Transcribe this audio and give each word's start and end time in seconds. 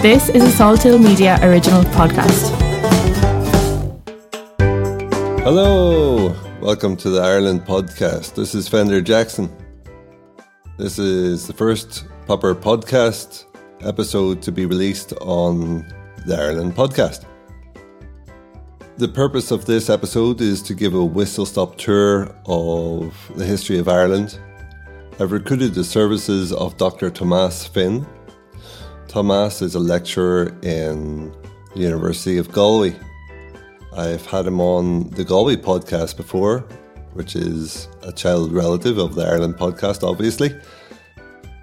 This 0.00 0.28
is 0.28 0.42
a 0.42 0.56
Saltill 0.56 1.02
Media 1.02 1.38
original 1.42 1.82
podcast. 1.82 2.54
Hello, 5.42 6.34
welcome 6.60 6.96
to 6.96 7.10
the 7.10 7.20
Ireland 7.20 7.66
podcast. 7.66 8.34
This 8.34 8.54
is 8.54 8.68
Fender 8.68 9.00
Jackson. 9.00 9.50
This 10.78 10.98
is 10.98 11.46
the 11.46 11.52
first 11.52 12.06
proper 12.26 12.54
podcast 12.54 13.44
episode 13.80 14.40
to 14.42 14.52
be 14.52 14.66
released 14.66 15.12
on 15.20 15.86
the 16.26 16.36
Ireland 16.36 16.74
podcast. 16.74 17.24
The 18.96 19.08
purpose 19.08 19.50
of 19.50 19.64
this 19.64 19.90
episode 19.90 20.40
is 20.40 20.62
to 20.62 20.74
give 20.74 20.94
a 20.94 21.04
whistle 21.04 21.46
stop 21.46 21.76
tour 21.76 22.34
of 22.46 23.14
the 23.36 23.44
history 23.44 23.78
of 23.78 23.88
Ireland. 23.88 24.38
I've 25.20 25.32
recruited 25.32 25.74
the 25.74 25.84
services 25.84 26.52
of 26.52 26.76
Dr. 26.76 27.10
Tomás 27.10 27.68
Finn. 27.68 28.06
Tomás 29.18 29.62
is 29.62 29.74
a 29.74 29.80
lecturer 29.80 30.56
in 30.62 31.32
the 31.74 31.80
University 31.80 32.38
of 32.38 32.52
Galway. 32.52 32.94
I've 33.92 34.24
had 34.24 34.46
him 34.46 34.60
on 34.60 35.10
the 35.10 35.24
Galway 35.24 35.56
podcast 35.56 36.16
before, 36.16 36.60
which 37.14 37.34
is 37.34 37.88
a 38.04 38.12
child 38.12 38.52
relative 38.52 38.96
of 38.96 39.16
the 39.16 39.26
Ireland 39.26 39.56
podcast, 39.56 40.08
obviously. 40.08 40.50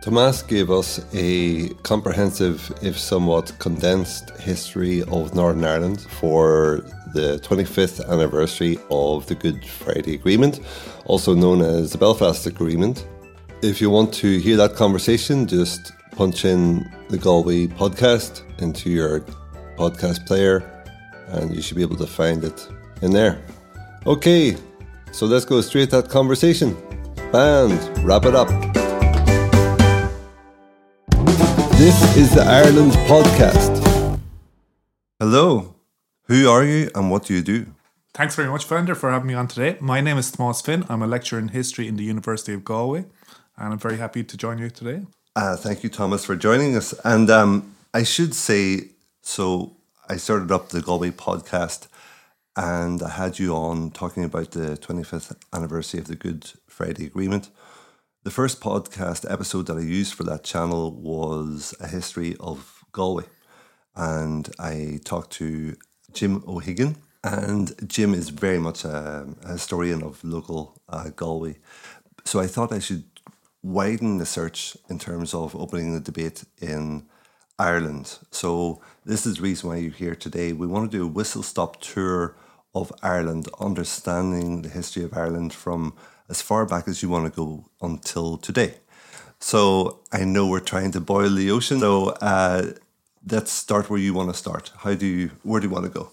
Tomás 0.03 0.45
gave 0.45 0.69
us 0.69 0.99
a 1.13 1.69
comprehensive, 1.83 2.77
if 2.81 2.99
somewhat 2.99 3.57
condensed, 3.59 4.31
history 4.31 5.03
of 5.03 5.33
Northern 5.33 5.63
Ireland 5.63 6.01
for 6.01 6.83
the 7.13 7.39
25th 7.41 8.05
anniversary 8.11 8.77
of 8.91 9.27
the 9.27 9.35
Good 9.35 9.65
Friday 9.65 10.15
Agreement, 10.15 10.59
also 11.05 11.33
known 11.33 11.61
as 11.61 11.93
the 11.93 11.99
Belfast 11.99 12.45
Agreement. 12.47 13.07
If 13.61 13.79
you 13.79 13.89
want 13.89 14.13
to 14.15 14.39
hear 14.39 14.57
that 14.57 14.75
conversation, 14.75 15.47
just 15.47 15.93
punch 16.15 16.45
in 16.45 16.89
the 17.09 17.17
Galway 17.17 17.67
podcast 17.67 18.43
into 18.61 18.89
your 18.89 19.19
podcast 19.77 20.25
player 20.25 20.63
and 21.27 21.53
you 21.53 21.61
should 21.61 21.75
be 21.75 21.81
able 21.81 21.97
to 21.97 22.07
find 22.07 22.43
it 22.43 22.67
in 23.01 23.11
there. 23.11 23.41
Okay, 24.05 24.55
so 25.11 25.25
let's 25.25 25.45
go 25.45 25.59
straight 25.61 25.89
to 25.89 26.01
that 26.01 26.09
conversation. 26.09 26.75
Band, 27.31 27.79
wrap 28.05 28.25
it 28.25 28.35
up. 28.35 28.47
This 31.77 32.17
is 32.17 32.33
the 32.33 32.43
Ireland 32.43 32.93
podcast. 33.09 34.19
Hello, 35.19 35.75
who 36.27 36.49
are 36.49 36.63
you 36.63 36.89
and 36.95 37.11
what 37.11 37.25
do 37.25 37.33
you 37.33 37.41
do? 37.41 37.65
Thanks 38.13 38.35
very 38.35 38.47
much, 38.47 38.63
Fender, 38.63 38.95
for 38.95 39.11
having 39.11 39.27
me 39.27 39.33
on 39.33 39.49
today. 39.49 39.77
My 39.81 39.99
name 39.99 40.17
is 40.17 40.31
Thomas 40.31 40.61
Finn. 40.61 40.85
I'm 40.87 41.01
a 41.01 41.07
lecturer 41.07 41.37
in 41.37 41.49
history 41.49 41.89
in 41.89 41.97
the 41.97 42.05
University 42.05 42.53
of 42.53 42.63
Galway, 42.63 43.05
and 43.57 43.73
I'm 43.73 43.79
very 43.79 43.97
happy 43.97 44.23
to 44.23 44.37
join 44.37 44.57
you 44.57 44.69
today. 44.69 45.01
Uh, 45.35 45.55
thank 45.57 45.83
you, 45.83 45.89
Thomas, 45.89 46.23
for 46.23 46.35
joining 46.35 46.75
us. 46.77 46.93
And 47.03 47.29
um, 47.29 47.75
I 47.93 48.03
should 48.03 48.33
say, 48.33 48.91
so 49.21 49.75
I 50.07 50.15
started 50.15 50.51
up 50.51 50.69
the 50.69 50.81
Galway 50.81 51.11
podcast 51.11 51.87
and 52.55 53.03
I 53.03 53.09
had 53.09 53.37
you 53.37 53.53
on 53.53 53.91
talking 53.91 54.23
about 54.23 54.51
the 54.51 54.77
25th 54.77 55.35
anniversary 55.51 55.99
of 55.99 56.07
the 56.07 56.15
Good 56.15 56.53
Friday 56.67 57.05
Agreement. 57.05 57.49
The 58.23 58.31
first 58.31 58.61
podcast 58.61 59.29
episode 59.29 59.67
that 59.67 59.77
I 59.77 59.81
used 59.81 60.13
for 60.13 60.23
that 60.23 60.45
channel 60.45 60.91
was 60.91 61.75
a 61.81 61.87
history 61.87 62.37
of 62.39 62.85
Galway. 62.93 63.25
And 63.93 64.49
I 64.57 64.99
talked 65.03 65.31
to 65.33 65.75
Jim 66.13 66.43
O'Higgin. 66.47 66.95
And 67.25 67.73
Jim 67.89 68.13
is 68.13 68.29
very 68.29 68.59
much 68.59 68.85
a, 68.85 69.27
a 69.43 69.51
historian 69.53 70.01
of 70.01 70.23
local 70.23 70.81
uh, 70.87 71.09
Galway. 71.09 71.57
So 72.23 72.39
I 72.39 72.47
thought 72.47 72.71
I 72.71 72.79
should 72.79 73.03
widen 73.65 74.19
the 74.19 74.25
search 74.25 74.77
in 74.89 74.99
terms 74.99 75.33
of 75.33 75.55
opening 75.55 75.93
the 75.93 75.99
debate 75.99 76.43
in 76.61 77.03
Ireland. 77.57 78.19
So 78.29 78.81
this 79.05 79.25
is 79.25 79.37
the 79.37 79.41
reason 79.41 79.69
why 79.69 79.77
you're 79.77 79.91
here 79.91 80.15
today. 80.15 80.53
We 80.53 80.67
want 80.67 80.91
to 80.91 80.97
do 80.97 81.03
a 81.03 81.07
whistle 81.07 81.41
stop 81.41 81.81
tour 81.81 82.35
of 82.75 82.93
Ireland, 83.01 83.47
understanding 83.59 84.61
the 84.61 84.69
history 84.69 85.03
of 85.03 85.17
Ireland 85.17 85.51
from 85.51 85.95
as 86.29 86.41
far 86.41 86.65
back 86.65 86.87
as 86.87 87.01
you 87.01 87.09
want 87.09 87.25
to 87.25 87.35
go 87.35 87.65
until 87.81 88.37
today. 88.37 88.75
So 89.39 89.99
I 90.11 90.25
know 90.25 90.45
we're 90.45 90.59
trying 90.59 90.91
to 90.91 91.01
boil 91.01 91.29
the 91.29 91.49
ocean. 91.49 91.79
So 91.79 92.09
uh, 92.21 92.73
let's 93.31 93.51
start 93.51 93.89
where 93.89 93.99
you 93.99 94.13
want 94.13 94.29
to 94.29 94.37
start. 94.37 94.71
How 94.77 94.93
do 94.93 95.07
you? 95.07 95.31
Where 95.43 95.59
do 95.59 95.67
you 95.67 95.73
want 95.73 95.85
to 95.85 95.91
go? 95.91 96.11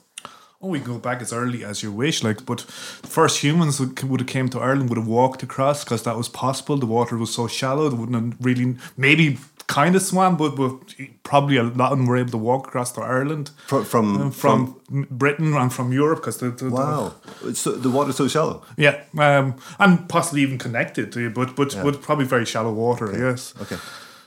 Oh, 0.62 0.68
we 0.68 0.78
can 0.78 0.92
go 0.92 0.98
back 0.98 1.20
as 1.20 1.32
early 1.32 1.64
as 1.64 1.82
you 1.82 1.90
wish, 1.90 2.22
like. 2.22 2.46
But 2.46 2.60
first 2.60 3.42
humans 3.42 3.80
would, 3.80 4.00
would 4.04 4.20
have 4.20 4.28
came 4.28 4.48
to 4.50 4.60
Ireland 4.60 4.90
would 4.90 4.98
have 4.98 5.08
walked 5.08 5.42
across 5.42 5.82
because 5.82 6.04
that 6.04 6.16
was 6.16 6.28
possible. 6.28 6.76
The 6.76 6.86
water 6.86 7.16
was 7.16 7.34
so 7.34 7.48
shallow; 7.48 7.88
they 7.88 7.96
wouldn't 7.96 8.34
have 8.34 8.46
really 8.46 8.76
maybe 8.96 9.38
kind 9.66 9.96
of 9.96 10.02
swam, 10.02 10.36
but, 10.36 10.54
but 10.54 10.94
probably 11.22 11.56
a 11.56 11.62
lot 11.62 11.92
of 11.92 11.98
them 11.98 12.06
were 12.06 12.16
able 12.16 12.30
to 12.30 12.38
walk 12.38 12.66
across 12.68 12.92
to 12.92 13.00
Ireland 13.00 13.50
from 13.66 13.84
from, 13.84 14.30
from, 14.30 14.80
from 14.88 15.06
Britain 15.10 15.54
and 15.54 15.72
from 15.72 15.92
Europe 15.92 16.20
because 16.20 16.38
the, 16.38 16.50
the, 16.50 16.70
wow, 16.70 17.14
the, 17.42 17.54
so 17.54 17.72
the 17.72 17.90
water's 17.90 18.16
so 18.16 18.28
shallow. 18.28 18.62
Yeah, 18.76 19.02
um, 19.18 19.56
and 19.78 20.08
possibly 20.08 20.42
even 20.42 20.58
connected 20.58 21.10
to 21.12 21.20
you, 21.20 21.30
but 21.30 21.56
but 21.56 21.74
Yeah. 21.74 21.82
but 21.82 22.02
probably 22.02 22.24
very 22.26 22.44
shallow 22.44 22.72
water. 22.72 23.08
Okay. 23.08 23.18
Yes. 23.18 23.54
Okay. 23.62 23.78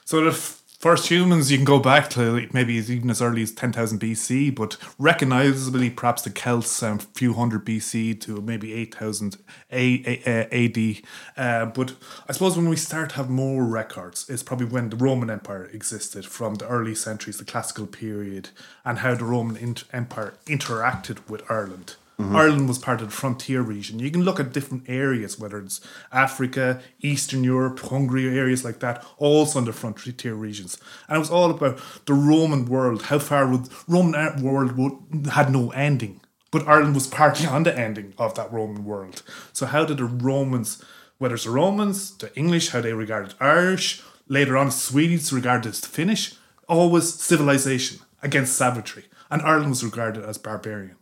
So 0.04 0.24
the 0.24 0.32
first 0.80 1.08
humans, 1.10 1.52
you 1.52 1.58
can 1.58 1.66
go 1.66 1.80
back 1.80 2.10
to 2.12 2.48
maybe 2.54 2.76
even 2.76 3.10
as 3.10 3.22
early 3.22 3.42
as 3.42 3.52
10,000 3.52 4.00
BC, 4.00 4.54
but 4.54 4.78
recognizably 5.00 5.90
perhaps 5.90 6.22
the 6.22 6.30
Celts 6.30 6.82
um, 6.84 7.00
few 7.00 7.34
hundred 7.34 7.66
BC 7.66 8.20
to 8.22 8.42
maybe 8.42 8.74
8,000 8.74 9.38
A- 9.72 10.04
A- 10.06 10.24
A- 10.26 10.66
AD. 10.66 11.02
Uh, 11.38 11.66
but 11.68 11.96
I 12.28 12.34
suppose 12.34 12.56
when 12.58 12.70
we 12.70 12.76
start 12.76 13.12
to 13.12 13.16
have 13.18 13.30
more 13.30 13.64
records, 13.66 14.30
it's 14.30 14.44
probably 14.44 14.68
when 14.68 14.90
the 14.90 14.98
Roman 14.98 15.30
Empire 15.30 15.66
existed 15.74 16.26
from 16.26 16.56
the 16.56 16.68
early 16.68 16.96
centuries, 16.96 17.38
the 17.38 17.46
classical 17.46 17.88
period, 17.88 18.50
and 18.84 19.00
how 19.00 19.16
the 19.16 19.26
Roman 19.26 19.76
Empire 19.94 20.34
interacted 20.46 21.28
with 21.30 21.44
Ireland. 21.50 21.96
Mm-hmm. 22.20 22.36
Ireland 22.36 22.68
was 22.70 22.80
part 22.80 23.02
of 23.02 23.10
the 23.10 23.16
frontier 23.16 23.62
region. 23.62 24.00
You 24.00 24.10
can 24.10 24.24
look 24.24 24.40
at 24.40 24.54
different 24.54 24.86
areas, 24.88 25.38
whether 25.38 25.60
it's 25.60 25.82
Africa, 26.14 26.82
Eastern 27.02 27.44
Europe, 27.44 27.80
Hungary, 27.80 28.38
areas 28.38 28.64
like 28.64 28.80
that, 28.80 29.06
also 29.18 29.60
under 29.60 29.74
frontier 29.74 30.34
regions. 30.34 30.78
And 31.10 31.18
it 31.18 31.20
was 31.20 31.30
all 31.30 31.52
about 31.52 31.80
the 32.06 32.14
Roman 32.14 32.66
world. 32.66 33.04
How 33.04 33.20
far 33.20 33.48
would 33.48 33.68
Roman 33.88 34.42
world 34.42 34.78
would, 34.78 35.28
had 35.28 35.52
no 35.52 35.72
ending, 35.72 36.22
but 36.52 36.66
Ireland 36.68 36.96
was 36.96 37.08
partly 37.08 37.48
on 37.48 37.64
the 37.64 37.78
ending 37.78 38.14
of 38.18 38.34
that 38.36 38.52
Roman 38.52 38.86
world. 38.86 39.22
So 39.52 39.66
how 39.66 39.84
did 39.84 39.98
the 39.98 40.06
Romans, 40.06 40.82
whether 41.18 41.36
it's 41.36 41.44
the 41.44 41.52
Romans, 41.52 42.18
the 42.18 42.34
English, 42.38 42.70
how 42.70 42.80
they 42.80 42.94
regarded 42.94 43.34
Irish, 43.42 44.02
later 44.30 44.56
on 44.56 44.72
Swedes 44.72 45.34
regarded 45.34 45.70
as 45.70 45.82
the 45.82 45.88
Finnish, 45.88 46.36
always 46.70 47.14
civilization 47.14 48.00
against 48.24 48.56
savagery, 48.56 49.06
and 49.30 49.42
Ireland 49.42 49.72
was 49.72 49.84
regarded 49.84 50.24
as 50.24 50.38
barbarian. 50.38 50.96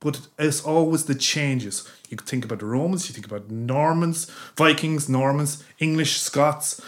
But 0.00 0.28
it's 0.38 0.64
always 0.64 1.04
the 1.04 1.14
changes. 1.14 1.88
You 2.08 2.16
think 2.16 2.44
about 2.44 2.60
the 2.60 2.66
Romans, 2.66 3.08
you 3.08 3.14
think 3.14 3.26
about 3.26 3.50
Normans, 3.50 4.30
Vikings, 4.56 5.08
Normans, 5.08 5.64
English, 5.78 6.20
Scots. 6.20 6.80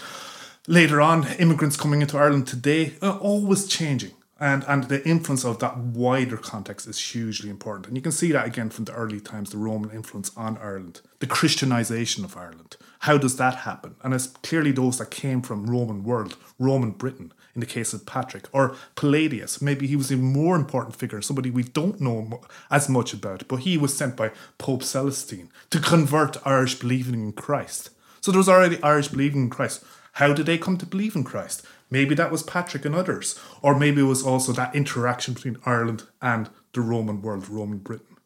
Later 0.68 1.00
on, 1.00 1.26
immigrants 1.38 1.76
coming 1.76 2.02
into 2.02 2.16
Ireland 2.16 2.46
today, 2.46 2.94
always 3.02 3.66
changing. 3.66 4.12
And, 4.38 4.64
and 4.66 4.84
the 4.84 5.06
influence 5.06 5.44
of 5.44 5.58
that 5.58 5.76
wider 5.76 6.38
context 6.38 6.86
is 6.86 6.98
hugely 6.98 7.50
important. 7.50 7.88
And 7.88 7.96
you 7.96 8.02
can 8.02 8.12
see 8.12 8.32
that 8.32 8.46
again 8.46 8.70
from 8.70 8.86
the 8.86 8.94
early 8.94 9.20
times, 9.20 9.50
the 9.50 9.58
Roman 9.58 9.90
influence 9.90 10.30
on 10.34 10.56
Ireland, 10.56 11.02
the 11.18 11.26
Christianization 11.26 12.24
of 12.24 12.38
Ireland. 12.38 12.78
How 13.00 13.18
does 13.18 13.36
that 13.36 13.56
happen? 13.56 13.96
And 14.02 14.14
it's 14.14 14.28
clearly 14.28 14.72
those 14.72 14.96
that 14.98 15.10
came 15.10 15.42
from 15.42 15.66
Roman 15.66 16.04
world, 16.04 16.38
Roman 16.58 16.92
Britain, 16.92 17.34
in 17.60 17.66
the 17.68 17.74
case 17.74 17.92
of 17.92 18.06
Patrick, 18.06 18.46
or 18.52 18.74
Palladius. 18.96 19.60
Maybe 19.60 19.86
he 19.86 19.96
was 19.96 20.10
a 20.10 20.16
more 20.16 20.56
important 20.56 20.96
figure, 20.96 21.20
somebody 21.20 21.50
we 21.50 21.62
don't 21.62 22.00
know 22.00 22.40
as 22.70 22.88
much 22.88 23.12
about, 23.12 23.46
but 23.48 23.60
he 23.60 23.76
was 23.76 23.94
sent 23.96 24.16
by 24.16 24.30
Pope 24.56 24.82
Celestine 24.82 25.50
to 25.68 25.78
convert 25.78 26.46
Irish 26.46 26.76
believing 26.76 27.14
in 27.14 27.32
Christ. 27.32 27.90
So 28.22 28.32
there 28.32 28.38
was 28.38 28.48
already 28.48 28.82
Irish 28.82 29.08
believing 29.08 29.42
in 29.42 29.50
Christ. 29.50 29.84
How 30.14 30.32
did 30.32 30.46
they 30.46 30.58
come 30.58 30.78
to 30.78 30.86
believe 30.86 31.14
in 31.14 31.24
Christ? 31.24 31.64
Maybe 31.90 32.14
that 32.14 32.30
was 32.32 32.42
Patrick 32.42 32.84
and 32.86 32.94
others, 32.94 33.38
or 33.60 33.78
maybe 33.78 34.00
it 34.00 34.04
was 34.04 34.24
also 34.24 34.52
that 34.52 34.74
interaction 34.74 35.34
between 35.34 35.58
Ireland 35.66 36.04
and 36.22 36.48
the 36.72 36.80
Roman 36.80 37.20
world, 37.20 37.48
Roman 37.48 37.78
Britain. 37.78 38.16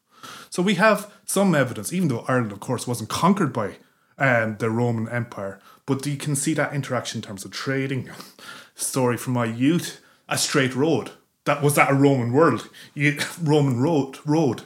So 0.49 0.63
we 0.63 0.75
have 0.75 1.11
some 1.25 1.53
evidence, 1.53 1.91
even 1.91 2.07
though 2.07 2.25
Ireland, 2.27 2.53
of 2.53 2.59
course, 2.61 2.87
wasn't 2.87 3.09
conquered 3.09 3.51
by 3.51 3.75
um, 4.17 4.57
the 4.59 4.69
Roman 4.69 5.09
Empire, 5.09 5.59
but 5.85 6.05
you 6.05 6.17
can 6.17 6.35
see 6.35 6.53
that 6.53 6.73
interaction 6.73 7.19
in 7.19 7.21
terms 7.21 7.45
of 7.45 7.51
trading. 7.51 8.09
Story 8.75 9.17
from 9.17 9.33
my 9.33 9.45
youth: 9.45 10.01
a 10.29 10.37
straight 10.37 10.75
road. 10.75 11.11
That 11.45 11.61
was 11.61 11.75
that 11.75 11.91
a 11.91 11.93
Roman 11.93 12.33
world, 12.33 12.69
you, 12.93 13.19
Roman 13.41 13.79
road. 13.79 14.19
Road. 14.25 14.63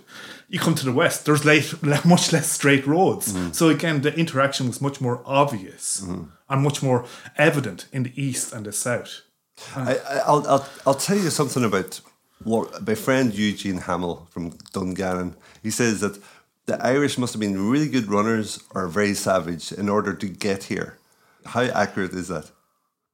You 0.47 0.59
come 0.59 0.75
to 0.75 0.85
the 0.85 0.93
west. 0.93 1.25
There's 1.25 1.45
late, 1.45 1.73
much 2.05 2.33
less 2.33 2.51
straight 2.51 2.87
roads. 2.87 3.33
Mm. 3.33 3.53
So 3.53 3.69
again, 3.69 4.01
the 4.01 4.17
interaction 4.17 4.67
was 4.67 4.81
much 4.81 4.99
more 4.99 5.21
obvious 5.25 6.01
mm. 6.03 6.27
and 6.49 6.61
much 6.63 6.81
more 6.81 7.05
evident 7.37 7.87
in 7.91 8.03
the 8.03 8.13
east 8.15 8.51
and 8.53 8.65
the 8.65 8.71
south. 8.71 9.21
I, 9.75 9.97
I, 9.97 10.17
I'll, 10.25 10.47
I'll, 10.47 10.69
I'll 10.87 10.93
tell 10.95 11.17
you 11.17 11.29
something 11.29 11.63
about 11.63 12.01
what 12.43 12.87
my 12.87 12.95
friend 12.95 13.33
Eugene 13.33 13.79
Hamill 13.79 14.27
from 14.31 14.57
Dungannon. 14.71 15.35
He 15.61 15.69
says 15.69 15.99
that 15.99 16.19
the 16.65 16.83
Irish 16.83 17.17
must 17.17 17.33
have 17.33 17.41
been 17.41 17.69
really 17.69 17.89
good 17.89 18.09
runners 18.09 18.63
or 18.73 18.87
very 18.87 19.13
savage 19.13 19.71
in 19.71 19.89
order 19.89 20.13
to 20.13 20.27
get 20.27 20.63
here. 20.63 20.97
How 21.45 21.63
accurate 21.63 22.13
is 22.13 22.29
that? 22.29 22.51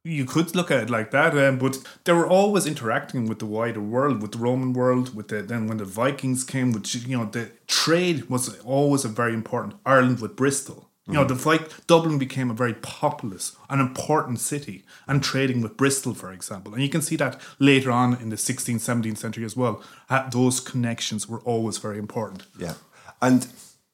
You 0.06 0.26
could 0.26 0.56
look 0.56 0.70
at 0.70 0.84
it 0.84 0.90
like 0.90 1.10
that, 1.12 1.36
um, 1.36 1.58
but 1.58 1.80
they 2.04 2.14
were 2.14 2.28
always 2.28 2.66
interacting 2.68 3.28
with 3.28 3.40
the 3.40 3.46
wider 3.48 3.82
world, 3.82 4.22
with 4.22 4.34
the 4.34 4.38
Roman 4.38 4.72
world, 4.72 5.16
with 5.16 5.30
the 5.30 5.42
then 5.42 5.68
when 5.68 5.78
the 5.78 5.86
Vikings 5.86 6.44
came, 6.44 6.72
which 6.72 6.94
you 6.94 7.18
know 7.18 7.26
the 7.26 7.50
trade 7.68 8.30
was 8.30 8.60
always 8.60 9.04
a 9.04 9.10
very 9.10 9.34
important. 9.34 9.74
Ireland 9.84 10.22
with 10.22 10.36
Bristol, 10.36 10.90
you 11.08 11.14
know, 11.14 11.24
the 11.24 11.36
Vi- 11.36 11.68
Dublin 11.86 12.18
became 12.18 12.50
a 12.50 12.56
very 12.56 12.74
populous, 12.74 13.56
an 13.70 13.80
important 13.80 14.40
city, 14.40 14.84
and 15.08 15.24
trading 15.24 15.62
with 15.62 15.78
Bristol, 15.78 16.16
for 16.16 16.32
example, 16.32 16.74
and 16.74 16.82
you 16.82 16.90
can 16.90 17.04
see 17.04 17.16
that 17.18 17.40
later 17.60 17.92
on 17.92 18.16
in 18.16 18.30
the 18.30 18.36
16th, 18.36 18.78
17th 18.78 19.18
century 19.18 19.46
as 19.46 19.56
well. 19.56 19.84
Those 20.32 20.60
connections 20.60 21.30
were 21.30 21.42
always 21.42 21.78
very 21.78 22.00
important. 22.00 22.44
Yeah. 22.58 22.74
And 23.22 23.48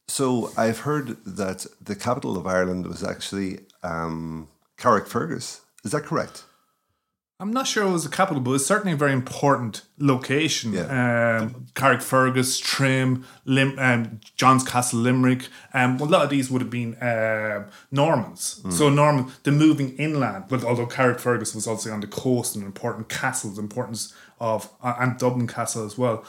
so 0.07 0.51
I've 0.55 0.79
heard 0.79 1.17
that 1.25 1.65
the 1.81 1.95
capital 1.95 2.37
of 2.37 2.47
Ireland 2.47 2.87
was 2.87 3.03
actually 3.03 3.59
um, 3.83 4.47
Carrickfergus. 4.77 5.60
Is 5.83 5.91
that 5.91 6.03
correct? 6.03 6.43
I'm 7.41 7.51
not 7.51 7.65
sure 7.65 7.87
it 7.87 7.91
was 7.91 8.03
the 8.03 8.15
capital, 8.15 8.39
but 8.39 8.51
it's 8.51 8.67
certainly 8.67 8.93
a 8.93 8.95
very 8.95 9.13
important 9.13 9.81
location. 9.97 10.73
Yeah. 10.73 11.39
Um, 11.41 11.65
Carrickfergus, 11.73 12.61
Trim, 12.61 13.25
Lim, 13.45 13.79
um, 13.79 14.19
John's 14.35 14.63
Castle, 14.63 14.99
Limerick. 14.99 15.47
Um, 15.73 15.97
well, 15.97 16.07
a 16.07 16.11
lot 16.11 16.23
of 16.23 16.29
these 16.29 16.51
would 16.51 16.61
have 16.61 16.69
been 16.69 16.93
uh, 16.97 17.67
Normans. 17.89 18.61
So 18.69 18.89
Norman, 18.89 19.31
the 19.41 19.51
moving 19.51 19.97
inland, 19.97 20.45
but 20.49 20.63
although 20.63 20.85
Carrickfergus 20.85 21.55
was 21.55 21.65
also 21.65 21.91
on 21.91 22.01
the 22.01 22.07
coast 22.07 22.55
and 22.55 22.63
important 22.63 23.09
castles, 23.09 23.57
importance 23.57 24.13
of 24.39 24.69
uh, 24.83 24.93
and 24.99 25.17
Dublin 25.17 25.47
Castle 25.47 25.83
as 25.83 25.97
well. 25.97 26.23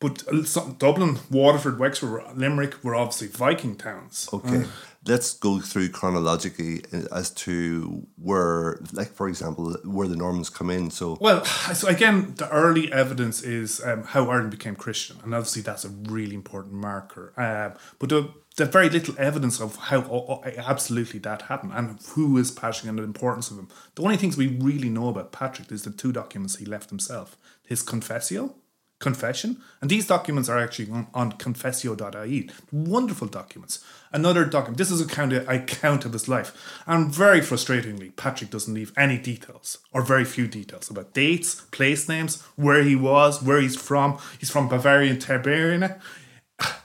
But 0.00 0.26
uh, 0.28 0.44
some, 0.44 0.74
Dublin, 0.78 1.18
Waterford, 1.30 1.78
Wexford, 1.78 2.22
Limerick 2.36 2.82
were 2.82 2.94
obviously 2.94 3.28
Viking 3.28 3.76
towns. 3.76 4.30
Okay. 4.32 4.64
Let's 5.08 5.34
go 5.34 5.60
through 5.60 5.88
chronologically 5.90 6.82
as 7.12 7.30
to 7.30 8.06
where, 8.16 8.78
like, 8.92 9.12
for 9.12 9.28
example, 9.28 9.76
where 9.84 10.06
the 10.06 10.16
Normans 10.16 10.50
come 10.50 10.70
in. 10.70 10.90
So, 10.90 11.16
Well, 11.20 11.44
so 11.74 11.88
again, 11.88 12.34
the 12.36 12.48
early 12.50 12.92
evidence 12.92 13.42
is 13.42 13.80
um, 13.84 14.04
how 14.04 14.28
Ireland 14.28 14.50
became 14.50 14.76
Christian, 14.76 15.16
and 15.24 15.34
obviously 15.34 15.62
that's 15.62 15.84
a 15.84 15.88
really 15.88 16.34
important 16.34 16.74
marker. 16.74 17.32
Um, 17.36 17.78
but 17.98 18.10
the, 18.10 18.30
the 18.56 18.66
very 18.66 18.90
little 18.90 19.14
evidence 19.18 19.60
of 19.60 19.76
how 19.76 20.42
absolutely 20.56 21.20
that 21.20 21.42
happened 21.42 21.72
and 21.74 21.98
who 22.10 22.36
is 22.36 22.50
Patrick 22.50 22.88
and 22.88 22.98
the 22.98 23.04
importance 23.04 23.50
of 23.50 23.58
him. 23.58 23.68
The 23.94 24.02
only 24.02 24.16
things 24.16 24.36
we 24.36 24.48
really 24.48 24.90
know 24.90 25.08
about 25.08 25.32
Patrick 25.32 25.70
is 25.72 25.84
the 25.84 25.90
two 25.90 26.12
documents 26.12 26.56
he 26.56 26.66
left 26.66 26.90
himself: 26.90 27.36
his 27.66 27.82
confessio, 27.82 28.54
confession, 28.98 29.58
and 29.80 29.90
these 29.90 30.06
documents 30.06 30.48
are 30.48 30.58
actually 30.58 30.90
on, 30.90 31.06
on 31.14 31.32
confessio.ie. 31.32 32.50
Wonderful 32.72 33.28
documents. 33.28 33.84
Another 34.12 34.44
document. 34.44 34.78
This 34.78 34.90
is 34.90 35.00
a 35.00 35.06
kind 35.06 35.32
of 35.32 35.48
account 35.48 36.04
of 36.04 36.12
his 36.14 36.28
life, 36.28 36.80
and 36.86 37.12
very 37.12 37.40
frustratingly, 37.40 38.16
Patrick 38.16 38.50
doesn't 38.50 38.72
leave 38.72 38.92
any 38.96 39.18
details 39.18 39.78
or 39.92 40.02
very 40.02 40.24
few 40.24 40.46
details 40.46 40.88
about 40.88 41.12
dates, 41.12 41.62
place 41.72 42.08
names, 42.08 42.42
where 42.56 42.82
he 42.82 42.96
was, 42.96 43.42
where 43.42 43.60
he's 43.60 43.76
from. 43.76 44.18
He's 44.38 44.50
from 44.50 44.68
Bannavem 44.68 45.20
Taburniae. 45.20 46.00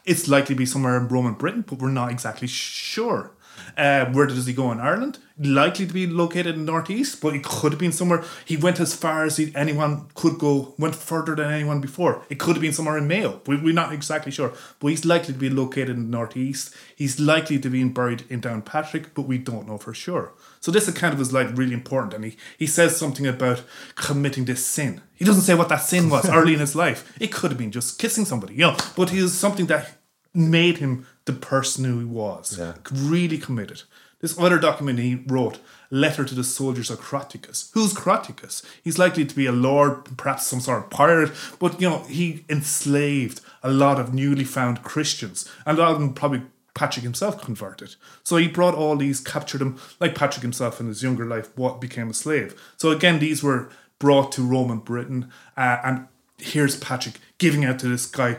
It's 0.06 0.28
likely 0.28 0.56
to 0.56 0.60
be 0.60 0.66
somewhere 0.66 0.98
in 0.98 1.08
Roman 1.08 1.34
Britain, 1.34 1.64
but 1.68 1.80
we're 1.80 1.90
not 1.90 2.12
exactly 2.12 2.48
sure. 2.48 3.32
Uh, 3.78 4.06
where 4.12 4.28
does 4.28 4.46
he 4.46 4.54
go 4.54 4.72
in 4.72 4.80
Ireland? 4.80 5.20
Likely 5.40 5.88
to 5.88 5.94
be 5.94 6.06
located 6.06 6.56
in 6.56 6.66
the 6.66 6.72
northeast, 6.72 7.22
but 7.22 7.36
it 7.36 7.44
could 7.44 7.72
have 7.72 7.80
been 7.80 7.92
somewhere. 7.92 8.24
He 8.46 8.56
went 8.56 8.80
as 8.80 8.96
far 8.96 9.26
as 9.26 9.38
he, 9.38 9.52
anyone 9.56 10.08
could 10.14 10.38
go, 10.38 10.76
went 10.78 10.96
further 10.96 11.36
than 11.36 11.52
anyone 11.52 11.82
before. 11.82 12.24
It 12.30 12.40
could 12.40 12.56
have 12.56 12.62
been 12.62 12.74
somewhere 12.74 12.98
in 12.98 13.08
Mayo. 13.08 13.42
We, 13.48 13.58
we're 13.58 13.74
not 13.74 13.94
exactly 13.94 14.32
sure, 14.32 14.54
but 14.80 14.88
he's 14.88 15.06
likely 15.06 15.34
to 15.34 15.40
be 15.40 15.50
located 15.50 15.90
in 15.90 16.12
the 16.12 16.18
northeast. 16.18 16.76
He's 16.96 17.20
likely 17.20 17.58
to 17.60 17.70
be 17.70 17.84
buried 17.84 18.26
in 18.30 18.42
Downpatrick, 18.42 19.08
but 19.16 19.24
we 19.24 19.40
don't 19.40 19.68
know 19.68 19.78
for 19.78 19.94
sure. 19.94 20.34
So 20.60 20.72
this 20.72 20.88
account 20.88 21.14
of 21.14 21.20
his 21.20 21.34
life 21.34 21.58
really 21.58 21.74
important, 21.74 22.14
and 22.14 22.24
he 22.24 22.38
he 22.58 22.68
says 22.68 22.96
something 22.96 23.28
about 23.28 23.64
committing 23.96 24.46
this 24.46 24.66
sin. 24.66 25.02
He 25.14 25.26
doesn't 25.26 25.42
say 25.44 25.56
what 25.56 25.70
that 25.70 25.82
sin 25.82 26.10
was 26.10 26.30
early 26.30 26.54
in 26.54 26.60
his 26.60 26.76
life. 26.76 27.14
It 27.20 27.32
could 27.32 27.52
have 27.52 27.58
been 27.58 27.72
just 27.72 28.00
kissing 28.00 28.26
somebody, 28.26 28.54
you 28.54 28.62
know, 28.62 28.78
but 28.96 29.10
he 29.10 29.28
something 29.28 29.66
that 29.66 29.98
made 30.34 30.78
him 30.78 31.06
the 31.26 31.34
person 31.34 31.86
who 31.86 32.00
he 32.00 32.06
was. 32.06 32.58
Yeah. 32.58 32.76
Really 32.92 33.38
committed. 33.38 33.84
This 34.20 34.40
other 34.40 34.58
document 34.58 35.00
he 35.00 35.16
wrote, 35.28 35.60
Letter 35.92 36.24
to 36.24 36.34
the 36.34 36.46
Soldiers 36.46 36.90
of 36.90 37.02
Coroticus. 37.02 37.70
Who's 37.74 37.94
Coroticus? 37.94 38.64
He's 38.82 38.98
likely 38.98 39.26
to 39.26 39.36
be 39.36 39.46
a 39.46 39.52
lord, 39.52 40.06
perhaps 40.18 40.48
some 40.48 40.62
sort 40.62 40.84
of 40.84 40.90
pirate, 40.90 41.32
but 41.60 41.80
you 41.80 41.90
know, 41.90 42.04
he 42.04 42.46
enslaved 42.50 43.42
a 43.62 43.70
lot 43.70 44.00
of 44.00 44.14
newly 44.14 44.46
found 44.46 44.82
Christians, 44.82 45.48
and 45.66 45.78
a 45.78 45.82
lot 45.82 45.92
of 45.92 46.00
them 46.00 46.14
probably 46.14 46.44
Patrick 46.74 47.04
himself 47.04 47.42
converted. 47.42 47.96
So 48.24 48.38
he 48.38 48.48
brought 48.48 48.76
all 48.76 48.96
these, 48.96 49.20
captured 49.20 49.60
them, 49.60 49.78
like 50.00 50.16
Patrick 50.16 50.42
himself 50.42 50.80
in 50.80 50.88
his 50.88 51.04
younger 51.04 51.26
life, 51.26 51.56
what 51.58 51.82
became 51.82 52.10
a 52.10 52.14
slave. 52.14 52.60
So 52.78 52.92
again, 52.92 53.20
these 53.20 53.44
were 53.44 53.70
brought 54.00 54.32
to 54.34 54.42
Roman 54.42 54.80
Britain, 54.80 55.30
uh, 55.58 55.80
and 55.84 56.08
here's 56.38 56.78
Patrick 56.78 57.20
giving 57.38 57.66
out 57.66 57.78
to 57.80 57.88
this 57.88 58.06
guy 58.06 58.38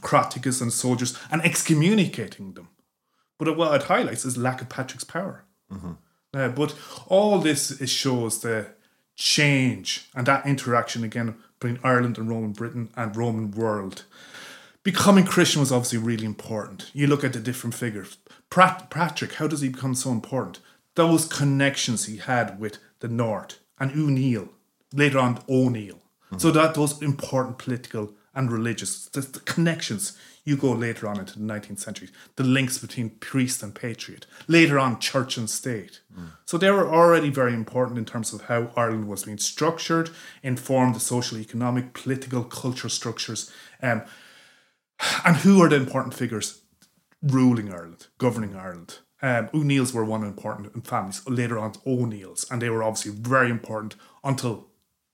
Coroticus 0.00 0.60
and 0.60 0.72
soldiers 0.72 1.18
and 1.30 1.42
excommunicating 1.42 2.52
them. 2.54 2.68
But 3.38 3.56
what 3.56 3.74
it 3.74 3.86
highlights 3.86 4.24
is 4.24 4.36
lack 4.36 4.60
of 4.60 4.68
Patrick's 4.68 5.04
power. 5.04 5.44
Uh, 6.34 6.48
but 6.48 6.74
all 7.06 7.38
this 7.38 7.70
is 7.80 7.90
shows 7.90 8.40
the 8.40 8.68
change 9.14 10.08
and 10.14 10.26
that 10.26 10.46
interaction 10.46 11.02
again 11.04 11.34
between 11.58 11.80
Ireland 11.82 12.18
and 12.18 12.28
Roman 12.28 12.52
Britain 12.52 12.90
and 12.96 13.16
Roman 13.16 13.50
world. 13.50 14.04
Becoming 14.82 15.24
Christian 15.24 15.60
was 15.60 15.72
obviously 15.72 15.98
really 15.98 16.26
important. 16.26 16.90
You 16.92 17.06
look 17.06 17.24
at 17.24 17.32
the 17.32 17.40
different 17.40 17.74
figures. 17.74 18.18
Pat- 18.50 18.88
Patrick, 18.90 19.34
how 19.34 19.46
does 19.48 19.60
he 19.62 19.68
become 19.68 19.94
so 19.94 20.10
important? 20.10 20.60
Those 20.94 21.26
connections 21.26 22.04
he 22.04 22.18
had 22.18 22.60
with 22.60 22.78
the 23.00 23.08
North 23.08 23.58
and 23.78 23.90
O'Neill, 23.92 24.48
later 24.92 25.18
on 25.18 25.42
O'Neill. 25.48 26.00
So 26.38 26.50
that 26.50 26.74
those 26.74 27.00
important 27.00 27.56
political 27.58 28.12
and 28.36 28.52
religious. 28.52 29.06
The, 29.06 29.22
the 29.22 29.40
connections 29.40 30.16
you 30.46 30.56
go 30.56 30.70
later 30.70 31.08
on 31.08 31.18
into 31.18 31.38
the 31.38 31.44
19th 31.44 31.80
century 31.80 32.08
the 32.36 32.44
links 32.44 32.78
between 32.78 33.10
priest 33.10 33.62
and 33.62 33.74
patriot 33.74 34.24
later 34.46 34.78
on 34.78 34.98
church 34.98 35.36
and 35.36 35.50
state. 35.50 36.00
So 36.46 36.56
they 36.56 36.70
were 36.70 36.88
already 36.88 37.28
very 37.28 37.52
important 37.52 37.98
in 37.98 38.06
terms 38.06 38.32
of 38.32 38.42
how 38.42 38.70
ireland 38.76 39.08
was 39.08 39.24
being 39.24 39.38
structured 39.38 40.10
informed 40.42 40.94
the 40.94 41.00
social 41.00 41.38
economic 41.38 41.92
political 41.92 42.44
cultural 42.44 42.90
structures 42.90 43.52
um, 43.82 44.02
and 45.24 45.36
who 45.38 45.60
are 45.62 45.68
the 45.68 45.76
important 45.76 46.14
figures 46.14 46.62
ruling 47.22 47.72
ireland 47.72 48.06
governing 48.16 48.56
ireland. 48.56 49.00
Um, 49.22 49.48
O'Neills 49.54 49.94
were 49.94 50.04
one 50.04 50.22
important 50.22 50.86
families 50.86 51.26
later 51.26 51.58
on 51.58 51.72
O'Neills 51.86 52.46
and 52.50 52.62
they 52.62 52.70
were 52.70 52.82
obviously 52.82 53.12
very 53.12 53.50
important 53.50 53.96
until 54.22 54.68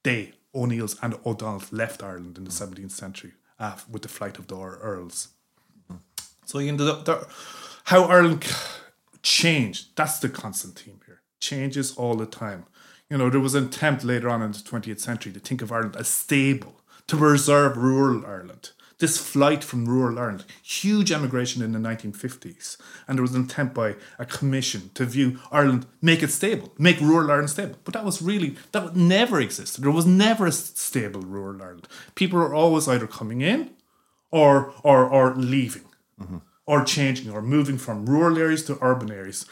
they 0.04 0.32
O'Neills 0.54 0.96
and 1.02 1.14
O'Donnell's 1.24 1.72
left 1.72 2.02
Ireland 2.02 2.38
in 2.38 2.44
the 2.44 2.50
17th 2.50 2.90
century 2.90 3.32
uh, 3.58 3.76
with 3.90 4.02
the 4.02 4.08
flight 4.08 4.38
of 4.38 4.46
the 4.48 4.56
Ear- 4.56 4.78
Earls. 4.82 5.28
So 6.44 6.58
you 6.58 6.72
know, 6.72 6.84
the, 6.84 6.94
the, 7.02 7.26
how 7.84 8.04
Ireland 8.04 8.44
changed, 9.22 9.96
that's 9.96 10.18
the 10.18 10.28
constant 10.28 10.78
theme 10.78 11.00
here. 11.06 11.22
Changes 11.40 11.96
all 11.96 12.16
the 12.16 12.26
time. 12.26 12.66
You 13.08 13.18
know, 13.18 13.30
there 13.30 13.40
was 13.40 13.54
an 13.54 13.64
attempt 13.66 14.04
later 14.04 14.28
on 14.28 14.42
in 14.42 14.52
the 14.52 14.58
20th 14.58 15.00
century 15.00 15.32
to 15.32 15.40
think 15.40 15.62
of 15.62 15.72
Ireland 15.72 15.96
as 15.96 16.08
stable, 16.08 16.80
to 17.06 17.16
preserve 17.16 17.76
rural 17.76 18.24
Ireland. 18.26 18.72
This 19.02 19.18
flight 19.18 19.64
from 19.64 19.86
rural 19.86 20.16
Ireland, 20.16 20.44
huge 20.62 21.10
emigration 21.10 21.60
in 21.60 21.72
the 21.72 21.80
1950s, 21.80 22.76
and 23.08 23.18
there 23.18 23.22
was 23.22 23.34
an 23.34 23.42
attempt 23.42 23.74
by 23.74 23.96
a 24.16 24.24
commission 24.24 24.92
to 24.94 25.04
view 25.04 25.40
Ireland, 25.50 25.86
make 26.00 26.22
it 26.22 26.30
stable, 26.30 26.72
make 26.78 27.00
rural 27.00 27.28
Ireland 27.28 27.50
stable. 27.50 27.80
But 27.82 27.94
that 27.94 28.04
was 28.04 28.22
really, 28.22 28.54
that 28.70 28.94
never 28.94 29.40
existed. 29.40 29.82
There 29.82 29.90
was 29.90 30.06
never 30.06 30.46
a 30.46 30.52
stable 30.52 31.22
rural 31.22 31.60
Ireland. 31.60 31.88
People 32.14 32.38
were 32.38 32.54
always 32.54 32.86
either 32.86 33.08
coming 33.08 33.40
in 33.40 33.70
or, 34.30 34.72
or, 34.84 35.04
or 35.10 35.34
leaving, 35.34 35.86
mm-hmm. 36.20 36.38
or 36.66 36.84
changing, 36.84 37.32
or 37.32 37.42
moving 37.42 37.78
from 37.78 38.06
rural 38.06 38.38
areas 38.38 38.62
to 38.66 38.78
urban 38.80 39.10
areas. 39.10 39.46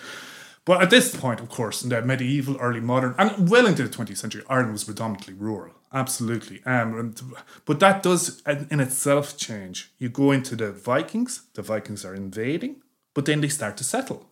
But 0.64 0.80
at 0.80 0.90
this 0.90 1.16
point, 1.16 1.40
of 1.40 1.49
course, 1.49 1.83
in 1.83 1.88
the 1.88 2.00
medieval, 2.02 2.57
early 2.59 2.78
modern, 2.78 3.16
and 3.19 3.50
well 3.50 3.66
into 3.66 3.83
the 3.83 3.88
20th 3.88 4.19
century, 4.19 4.45
Ireland 4.49 4.75
was 4.75 4.85
predominantly 4.85 5.35
rural. 5.35 5.75
Absolutely. 5.92 6.62
Um, 6.64 6.99
and, 6.99 7.20
but 7.64 7.80
that 7.80 8.02
does 8.02 8.42
in 8.47 8.68
in 8.70 8.80
itself 8.80 9.37
change. 9.37 9.90
You 9.99 10.09
go 10.09 10.30
into 10.30 10.56
the 10.56 10.70
Vikings, 10.73 11.42
the 11.54 11.62
Vikings 11.62 12.04
are 12.04 12.14
invading, 12.14 12.76
but 13.14 13.25
then 13.25 13.40
they 13.40 13.49
start 13.49 13.76
to 13.78 13.85
settle. 13.85 14.26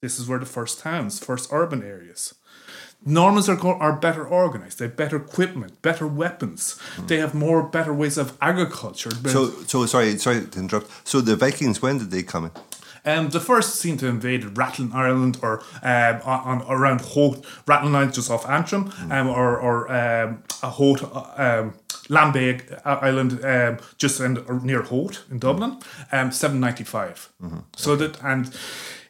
This 0.00 0.18
is 0.20 0.28
where 0.28 0.38
the 0.38 0.46
first 0.46 0.80
towns, 0.80 1.18
first 1.18 1.48
urban 1.52 1.82
areas. 1.82 2.34
Normans 3.04 3.48
are, 3.48 3.56
go- 3.56 3.78
are 3.78 3.92
better 3.92 4.26
organized. 4.26 4.78
They 4.78 4.86
have 4.86 4.96
better 4.96 5.16
equipment, 5.16 5.80
better 5.82 6.06
weapons. 6.06 6.78
They 7.06 7.18
have 7.18 7.32
more 7.32 7.62
better 7.62 7.94
ways 7.94 8.18
of 8.18 8.36
agriculture. 8.40 9.10
so, 9.26 9.50
so 9.66 9.86
sorry, 9.86 10.18
sorry 10.18 10.46
to 10.46 10.58
interrupt. 10.58 10.90
So 11.06 11.20
the 11.20 11.36
Vikings, 11.36 11.80
when 11.80 11.98
did 11.98 12.10
they 12.10 12.22
come 12.24 12.46
in? 12.46 12.50
Um, 13.08 13.30
the 13.30 13.40
first 13.40 13.76
seem 13.76 13.96
to 13.98 14.06
invade 14.06 14.42
Rathlin 14.42 14.92
Island 14.92 15.38
or 15.42 15.62
um, 15.82 16.20
on, 16.24 16.60
on 16.60 16.62
around 16.68 17.00
Howth, 17.00 17.42
Rathlin 17.64 17.94
Island 17.94 18.12
just 18.12 18.30
off 18.30 18.46
Antrim, 18.46 18.92
um, 19.10 19.28
or 19.28 19.58
or 19.58 19.90
um, 19.90 20.42
a 20.62 20.70
Howth, 20.70 21.02
um, 21.38 21.74
Lambay 22.08 22.80
Island, 22.84 23.42
um, 23.44 23.78
just 23.96 24.20
in, 24.20 24.44
near 24.62 24.82
Howth 24.82 25.24
in 25.30 25.38
Dublin, 25.38 25.78
um, 26.12 26.30
795. 26.30 27.32
So 27.76 27.96
that 27.96 28.22
and 28.22 28.54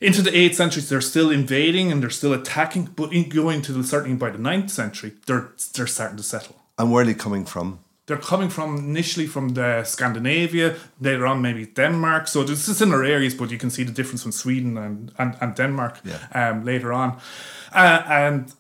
into 0.01 0.23
the 0.23 0.31
8th 0.31 0.55
century, 0.55 0.83
they're 0.83 1.01
still 1.01 1.31
invading 1.31 1.91
and 1.91 2.01
they're 2.01 2.11
still 2.11 2.33
attacking, 2.33 2.85
but 2.97 3.13
in 3.13 3.29
going 3.29 3.63
to 3.63 3.73
the 3.73 3.83
certainly 3.83 4.17
by 4.17 4.31
the 4.31 4.39
9th 4.39 4.71
century, 4.71 5.15
they're 5.27 5.51
they're 5.75 5.89
starting 5.89 6.17
to 6.19 6.23
settle. 6.23 6.57
And 6.79 6.93
where 6.93 7.03
are 7.03 7.07
they 7.07 7.15
coming 7.15 7.45
from? 7.45 7.81
They're 8.09 8.17
coming 8.31 8.49
from 8.51 8.77
initially 8.79 9.27
from 9.29 9.51
the 9.51 9.85
Scandinavia, 9.85 10.75
later 11.01 11.27
on 11.27 11.41
maybe 11.43 11.67
Denmark. 11.67 12.27
So 12.29 12.43
there's 12.43 12.77
similar 12.79 13.05
areas, 13.05 13.35
but 13.35 13.51
you 13.51 13.59
can 13.59 13.71
see 13.71 13.85
the 13.85 13.93
difference 13.93 14.23
from 14.23 14.33
Sweden 14.33 14.79
and, 14.79 15.13
and, 15.19 15.37
and 15.41 15.55
Denmark 15.55 16.01
Yeah. 16.05 16.17
um, 16.35 16.65
later 16.65 16.93
on. 16.93 17.11
Uh, 17.73 18.03
and 18.09 18.53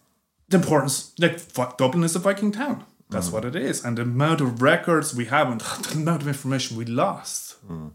the 0.50 0.56
importance, 0.58 1.12
like 1.18 1.76
Dublin 1.78 2.04
is 2.04 2.14
a 2.16 2.18
Viking 2.18 2.52
town. 2.52 2.84
That's 3.10 3.32
what 3.32 3.44
it 3.44 3.56
is. 3.56 3.84
And 3.84 3.96
the 3.96 4.02
amount 4.02 4.40
of 4.42 4.60
records 4.62 5.14
we 5.14 5.24
have 5.26 5.50
and 5.50 5.60
the 5.92 5.94
amount 5.96 6.22
of 6.22 6.28
information 6.28 6.76
we 6.76 6.84
lost. 6.84 7.44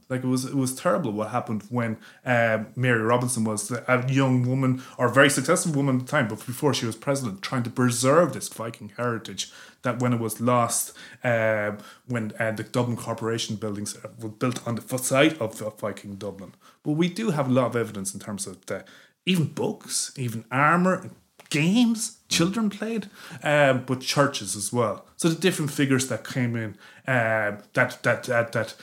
Like 0.10 0.24
it 0.24 0.28
was 0.28 0.46
it 0.46 0.56
was 0.56 0.76
terrible 0.76 1.12
what 1.14 1.30
happened 1.30 1.64
when 1.70 1.98
um, 2.26 2.68
Mary 2.76 3.02
Robinson 3.02 3.44
was 3.44 3.72
a 3.72 4.04
young 4.12 4.46
woman 4.48 4.82
or 4.98 5.08
a 5.08 5.14
very 5.14 5.30
successful 5.30 5.72
woman 5.74 5.96
at 6.00 6.06
the 6.06 6.12
time, 6.12 6.28
but 6.28 6.46
before 6.46 6.74
she 6.74 6.86
was 6.86 6.96
president, 6.96 7.42
trying 7.42 7.64
to 7.64 7.70
preserve 7.70 8.34
this 8.34 8.50
Viking 8.50 8.92
heritage 8.98 9.52
that 9.84 10.02
when 10.02 10.14
it 10.14 10.20
was 10.20 10.42
lost, 10.42 10.94
um, 11.24 11.78
when 12.08 12.34
uh, 12.40 12.52
the 12.52 12.64
Dublin 12.64 12.98
Corporation 12.98 13.56
buildings 13.58 13.96
were 14.20 14.30
built 14.30 14.66
on 14.68 14.76
the 14.76 14.98
site 14.98 15.40
of, 15.40 15.60
Viking 15.80 16.16
Dublin. 16.16 16.54
But 16.84 16.94
we 16.94 17.08
do 17.10 17.30
have 17.32 17.48
a 17.50 17.52
lot 17.54 17.68
of 17.68 17.76
evidence 17.76 18.14
in 18.14 18.20
terms 18.20 18.48
of 18.48 18.66
the 18.66 18.84
even 19.26 19.46
books, 19.46 20.12
even 20.18 20.44
armor, 20.52 21.10
games 21.50 22.18
children 22.30 22.70
played, 22.70 23.10
um, 23.44 23.84
but 23.86 24.02
churches 24.02 24.56
as 24.56 24.74
well. 24.74 25.06
So 25.18 25.30
the 25.30 25.40
different 25.40 25.72
figures 25.72 26.08
that 26.08 26.24
came 26.28 26.56
in 26.56 26.72
um, 27.08 27.60
that 27.74 28.00
that 28.04 28.24
that 28.24 28.52
that 28.54 28.76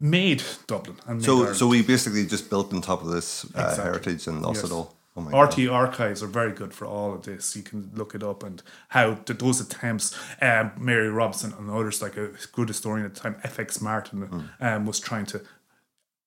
made 0.00 0.42
Dublin 0.66 0.96
and 1.06 1.18
made 1.18 1.24
So, 1.24 1.36
Ireland. 1.38 1.56
so 1.56 1.66
we 1.68 1.82
basically 1.82 2.26
just 2.26 2.50
built 2.50 2.72
on 2.74 2.80
top 2.82 3.02
of 3.02 3.08
this 3.08 3.44
uh, 3.44 3.48
Exactly. 3.60 3.84
heritage 3.84 4.26
and 4.26 4.42
lost 4.42 4.62
Yes. 4.62 4.70
it 4.70 4.74
all. 4.74 4.94
Oh 5.16 5.20
my 5.20 5.30
God. 5.30 5.50
RTÉ 5.52 5.70
archives 5.70 6.22
are 6.22 6.26
very 6.26 6.52
good 6.52 6.72
for 6.72 6.86
all 6.86 7.12
of 7.14 7.22
this. 7.24 7.54
You 7.54 7.62
can 7.62 7.90
look 7.94 8.14
it 8.14 8.22
up 8.22 8.42
and 8.42 8.62
how 8.88 9.14
th- 9.14 9.38
those 9.38 9.60
attempts, 9.60 10.18
um, 10.40 10.72
Mary 10.78 11.10
Robinson 11.10 11.52
and 11.58 11.70
others, 11.70 12.00
like 12.00 12.16
a 12.16 12.30
good 12.52 12.68
historian 12.68 13.04
at 13.06 13.14
the 13.14 13.20
time, 13.20 13.36
FX 13.44 13.80
Martin, 13.82 14.22
Hmm. 14.22 14.40
um, 14.64 14.86
was 14.86 14.98
trying 15.00 15.26
to 15.26 15.42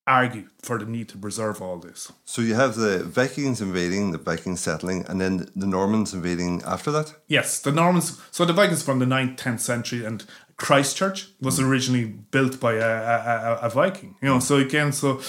argue 0.08 0.48
for 0.62 0.78
the 0.78 0.86
need 0.86 1.10
to 1.10 1.18
preserve 1.18 1.64
all 1.64 1.78
this. 1.80 2.12
So 2.26 2.44
you 2.44 2.54
have 2.54 2.76
the 2.76 3.04
Vikings 3.04 3.60
invading, 3.60 4.12
the 4.12 4.20
Vikings 4.20 4.62
settling, 4.62 5.04
and 5.08 5.20
then 5.20 5.50
the 5.56 5.66
Normans 5.66 6.14
invading 6.14 6.62
after 6.64 6.92
that. 6.92 7.16
Yes, 7.28 7.60
the 7.60 7.72
Normans. 7.72 8.22
So 8.30 8.46
the 8.46 8.54
Vikings 8.54 8.84
from 8.84 9.00
the 9.00 9.06
9th, 9.06 9.36
10th 9.38 9.62
century, 9.62 10.06
and 10.06 10.24
Christchurch 10.58 11.30
was 11.42 11.60
originally 11.60 12.06
built 12.06 12.60
by 12.60 12.74
a, 12.74 12.86
a, 12.88 13.18
a, 13.54 13.60
a 13.64 13.70
Viking. 13.72 14.16
You 14.22 14.30
know, 14.30 14.40
so 14.40 14.58
again, 14.58 14.92
so 14.92 15.22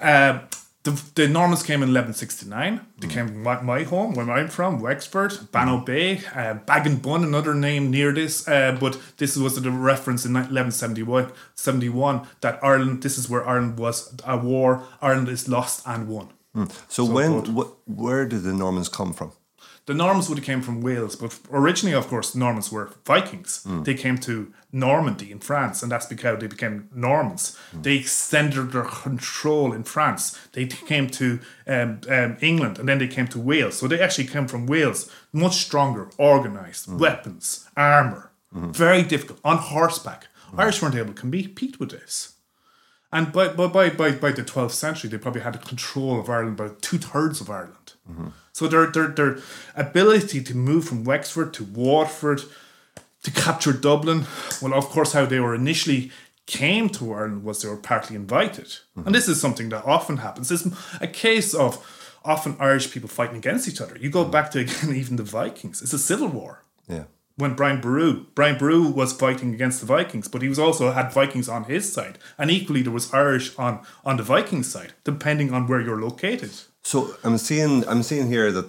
uh, 0.00 0.38
the, 0.82 0.92
the 1.14 1.28
Normans 1.28 1.62
came 1.62 1.82
in 1.82 1.92
1169. 1.92 2.80
They 2.98 3.08
came 3.08 3.42
my, 3.42 3.60
my 3.60 3.82
home, 3.82 4.14
where 4.14 4.30
I'm 4.30 4.48
from, 4.48 4.80
Wexford, 4.80 5.52
Bannow 5.52 5.78
Bay, 5.84 6.18
uh, 6.34 6.54
Baginbun, 6.66 7.22
another 7.24 7.54
name 7.54 7.90
near 7.90 8.12
this. 8.12 8.48
Uh, 8.48 8.76
but 8.80 8.98
this 9.18 9.36
was 9.36 9.58
a 9.58 9.70
reference 9.70 10.24
in 10.24 10.32
1171 10.32 11.32
71 11.54 12.26
that 12.40 12.58
Ireland. 12.62 13.02
This 13.02 13.18
is 13.18 13.28
where 13.28 13.46
Ireland 13.46 13.78
was 13.78 14.14
a 14.24 14.36
war. 14.38 14.84
Ireland 15.02 15.28
is 15.28 15.48
lost 15.48 15.82
and 15.86 16.08
won. 16.08 16.28
So, 16.88 17.04
when, 17.04 17.32
wh- 17.54 17.88
where 17.88 18.26
did 18.26 18.42
the 18.42 18.52
Normans 18.52 18.88
come 18.88 19.12
from? 19.12 19.32
The 19.90 19.96
Normans 19.96 20.28
would 20.28 20.38
have 20.38 20.44
came 20.44 20.62
from 20.62 20.82
Wales, 20.82 21.16
but 21.16 21.36
originally, 21.50 21.96
of 21.96 22.06
course, 22.06 22.36
Normans 22.36 22.70
were 22.70 22.92
Vikings. 23.04 23.64
Mm. 23.66 23.84
They 23.84 23.94
came 23.94 24.18
to 24.18 24.52
Normandy 24.70 25.32
in 25.32 25.40
France, 25.40 25.82
and 25.82 25.90
that's 25.90 26.06
because 26.06 26.38
they 26.38 26.46
became 26.46 26.88
Normans. 26.94 27.58
Mm. 27.74 27.82
They 27.82 27.96
extended 27.96 28.70
their 28.70 28.84
control 28.84 29.72
in 29.72 29.82
France. 29.82 30.38
They 30.52 30.66
came 30.66 31.10
to 31.10 31.40
um, 31.66 32.02
um, 32.08 32.36
England, 32.40 32.78
and 32.78 32.88
then 32.88 32.98
they 32.98 33.08
came 33.08 33.26
to 33.26 33.40
Wales. 33.40 33.78
So 33.78 33.88
they 33.88 33.98
actually 33.98 34.28
came 34.28 34.46
from 34.46 34.68
Wales, 34.68 35.10
much 35.32 35.56
stronger, 35.56 36.08
organized, 36.18 36.86
mm. 36.86 37.00
weapons, 37.00 37.68
armor, 37.76 38.30
mm-hmm. 38.54 38.70
very 38.70 39.02
difficult 39.02 39.40
on 39.42 39.56
horseback. 39.56 40.28
Irish 40.56 40.80
weren't 40.80 40.94
able 40.94 41.14
to 41.14 41.20
compete 41.20 41.80
with 41.80 41.90
this. 41.90 42.34
And 43.12 43.32
by, 43.32 43.48
by, 43.48 43.66
by, 43.66 43.90
by, 43.90 44.12
by 44.12 44.30
the 44.30 44.42
12th 44.42 44.70
century, 44.70 45.10
they 45.10 45.18
probably 45.18 45.40
had 45.40 45.60
control 45.66 46.20
of 46.20 46.30
Ireland, 46.30 46.60
about 46.60 46.80
two 46.80 46.98
thirds 46.98 47.40
of 47.40 47.50
Ireland. 47.50 47.74
So 48.52 48.66
their, 48.68 48.86
their, 48.86 49.08
their 49.08 49.38
ability 49.74 50.42
to 50.42 50.56
move 50.56 50.84
from 50.84 51.04
Wexford 51.04 51.54
to 51.54 51.64
Waterford 51.64 52.42
to 53.22 53.30
capture 53.30 53.72
Dublin, 53.72 54.26
well, 54.62 54.74
of 54.74 54.86
course, 54.86 55.12
how 55.12 55.26
they 55.26 55.40
were 55.40 55.54
initially 55.54 56.10
came 56.46 56.88
to 56.88 57.12
Ireland 57.12 57.44
was 57.44 57.62
they 57.62 57.68
were 57.68 57.76
partly 57.76 58.16
invited. 58.16 58.76
And 58.96 59.14
this 59.14 59.28
is 59.28 59.40
something 59.40 59.68
that 59.68 59.84
often 59.84 60.18
happens. 60.18 60.50
It's 60.50 60.66
a 61.00 61.06
case 61.06 61.54
of 61.54 61.78
often 62.24 62.56
Irish 62.58 62.90
people 62.90 63.08
fighting 63.08 63.36
against 63.36 63.68
each 63.68 63.80
other. 63.80 63.96
You 63.98 64.10
go 64.10 64.24
mm. 64.24 64.32
back 64.32 64.50
to, 64.52 64.58
again, 64.64 64.94
even 64.94 65.16
the 65.16 65.22
Vikings. 65.22 65.80
It's 65.80 65.92
a 65.92 65.98
civil 65.98 66.28
war 66.28 66.62
Yeah. 66.88 67.04
when 67.36 67.54
Brian 67.54 67.80
Boru, 67.80 68.26
Brian 68.34 68.58
Boru 68.58 68.88
was 68.88 69.12
fighting 69.12 69.54
against 69.54 69.80
the 69.80 69.86
Vikings, 69.86 70.28
but 70.28 70.42
he 70.42 70.48
was 70.48 70.58
also 70.58 70.90
had 70.90 71.12
Vikings 71.12 71.48
on 71.48 71.64
his 71.64 71.90
side, 71.92 72.18
and 72.36 72.50
equally 72.50 72.82
there 72.82 72.92
was 72.92 73.12
Irish 73.14 73.56
on 73.56 73.80
on 74.04 74.16
the 74.16 74.22
Viking 74.22 74.62
side, 74.62 74.92
depending 75.04 75.54
on 75.54 75.66
where 75.66 75.80
you're 75.80 76.00
located. 76.00 76.52
So 76.82 77.14
I'm 77.24 77.38
seeing 77.38 77.86
I'm 77.88 78.02
seeing 78.02 78.28
here 78.28 78.52
that 78.52 78.66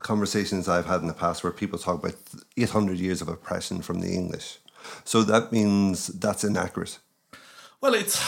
conversations 0.00 0.68
I've 0.68 0.86
had 0.86 1.00
in 1.00 1.06
the 1.06 1.14
past 1.14 1.44
where 1.44 1.52
people 1.52 1.78
talk 1.78 2.02
about 2.02 2.16
800 2.56 2.98
years 2.98 3.20
of 3.20 3.28
oppression 3.28 3.82
from 3.82 4.00
the 4.00 4.14
English. 4.14 4.58
So 5.04 5.22
that 5.22 5.52
means 5.52 6.08
that's 6.08 6.42
inaccurate. 6.42 6.98
Well, 7.80 7.94
it's 7.94 8.20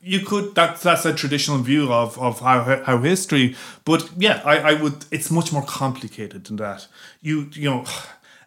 you 0.00 0.20
could 0.20 0.54
that 0.54 0.80
that's 0.80 1.04
a 1.04 1.12
traditional 1.12 1.58
view 1.58 1.92
of 1.92 2.18
of 2.18 2.40
how 2.40 2.82
how 2.84 2.98
history, 2.98 3.56
but 3.84 4.08
yeah, 4.16 4.40
I 4.44 4.58
I 4.58 4.72
would 4.74 5.04
it's 5.10 5.30
much 5.30 5.52
more 5.52 5.64
complicated 5.64 6.44
than 6.44 6.56
that. 6.56 6.86
You 7.20 7.50
you 7.52 7.70
know, 7.70 7.84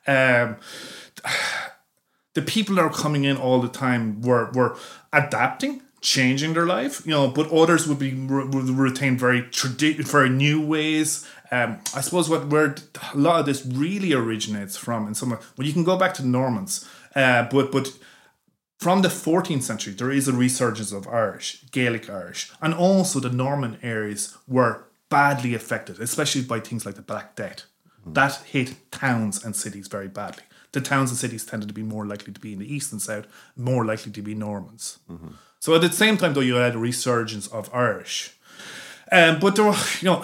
um, 0.08 0.58
the 2.34 2.42
people 2.42 2.76
that 2.76 2.82
are 2.82 2.90
coming 2.90 3.26
in 3.26 3.38
all 3.38 3.62
the 3.62 3.68
time 3.68 4.22
were 4.22 4.52
were 4.54 4.78
adapting 5.12 5.82
changing 6.04 6.54
their 6.54 6.66
life 6.66 7.02
you 7.06 7.12
know 7.12 7.30
but 7.30 7.50
others 7.52 7.88
would 7.88 7.98
be 7.98 8.14
would 8.14 8.70
retain 8.88 9.18
very 9.18 9.42
tradi- 9.44 10.04
very 10.16 10.30
new 10.30 10.60
ways 10.74 11.26
um 11.50 11.80
i 11.96 12.02
suppose 12.02 12.30
what 12.30 12.48
where 12.50 12.76
a 13.14 13.18
lot 13.18 13.40
of 13.40 13.46
this 13.46 13.66
really 13.66 14.12
originates 14.12 14.76
from 14.76 15.08
in 15.08 15.16
some 15.16 15.30
well 15.30 15.66
you 15.68 15.72
can 15.72 15.86
go 15.86 15.96
back 15.98 16.14
to 16.14 16.22
normans 16.40 16.86
uh 17.16 17.44
but 17.50 17.72
but 17.72 17.88
from 18.80 19.02
the 19.02 19.08
14th 19.08 19.62
century, 19.64 19.94
there 19.94 20.12
is 20.12 20.28
a 20.28 20.34
resurgence 20.34 20.92
of 20.92 21.08
Irish, 21.08 21.64
Gaelic 21.72 22.10
Irish, 22.10 22.52
and 22.62 22.74
also 22.74 23.22
the 23.22 23.30
Norman 23.30 23.78
areas 23.82 24.38
were 24.46 24.84
badly 25.08 25.54
affected, 25.54 26.02
especially 26.02 26.42
by 26.42 26.60
things 26.60 26.86
like 26.86 26.96
the 26.96 27.02
Black 27.02 27.34
Death. 27.38 27.64
That 28.06 28.36
hit 28.46 28.92
towns 28.92 29.46
and 29.46 29.56
cities 29.56 29.88
very 29.88 30.10
badly. 30.10 30.44
The 30.74 30.82
towns 30.82 31.12
and 31.12 31.18
cities 31.18 31.46
tended 31.46 31.70
to 31.70 31.74
be 31.74 31.84
more 31.84 32.06
likely 32.06 32.34
to 32.34 32.42
be 32.42 32.52
in 32.52 32.60
the 32.60 32.74
east 32.76 32.92
and 32.92 33.02
south, 33.02 33.26
more 33.56 33.86
likely 33.86 34.12
to 34.12 34.22
be 34.22 34.36
Normans. 34.36 35.00
So 35.64 35.74
at 35.76 35.80
the 35.80 35.90
same 35.94 36.18
time, 36.18 36.34
though, 36.34 36.42
you 36.42 36.56
had 36.56 36.76
a 36.76 36.78
resurgence 36.78 37.48
of 37.48 37.74
Irish. 37.74 38.36
Um, 39.14 39.40
but 39.40 39.56
there 39.56 39.64
were, 39.64 39.78
you 40.02 40.10
know, 40.10 40.22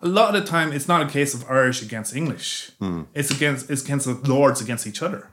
a 0.00 0.08
lot 0.08 0.34
of 0.34 0.42
the 0.42 0.48
time, 0.48 0.72
it's 0.72 0.88
not 0.88 1.02
a 1.02 1.06
case 1.06 1.34
of 1.34 1.44
Irish 1.50 1.82
against 1.82 2.16
English. 2.16 2.70
It's 3.12 3.30
against 3.30 3.70
it's 3.70 3.84
against 3.84 4.06
the 4.06 4.14
lords 4.14 4.62
against 4.62 4.86
each 4.86 5.02
other. 5.02 5.28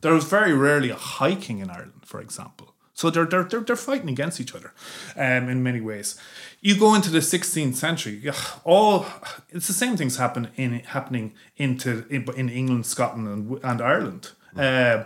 There 0.00 0.14
was 0.14 0.24
very 0.24 0.54
rarely 0.54 0.88
a 0.88 0.94
high 0.94 1.34
king 1.34 1.58
in 1.58 1.68
Ireland, 1.68 2.00
for 2.06 2.18
example. 2.18 2.72
So 2.94 3.10
they're 3.10 3.26
they're 3.26 3.44
they're, 3.44 3.60
they're 3.60 3.76
fighting 3.76 4.08
against 4.08 4.40
each 4.40 4.54
other, 4.54 4.72
um, 5.16 5.50
in 5.50 5.62
many 5.62 5.82
ways. 5.82 6.18
You 6.62 6.74
go 6.78 6.94
into 6.94 7.10
the 7.10 7.18
16th 7.20 7.74
century, 7.74 8.22
all 8.64 9.04
it's 9.50 9.66
the 9.66 9.74
same 9.74 9.98
things 9.98 10.16
happen 10.16 10.48
in 10.56 10.70
happening 10.96 11.34
into 11.58 12.06
in, 12.08 12.22
in 12.34 12.48
England, 12.48 12.86
Scotland, 12.86 13.28
and, 13.28 13.62
and 13.62 13.82
Ireland. 13.82 14.30
Um, 14.56 15.04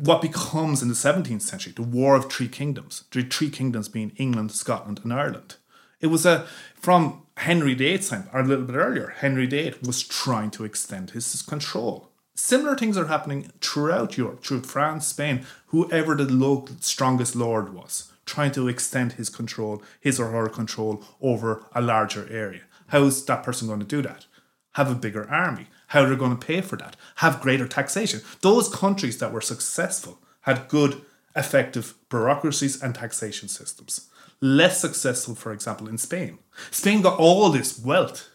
what 0.00 0.22
becomes 0.22 0.80
in 0.82 0.88
the 0.88 0.94
17th 0.94 1.42
century 1.42 1.72
the 1.74 1.82
War 1.82 2.16
of 2.16 2.32
Three 2.32 2.48
Kingdoms, 2.48 3.04
the 3.10 3.22
three 3.22 3.50
kingdoms 3.50 3.88
being 3.88 4.12
England, 4.16 4.52
Scotland, 4.52 5.00
and 5.04 5.12
Ireland. 5.12 5.56
It 6.00 6.06
was 6.06 6.24
a 6.24 6.46
from 6.74 7.22
Henry 7.36 7.74
VIII's 7.74 8.08
time, 8.08 8.28
or 8.32 8.40
a 8.40 8.44
little 8.44 8.64
bit 8.64 8.76
earlier. 8.76 9.14
Henry 9.18 9.46
VIII 9.46 9.74
was 9.82 10.02
trying 10.02 10.50
to 10.52 10.64
extend 10.64 11.10
his 11.10 11.42
control. 11.42 12.08
Similar 12.34 12.76
things 12.76 12.96
are 12.96 13.06
happening 13.06 13.50
throughout 13.60 14.16
Europe, 14.16 14.42
through 14.42 14.62
France, 14.62 15.06
Spain, 15.06 15.44
whoever 15.66 16.14
the 16.14 16.24
local 16.24 16.76
strongest 16.80 17.36
lord 17.36 17.74
was, 17.74 18.10
trying 18.24 18.52
to 18.52 18.68
extend 18.68 19.12
his 19.12 19.28
control, 19.28 19.82
his 20.00 20.18
or 20.18 20.30
her 20.30 20.48
control 20.48 21.04
over 21.20 21.66
a 21.74 21.82
larger 21.82 22.26
area. 22.30 22.62
How 22.88 23.04
is 23.04 23.22
that 23.26 23.42
person 23.42 23.68
going 23.68 23.80
to 23.80 23.86
do 23.86 24.00
that? 24.02 24.24
Have 24.72 24.90
a 24.90 24.94
bigger 24.94 25.28
army. 25.28 25.66
How 25.90 26.04
they're 26.04 26.16
going 26.16 26.36
to 26.36 26.46
pay 26.46 26.60
for 26.60 26.76
that? 26.76 26.96
Have 27.16 27.40
greater 27.40 27.68
taxation. 27.68 28.22
Those 28.40 28.68
countries 28.68 29.18
that 29.18 29.32
were 29.32 29.40
successful 29.40 30.18
had 30.42 30.68
good, 30.68 31.02
effective 31.36 31.94
bureaucracies 32.08 32.82
and 32.82 32.94
taxation 32.94 33.48
systems. 33.48 34.08
Less 34.40 34.80
successful, 34.80 35.34
for 35.34 35.52
example, 35.52 35.88
in 35.88 35.98
Spain. 35.98 36.38
Spain 36.70 37.02
got 37.02 37.18
all 37.18 37.50
this 37.50 37.78
wealth 37.78 38.28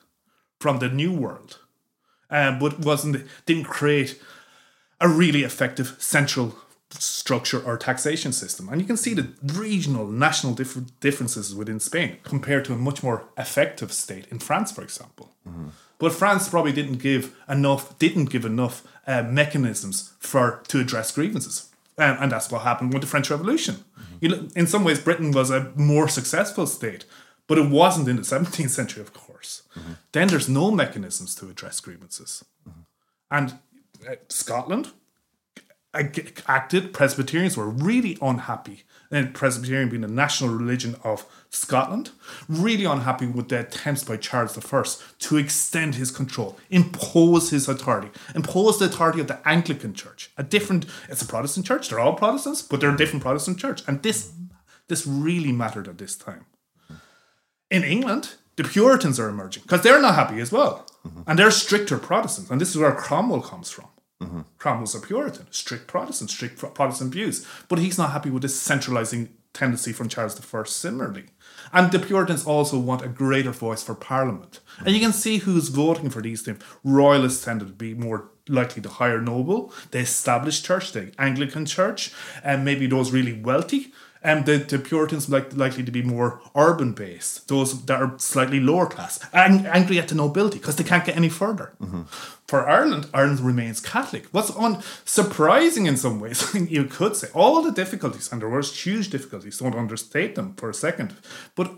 from 0.59 0.79
the 0.79 0.89
New 0.89 1.11
World 1.11 1.59
um, 2.29 2.59
but 2.59 2.79
wasn't 2.79 3.25
didn't 3.45 3.65
create 3.65 4.19
a 4.99 5.07
really 5.07 5.43
effective 5.43 5.95
central 5.99 6.55
structure 6.91 7.61
or 7.61 7.77
taxation 7.77 8.31
system. 8.31 8.69
And 8.69 8.79
you 8.79 8.87
can 8.87 8.97
see 8.97 9.13
the 9.13 9.27
regional, 9.43 10.07
national 10.07 10.53
differ- 10.53 10.85
differences 11.01 11.53
within 11.53 11.79
Spain 11.79 12.17
compared 12.23 12.63
to 12.65 12.73
a 12.73 12.77
much 12.77 13.03
more 13.03 13.27
effective 13.37 13.91
state 13.91 14.27
in 14.27 14.39
France, 14.39 14.71
for 14.71 14.81
example. 14.81 15.35
But 15.97 16.13
France 16.13 16.49
probably 16.49 16.71
didn't 16.71 16.97
give 16.97 17.35
enough, 17.47 17.97
didn't 17.99 18.25
give 18.25 18.45
enough 18.45 18.83
uh, 19.07 19.23
mechanisms 19.23 20.13
for 20.19 20.61
to 20.67 20.79
address 20.79 21.11
grievances. 21.11 21.69
Um, 21.97 22.17
and 22.19 22.31
that's 22.31 22.51
what 22.51 22.63
happened 22.63 22.93
with 22.93 23.01
the 23.01 23.07
French 23.07 23.29
Revolution. 23.29 23.85
You 24.19 24.29
know, 24.29 24.47
in 24.55 24.67
some 24.67 24.83
ways, 24.83 24.99
Britain 24.99 25.31
was 25.31 25.49
a 25.49 25.71
more 25.75 26.07
successful 26.07 26.67
state, 26.67 27.05
but 27.47 27.57
it 27.57 27.69
wasn't 27.69 28.09
in 28.09 28.15
the 28.17 28.21
17th 28.35 28.69
century, 28.69 29.01
of 29.01 29.13
course. 29.13 29.63
Then 30.11 30.27
there's 30.27 30.49
no 30.49 30.71
mechanisms 30.71 31.35
to 31.35 31.49
address 31.49 31.79
grievances. 31.79 32.43
And 33.31 33.53
uh, 34.09 34.15
Scotland 34.29 34.91
acted, 36.47 36.93
Presbyterians 36.93 37.57
were 37.57 37.69
really 37.69 38.17
unhappy. 38.21 38.83
And 39.11 39.33
Presbyterian 39.33 39.89
being 39.89 40.01
the 40.01 40.07
national 40.07 40.49
religion 40.49 40.95
of 41.03 41.25
Scotland, 41.49 42.09
really 42.49 42.85
unhappy 42.85 43.27
with 43.27 43.49
the 43.49 43.59
attempts 43.59 44.03
by 44.03 44.17
Charles 44.17 44.57
I 44.57 44.83
to 45.19 45.37
extend 45.37 45.95
his 45.95 46.11
control, 46.11 46.57
impose 46.69 47.51
his 47.51 47.69
authority, 47.69 48.09
impose 48.33 48.79
the 48.79 48.85
authority 48.85 49.21
of 49.21 49.27
the 49.27 49.39
Anglican 49.47 49.93
Church. 49.93 50.31
A 50.37 50.43
different, 50.43 50.85
it's 51.07 51.21
a 51.21 51.27
Protestant 51.27 51.65
church, 51.67 51.87
they're 51.87 51.99
all 51.99 52.15
Protestants, 52.15 52.63
but 52.63 52.81
they're 52.81 52.93
a 52.93 52.97
different 52.97 53.23
Protestant 53.23 53.59
church. 53.59 53.83
And 53.87 54.01
this 54.01 54.33
this 54.87 55.07
really 55.07 55.51
mattered 55.51 55.87
at 55.87 55.97
this 55.97 56.15
time. 56.15 56.45
In 57.71 57.83
England, 57.83 58.35
the 58.55 58.63
Puritans 58.63 59.19
are 59.19 59.29
emerging 59.29 59.63
because 59.63 59.81
they're 59.81 60.01
not 60.01 60.15
happy 60.15 60.39
as 60.39 60.51
well. 60.51 60.85
Mm-hmm. 61.05 61.21
And 61.27 61.39
they're 61.39 61.51
stricter 61.51 61.97
Protestants. 61.97 62.51
And 62.51 62.61
this 62.61 62.69
is 62.69 62.77
where 62.77 62.91
Cromwell 62.91 63.41
comes 63.41 63.71
from. 63.71 63.87
Mm-hmm. 64.21 64.41
Cromwell's 64.57 64.95
a 64.95 64.99
Puritan, 64.99 65.47
strict 65.51 65.87
Protestant, 65.87 66.29
strict 66.29 66.57
Protestant 66.57 67.11
views. 67.11 67.45
But 67.67 67.79
he's 67.79 67.97
not 67.97 68.11
happy 68.11 68.29
with 68.29 68.43
this 68.43 68.59
centralizing 68.59 69.29
tendency 69.55 69.93
from 69.93 70.09
Charles 70.09 70.39
I 70.53 70.63
similarly. 70.63 71.25
And 71.73 71.91
the 71.91 71.99
Puritans 71.99 72.45
also 72.45 72.77
want 72.77 73.03
a 73.03 73.07
greater 73.07 73.51
voice 73.51 73.81
for 73.81 73.95
Parliament. 73.95 74.59
And 74.79 74.89
you 74.89 74.99
can 74.99 75.13
see 75.13 75.37
who's 75.37 75.69
voting 75.69 76.09
for 76.09 76.21
these 76.21 76.41
things. 76.41 76.61
Royalists 76.83 77.43
tended 77.43 77.67
to 77.69 77.73
be 77.73 77.93
more 77.93 78.29
likely 78.47 78.81
the 78.81 78.89
higher 78.89 79.21
noble, 79.21 79.73
the 79.91 79.99
established 79.99 80.65
church, 80.65 80.91
the 80.91 81.11
Anglican 81.17 81.65
church, 81.65 82.13
and 82.43 82.63
maybe 82.63 82.85
those 82.85 83.11
really 83.11 83.33
wealthy. 83.33 83.91
And 84.25 84.47
the, 84.47 84.57
the 84.57 84.79
Puritans 84.79 85.29
like 85.29 85.55
likely 85.55 85.83
to 85.83 85.91
be 85.91 86.01
more 86.01 86.41
urban 86.55 86.93
based, 86.93 87.47
those 87.47 87.85
that 87.85 88.01
are 88.01 88.17
slightly 88.17 88.59
lower 88.59 88.87
class, 88.87 89.19
and 89.31 89.67
angry 89.67 89.99
at 89.99 90.07
the 90.07 90.15
nobility 90.15 90.57
because 90.57 90.77
they 90.77 90.83
can't 90.83 91.05
get 91.05 91.15
any 91.15 91.29
further. 91.29 91.73
Mm-hmm. 91.79 92.01
For 92.47 92.67
Ireland, 92.67 93.07
Ireland 93.13 93.41
remains 93.41 93.79
Catholic. 93.79 94.25
What's 94.31 94.55
un- 94.57 94.81
surprising 95.05 95.85
in 95.85 95.95
some 95.95 96.19
ways, 96.19 96.55
you 96.69 96.85
could 96.85 97.15
say, 97.15 97.27
all 97.35 97.61
the 97.61 97.71
difficulties, 97.71 98.31
and 98.31 98.41
there 98.41 98.49
was 98.49 98.85
huge 98.85 99.11
difficulties, 99.11 99.59
don't 99.59 99.75
understate 99.75 100.33
them 100.33 100.55
for 100.55 100.71
a 100.71 100.73
second. 100.73 101.15
But 101.55 101.71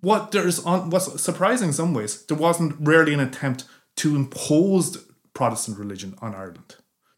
what 0.00 0.32
there's 0.32 0.58
on 0.64 0.90
what's 0.90 1.22
surprising 1.22 1.68
in 1.68 1.74
some 1.74 1.94
ways, 1.94 2.24
there 2.26 2.36
wasn't 2.36 2.74
rarely 2.80 3.14
an 3.14 3.20
attempt 3.20 3.66
to 3.96 4.16
impose 4.16 4.92
the 4.92 5.04
Protestant 5.32 5.78
religion 5.78 6.16
on 6.20 6.34
Ireland. 6.34 6.76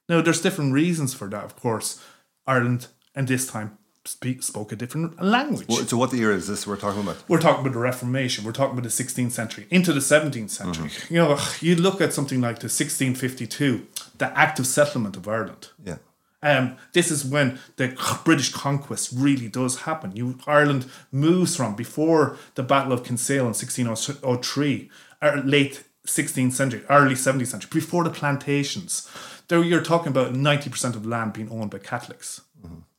Now, 0.09 0.21
there's 0.21 0.43
different 0.43 0.75
reasons 0.75 1.15
for 1.15 1.29
that, 1.29 1.45
of 1.45 1.57
course. 1.57 2.03
Ireland, 2.47 2.89
and 3.15 3.27
this 3.27 3.47
time, 3.47 3.79
speak, 4.07 4.43
spoke 4.43 4.73
a 4.73 4.77
different 4.77 5.21
language. 5.23 5.71
So, 5.89 5.97
what 5.97 6.13
year 6.13 6.33
is 6.33 6.47
this 6.47 6.67
we're 6.67 6.77
talking 6.77 7.03
about? 7.03 7.17
We're 7.29 7.41
talking 7.41 7.61
about 7.61 7.73
the 7.73 7.81
Reformation. 7.81 8.45
We're 8.45 8.53
talking 8.53 8.79
about 8.79 8.83
the 8.83 9.05
16th 9.05 9.33
century 9.33 9.67
into 9.71 9.93
the 9.93 10.01
17th 10.01 10.51
century. 10.51 10.91
You 11.09 11.17
know, 11.17 11.39
you 11.61 11.77
look 11.77 12.01
at 12.01 12.13
something 12.13 12.41
like 12.41 12.61
the 12.61 12.67
1652, 12.67 13.87
the 14.19 14.39
Act 14.39 14.59
of 14.59 14.67
Settlement 14.67 15.17
of 15.17 15.27
Ireland. 15.29 15.69
Yeah. 15.85 15.97
Um, 16.43 16.77
this 16.93 17.11
is 17.11 17.25
when 17.25 17.59
the 17.77 17.97
British 18.25 18.53
conquest 18.53 19.11
really 19.15 19.49
does 19.49 19.81
happen. 19.81 20.15
You 20.15 20.39
Ireland 20.47 20.87
moves 21.11 21.57
from 21.57 21.75
before 21.75 22.37
the 22.55 22.63
Battle 22.63 22.93
of 22.93 23.05
Kinsale 23.05 23.41
in 23.41 23.55
1603, 23.55 24.91
or 25.23 25.37
late 25.39 25.85
16th 26.07 26.53
century, 26.53 26.83
early 26.89 27.15
17th 27.15 27.47
century, 27.49 27.71
before 27.73 28.05
the 28.05 28.11
plantations. 28.11 29.11
There 29.49 29.63
you're 29.63 29.83
talking 29.83 30.09
about 30.09 30.35
90% 30.35 30.97
of 30.97 31.07
land 31.07 31.33
being 31.33 31.51
owned 31.51 31.71
by 31.71 31.79
Catholics. 31.79 32.43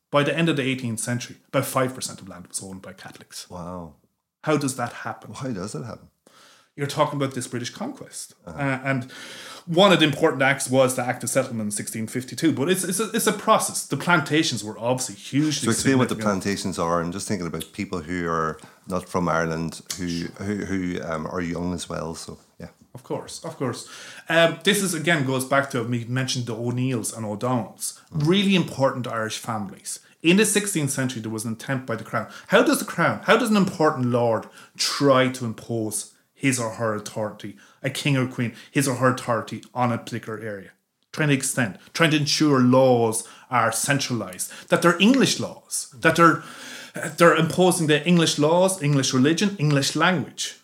By 0.10 0.24
the 0.24 0.36
end 0.36 0.50
of 0.50 0.56
the 0.56 0.64
18th 0.64 1.00
century, 1.00 1.38
about 1.50 1.64
5% 1.64 2.22
of 2.22 2.30
land 2.30 2.48
was 2.48 2.64
owned 2.64 2.82
by 2.82 2.94
Catholics. 2.94 3.50
Wow. 3.50 3.96
How 4.44 4.56
does 4.58 4.78
that 4.78 4.94
happen? 4.94 5.32
Why 5.32 5.52
does 5.52 5.74
that 5.74 5.84
happen? 5.84 6.08
You're 6.78 6.88
talking 6.88 7.18
about 7.18 7.34
this 7.34 7.48
British 7.48 7.72
conquest. 7.72 8.36
Uh, 8.46 8.80
and 8.84 9.12
one 9.66 9.92
of 9.92 10.00
the 10.00 10.06
important 10.06 10.44
acts 10.44 10.70
was 10.70 10.96
the 10.96 11.04
Act 11.04 11.24
of 11.24 11.30
Settlement 11.30 11.62
in 11.62 11.74
1652. 11.74 12.54
But 12.54 12.70
it's, 12.70 12.84
it's, 12.84 13.00
a, 13.00 13.10
it's 13.12 13.26
a 13.26 13.34
process. 13.34 13.88
The 13.88 13.98
plantations 13.98 14.64
were 14.64 14.78
obviously 14.78 15.16
hugely 15.16 15.66
So 15.66 15.72
explain 15.72 15.98
what 15.98 16.10
the 16.10 16.16
plantations 16.16 16.78
are. 16.78 17.02
I'm 17.02 17.12
just 17.12 17.28
thinking 17.28 17.48
about 17.48 17.66
people 17.74 18.00
who 18.02 18.28
are 18.28 18.60
not 18.88 19.10
from 19.10 19.28
Ireland, 19.28 19.82
who 19.98 20.06
who, 20.44 20.66
who 20.66 21.02
um, 21.04 21.26
are 21.28 21.42
young 21.42 21.74
as 21.74 21.90
well. 21.90 22.14
So 22.14 22.38
yeah, 22.60 22.70
Of 22.94 23.04
course, 23.04 23.44
of 23.44 23.58
course. 23.58 23.90
Um, 24.30 24.60
this 24.64 24.82
is 24.82 24.94
again 24.94 25.26
goes 25.26 25.46
back 25.46 25.70
to 25.72 25.84
me 25.84 26.06
mentioned 26.08 26.46
the 26.46 26.56
O'Neills 26.56 27.12
and 27.12 27.26
O'Donnells, 27.26 28.00
really 28.12 28.56
important 28.56 29.08
Irish 29.08 29.40
families. 29.40 30.00
In 30.24 30.38
the 30.38 30.44
16th 30.44 30.90
century, 30.90 31.22
there 31.22 31.32
was 31.32 31.46
an 31.46 31.54
attempt 31.54 31.86
by 31.86 31.96
the 31.96 32.04
crown. 32.04 32.28
How 32.48 32.64
does 32.64 32.80
the 32.80 32.86
crown, 32.86 33.22
how 33.24 33.38
does 33.38 33.50
an 33.50 33.58
important 33.58 34.08
lord 34.08 34.48
try 34.76 35.30
to 35.30 35.46
impose 35.46 36.14
his 36.34 36.60
or 36.60 36.72
her 36.72 36.96
authority, 36.96 37.56
a 37.84 37.90
king 37.90 38.18
or 38.18 38.28
queen, 38.28 38.56
his 38.72 38.88
or 38.88 38.96
her 38.96 39.12
authority 39.12 39.64
on 39.74 39.92
a 39.92 39.98
particular 39.98 40.40
area? 40.40 40.72
Trying 41.12 41.30
to 41.30 41.36
extend, 41.36 41.80
trying 41.94 42.12
to 42.12 42.18
ensure 42.18 42.60
laws 42.60 43.28
are 43.50 43.72
centralized, 43.72 44.52
that 44.70 44.82
they're 44.82 45.02
English 45.02 45.40
laws, 45.40 45.94
that 46.00 46.16
they're 46.16 46.44
they're 47.18 47.36
imposing 47.36 47.86
the 47.86 48.06
English 48.08 48.40
laws, 48.40 48.82
English 48.82 49.14
religion, 49.14 49.56
English 49.60 49.96
language 49.96 50.56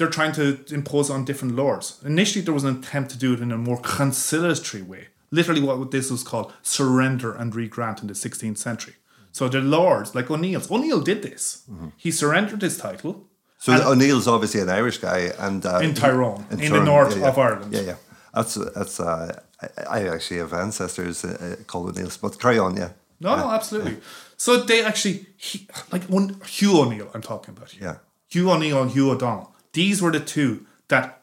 they're 0.00 0.08
trying 0.08 0.32
to 0.32 0.64
impose 0.70 1.10
on 1.10 1.26
different 1.26 1.54
lords. 1.54 2.00
Initially, 2.02 2.42
there 2.42 2.54
was 2.54 2.64
an 2.64 2.78
attempt 2.78 3.10
to 3.10 3.18
do 3.18 3.34
it 3.34 3.40
in 3.40 3.52
a 3.52 3.58
more 3.58 3.78
conciliatory 3.82 4.82
way. 4.82 5.08
Literally, 5.30 5.60
what 5.60 5.90
this 5.90 6.10
was 6.10 6.22
called 6.22 6.52
surrender 6.62 7.32
and 7.32 7.54
regrant 7.54 8.02
in 8.02 8.08
the 8.08 8.14
16th 8.14 8.58
century. 8.58 8.94
So 9.32 9.48
the 9.48 9.60
lords, 9.60 10.14
like 10.14 10.28
O'Neill's, 10.30 10.70
O'Neill 10.70 11.00
did 11.00 11.22
this. 11.22 11.62
He 11.96 12.10
surrendered 12.10 12.62
his 12.62 12.76
title 12.76 13.30
so 13.60 13.74
O'Neill's 13.90 14.26
obviously 14.26 14.62
an 14.62 14.70
Irish 14.70 14.98
guy, 14.98 15.32
and 15.38 15.64
uh, 15.66 15.80
in 15.80 15.92
Tyrone, 15.92 16.46
in, 16.50 16.56
the 16.56 16.68
Tyrone, 16.68 16.84
north 16.86 17.14
yeah, 17.14 17.22
yeah. 17.22 17.28
of 17.28 17.38
Ireland. 17.38 17.72
Yeah, 17.74 17.80
yeah. 17.82 17.96
That's 18.32 18.54
that's. 18.54 18.98
Uh, 18.98 19.38
I, 19.60 19.98
I 19.98 20.08
actually 20.08 20.38
have 20.38 20.54
ancestors 20.54 21.26
uh, 21.26 21.56
uh, 21.60 21.62
called 21.64 21.90
O'Neill's, 21.90 22.16
but 22.16 22.40
carry 22.40 22.58
on. 22.58 22.78
Yeah, 22.78 22.92
No, 23.20 23.36
no, 23.36 23.50
absolutely. 23.50 23.98
So 24.38 24.62
they 24.62 24.82
actually, 24.82 25.26
he, 25.36 25.68
like 25.92 26.04
one, 26.04 26.40
Hugh 26.46 26.80
O'Neill, 26.80 27.10
I'm 27.12 27.20
talking 27.20 27.54
about. 27.54 27.72
here. 27.72 27.82
yeah. 27.82 27.96
Hugh 28.30 28.50
O'Neill 28.50 28.80
and 28.80 28.90
Hugh 28.92 29.10
O'Donnell. 29.10 29.54
These 29.74 30.00
were 30.00 30.10
the 30.10 30.20
two 30.20 30.64
that 30.88 31.19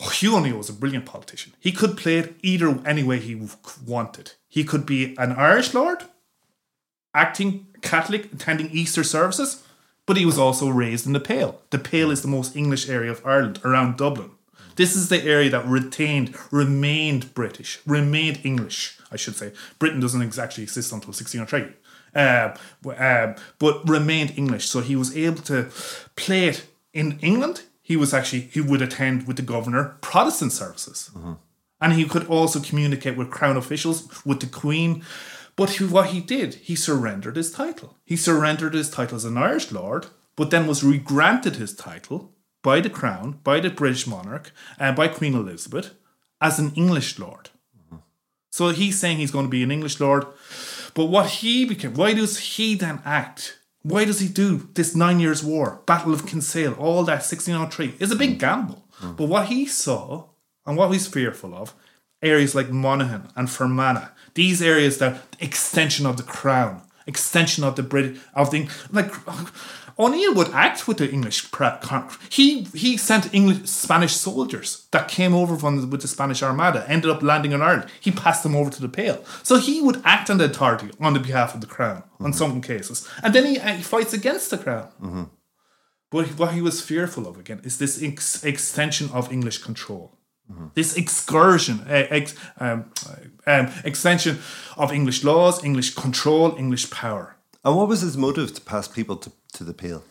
Hugh 0.00 0.36
O'Neill 0.36 0.58
was 0.58 0.68
a 0.68 0.72
brilliant 0.72 1.06
politician. 1.06 1.54
He 1.58 1.72
could 1.72 1.96
play 1.96 2.18
it 2.18 2.34
either 2.42 2.78
any 2.86 3.02
way 3.02 3.18
he 3.18 3.48
wanted. 3.84 4.32
He 4.48 4.64
could 4.64 4.86
be 4.86 5.16
an 5.18 5.32
Irish 5.32 5.74
lord, 5.74 6.04
acting 7.14 7.66
Catholic, 7.82 8.32
attending 8.32 8.70
Easter 8.70 9.02
services, 9.02 9.64
but 10.06 10.16
he 10.16 10.24
was 10.24 10.38
also 10.38 10.68
raised 10.68 11.06
in 11.06 11.12
the 11.12 11.20
Pale. 11.20 11.60
The 11.70 11.78
Pale 11.78 12.12
is 12.12 12.22
the 12.22 12.28
most 12.28 12.56
English 12.56 12.88
area 12.88 13.10
of 13.10 13.24
Ireland, 13.26 13.60
around 13.64 13.96
Dublin. 13.96 14.30
This 14.76 14.94
is 14.94 15.08
the 15.08 15.24
area 15.24 15.50
that 15.50 15.66
retained, 15.66 16.36
remained 16.52 17.34
British, 17.34 17.80
remained 17.84 18.40
English, 18.44 18.96
I 19.10 19.16
should 19.16 19.34
say. 19.34 19.52
Britain 19.80 19.98
doesn't 19.98 20.22
exactly 20.22 20.62
exist 20.62 20.92
until 20.92 21.08
1603. 21.08 21.74
Uh, 22.14 22.56
uh, 22.88 23.34
but 23.58 23.88
remained 23.88 24.38
English. 24.38 24.66
So 24.66 24.80
he 24.80 24.94
was 24.94 25.16
able 25.16 25.42
to 25.42 25.68
play 26.14 26.46
it 26.46 26.66
in 26.92 27.18
England. 27.20 27.62
He 27.88 27.96
was 27.96 28.12
actually, 28.12 28.42
he 28.52 28.60
would 28.60 28.82
attend 28.82 29.26
with 29.26 29.36
the 29.36 29.42
governor 29.42 29.96
Protestant 30.02 30.52
services. 30.52 31.10
Uh-huh. 31.16 31.36
And 31.80 31.94
he 31.94 32.04
could 32.04 32.26
also 32.26 32.60
communicate 32.60 33.16
with 33.16 33.30
crown 33.30 33.56
officials, 33.56 34.06
with 34.26 34.40
the 34.40 34.46
queen. 34.46 35.02
But 35.56 35.70
he, 35.70 35.86
what 35.86 36.08
he 36.08 36.20
did, 36.20 36.56
he 36.56 36.76
surrendered 36.76 37.36
his 37.36 37.50
title. 37.50 37.96
He 38.04 38.14
surrendered 38.14 38.74
his 38.74 38.90
title 38.90 39.16
as 39.16 39.24
an 39.24 39.38
Irish 39.38 39.72
lord, 39.72 40.08
but 40.36 40.50
then 40.50 40.66
was 40.66 40.84
regranted 40.84 41.56
his 41.56 41.74
title 41.74 42.34
by 42.62 42.82
the 42.82 42.90
crown, 42.90 43.40
by 43.42 43.58
the 43.58 43.70
British 43.70 44.06
monarch, 44.06 44.52
and 44.78 44.94
by 44.94 45.08
Queen 45.08 45.34
Elizabeth 45.34 45.94
as 46.42 46.58
an 46.58 46.74
English 46.74 47.18
lord. 47.18 47.48
Uh-huh. 47.74 48.02
So 48.50 48.68
he's 48.68 49.00
saying 49.00 49.16
he's 49.16 49.30
going 49.30 49.46
to 49.46 49.56
be 49.58 49.62
an 49.62 49.72
English 49.72 49.98
lord. 49.98 50.26
But 50.92 51.06
what 51.06 51.30
he 51.40 51.64
became, 51.64 51.94
why 51.94 52.12
does 52.12 52.38
he 52.38 52.74
then 52.74 53.00
act? 53.06 53.57
Why 53.82 54.04
does 54.04 54.20
he 54.20 54.28
do 54.28 54.68
this 54.74 54.94
Nine 54.94 55.20
Years' 55.20 55.42
War, 55.44 55.82
Battle 55.86 56.12
of 56.12 56.26
Kinsale, 56.26 56.74
all 56.74 57.04
that 57.04 57.22
1603? 57.24 57.94
It's 57.98 58.12
a 58.12 58.16
big 58.16 58.38
gamble. 58.38 58.84
Hmm. 58.92 59.12
But 59.12 59.28
what 59.28 59.46
he 59.46 59.66
saw 59.66 60.24
and 60.66 60.76
what 60.76 60.90
he's 60.90 61.06
fearful 61.06 61.54
of, 61.54 61.74
areas 62.22 62.54
like 62.54 62.70
Monaghan 62.70 63.28
and 63.36 63.48
Fermanagh, 63.48 64.08
these 64.34 64.60
areas 64.60 64.98
that 64.98 65.22
extension 65.40 66.06
of 66.06 66.16
the 66.16 66.22
crown, 66.22 66.82
extension 67.06 67.64
of 67.64 67.76
the 67.76 67.82
British, 67.82 68.18
of 68.34 68.50
the, 68.50 68.68
like, 68.90 69.12
O'Neill 69.98 70.34
would 70.34 70.50
act 70.50 70.86
with 70.86 70.98
the 70.98 71.10
English. 71.10 71.50
He 72.30 72.62
he 72.74 72.96
sent 72.96 73.34
English 73.34 73.68
Spanish 73.68 74.14
soldiers 74.14 74.86
that 74.92 75.08
came 75.08 75.34
over 75.34 75.56
from 75.56 75.80
the, 75.80 75.86
with 75.86 76.02
the 76.02 76.08
Spanish 76.08 76.42
Armada, 76.42 76.84
ended 76.88 77.10
up 77.10 77.22
landing 77.22 77.52
in 77.52 77.60
Ireland. 77.62 77.90
He 78.00 78.12
passed 78.12 78.42
them 78.44 78.54
over 78.54 78.70
to 78.70 78.80
the 78.80 78.88
Pale, 78.88 79.24
so 79.42 79.56
he 79.58 79.80
would 79.80 80.00
act 80.04 80.30
on 80.30 80.38
the 80.38 80.44
authority 80.44 80.90
on 81.00 81.14
the 81.14 81.20
behalf 81.20 81.54
of 81.54 81.60
the 81.60 81.66
crown 81.66 82.02
on 82.20 82.32
some 82.32 82.60
cases, 82.60 83.08
and 83.22 83.34
then 83.34 83.44
he, 83.46 83.58
uh, 83.58 83.74
he 83.74 83.82
fights 83.82 84.12
against 84.12 84.50
the 84.50 84.58
crown. 84.58 85.30
But 86.10 86.26
what 86.38 86.54
he 86.54 86.62
was 86.62 86.80
fearful 86.80 87.26
of 87.26 87.36
again 87.38 87.60
is 87.64 87.76
this 87.78 88.02
ex- 88.02 88.42
extension 88.44 89.10
of 89.12 89.30
English 89.32 89.58
control. 89.58 90.14
This 90.74 90.96
excursion, 90.96 91.80
uh, 91.86 92.06
ex, 92.08 92.34
um, 92.58 92.90
um, 93.46 93.68
extension 93.84 94.38
of 94.78 94.90
English 94.92 95.22
laws, 95.22 95.62
English 95.62 95.94
control, 95.94 96.56
English 96.56 96.88
power. 96.90 97.36
And 97.64 97.76
what 97.76 97.88
was 97.88 98.00
his 98.00 98.16
motive 98.16 98.54
to 98.54 98.60
pass 98.62 98.88
people 98.88 99.16
to, 99.16 99.30
to 99.58 99.64
the 99.64 99.74
Pale? 99.74 100.02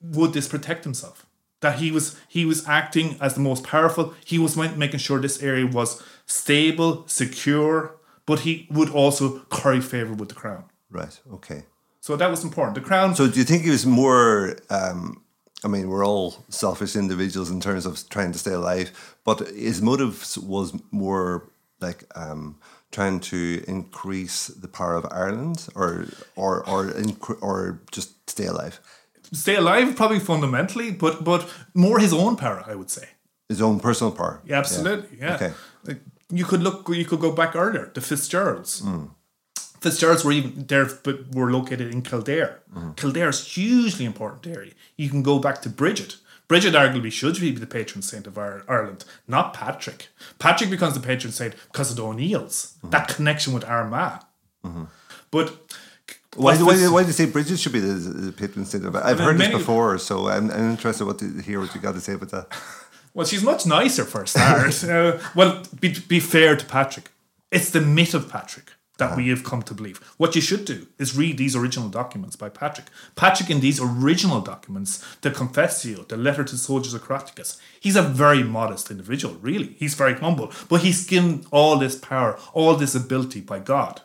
would 0.00 0.32
this 0.32 0.48
protect 0.48 0.84
himself? 0.84 1.26
That 1.60 1.78
he 1.80 1.90
was 1.90 2.18
he 2.28 2.44
was 2.44 2.66
acting 2.68 3.16
as 3.20 3.34
the 3.34 3.40
most 3.40 3.64
powerful. 3.64 4.14
He 4.24 4.38
was 4.38 4.56
making 4.56 5.00
sure 5.00 5.18
this 5.18 5.42
area 5.42 5.66
was 5.66 6.02
stable, 6.24 7.06
secure, 7.08 7.96
but 8.26 8.40
he 8.40 8.68
would 8.70 8.90
also 8.90 9.40
curry 9.50 9.80
favor 9.80 10.14
with 10.14 10.28
the 10.28 10.36
crown. 10.36 10.64
Right. 10.88 11.18
Okay. 11.32 11.64
So 12.00 12.16
that 12.16 12.30
was 12.30 12.44
important. 12.44 12.76
The 12.76 12.80
crown. 12.80 13.16
So 13.16 13.26
do 13.26 13.38
you 13.38 13.44
think 13.44 13.64
he 13.64 13.70
was 13.70 13.84
more? 13.84 14.56
Um, 14.70 15.22
I 15.64 15.68
mean, 15.68 15.88
we're 15.88 16.06
all 16.06 16.44
selfish 16.48 16.94
individuals 16.94 17.50
in 17.50 17.60
terms 17.60 17.84
of 17.84 18.08
trying 18.08 18.30
to 18.30 18.38
stay 18.38 18.52
alive, 18.52 19.16
but 19.24 19.48
his 19.48 19.82
motives 19.82 20.38
was 20.38 20.72
more 20.92 21.50
like 21.80 22.04
um, 22.14 22.56
trying 22.90 23.20
to 23.20 23.62
increase 23.68 24.48
the 24.48 24.68
power 24.68 24.94
of 24.96 25.06
Ireland, 25.10 25.68
or 25.74 26.06
or 26.36 26.68
or 26.68 26.92
or 27.40 27.80
just 27.90 28.30
stay 28.30 28.46
alive. 28.46 28.80
stay 29.32 29.56
alive, 29.56 29.94
probably 29.96 30.20
fundamentally, 30.20 30.90
but 30.90 31.24
but 31.24 31.48
more 31.74 31.98
his 31.98 32.12
own 32.12 32.36
power, 32.36 32.62
I 32.66 32.74
would 32.74 32.90
say. 32.90 33.08
His 33.48 33.60
own 33.60 33.80
personal 33.80 34.12
power. 34.12 34.40
Yeah, 34.46 34.58
absolutely. 34.58 35.18
Yeah. 35.18 35.34
Okay. 35.34 35.52
Like, 35.84 36.00
you 36.30 36.44
could 36.44 36.62
look. 36.62 36.88
You 36.88 37.04
could 37.04 37.20
go 37.20 37.32
back 37.32 37.54
earlier. 37.56 37.90
The 37.94 38.00
Fitzgeralds. 38.00 38.80
Hmm. 38.80 39.04
Fitzgeralds 39.80 40.24
were 40.24 40.32
even 40.32 40.66
there, 40.66 40.86
but 41.04 41.34
were 41.34 41.50
located 41.52 41.92
in 41.94 42.02
Kildare. 42.02 42.60
Hmm. 42.72 42.92
Kildare 42.92 43.28
is 43.28 43.46
hugely 43.54 44.04
important 44.04 44.46
area. 44.46 44.72
You 44.96 45.08
can 45.08 45.22
go 45.22 45.38
back 45.38 45.62
to 45.62 45.68
Bridget. 45.68 46.16
Bridget 46.48 46.74
arguably 46.74 47.12
should 47.12 47.38
be 47.38 47.50
the 47.52 47.66
patron 47.66 48.00
saint 48.02 48.26
of 48.26 48.38
Ireland, 48.38 49.04
not 49.26 49.52
Patrick. 49.52 50.08
Patrick 50.38 50.70
becomes 50.70 50.94
the 50.94 51.00
patron 51.00 51.32
saint 51.32 51.54
because 51.70 51.90
of 51.90 51.96
the 51.96 52.02
O'Neills. 52.04 52.76
That 52.82 53.08
connection 53.08 53.52
with 53.52 53.64
Armagh. 53.64 54.22
But 55.30 55.52
Why, 56.36 56.56
why, 56.56 56.88
why 56.88 57.02
do 57.02 57.08
you 57.08 57.12
say 57.12 57.26
Bridget 57.26 57.58
should 57.58 57.72
be 57.72 57.80
the, 57.80 57.92
the 57.94 58.32
patron 58.32 58.64
saint 58.64 58.86
of 58.86 58.94
it? 58.94 59.02
I've 59.04 59.18
heard 59.18 59.36
this 59.38 59.48
before, 59.50 59.98
so 59.98 60.28
I'm, 60.28 60.50
I'm 60.50 60.70
interested 60.70 61.04
what 61.04 61.18
to 61.18 61.40
hear 61.42 61.60
what 61.60 61.74
you 61.74 61.80
got 61.80 61.94
to 61.94 62.00
say 62.00 62.14
about 62.14 62.30
that. 62.30 62.48
Well, 63.14 63.26
she's 63.26 63.42
much 63.42 63.66
nicer 63.66 64.04
for 64.04 64.22
a 64.22 64.28
start. 64.28 64.84
uh, 64.94 65.18
well, 65.34 65.64
be, 65.80 65.98
be 66.06 66.20
fair 66.20 66.54
to 66.54 66.64
Patrick. 66.64 67.10
It's 67.50 67.70
the 67.70 67.80
myth 67.80 68.14
of 68.14 68.30
Patrick 68.30 68.70
that 68.98 69.16
we 69.16 69.28
have 69.28 69.44
come 69.44 69.62
to 69.62 69.74
believe. 69.74 69.98
What 70.16 70.34
you 70.34 70.40
should 70.42 70.64
do 70.64 70.86
is 70.98 71.16
read 71.16 71.38
these 71.38 71.56
original 71.56 71.88
documents 71.88 72.36
by 72.36 72.48
Patrick. 72.48 72.88
Patrick, 73.16 73.48
in 73.48 73.60
these 73.60 73.80
original 73.80 74.40
documents, 74.40 75.04
the 75.22 75.30
Confessio, 75.30 76.06
the 76.06 76.16
letter 76.16 76.44
to 76.44 76.56
soldiers 76.56 76.94
of 76.94 77.02
Coroticus, 77.02 77.58
he's 77.80 77.96
a 77.96 78.02
very 78.02 78.42
modest 78.42 78.90
individual, 78.90 79.36
really. 79.36 79.76
He's 79.78 79.94
very 79.94 80.14
humble, 80.14 80.52
but 80.68 80.82
he's 80.82 81.06
given 81.06 81.46
all 81.50 81.78
this 81.78 81.96
power, 81.96 82.38
all 82.52 82.74
this 82.74 82.94
ability 82.94 83.40
by 83.40 83.60
God. 83.60 84.02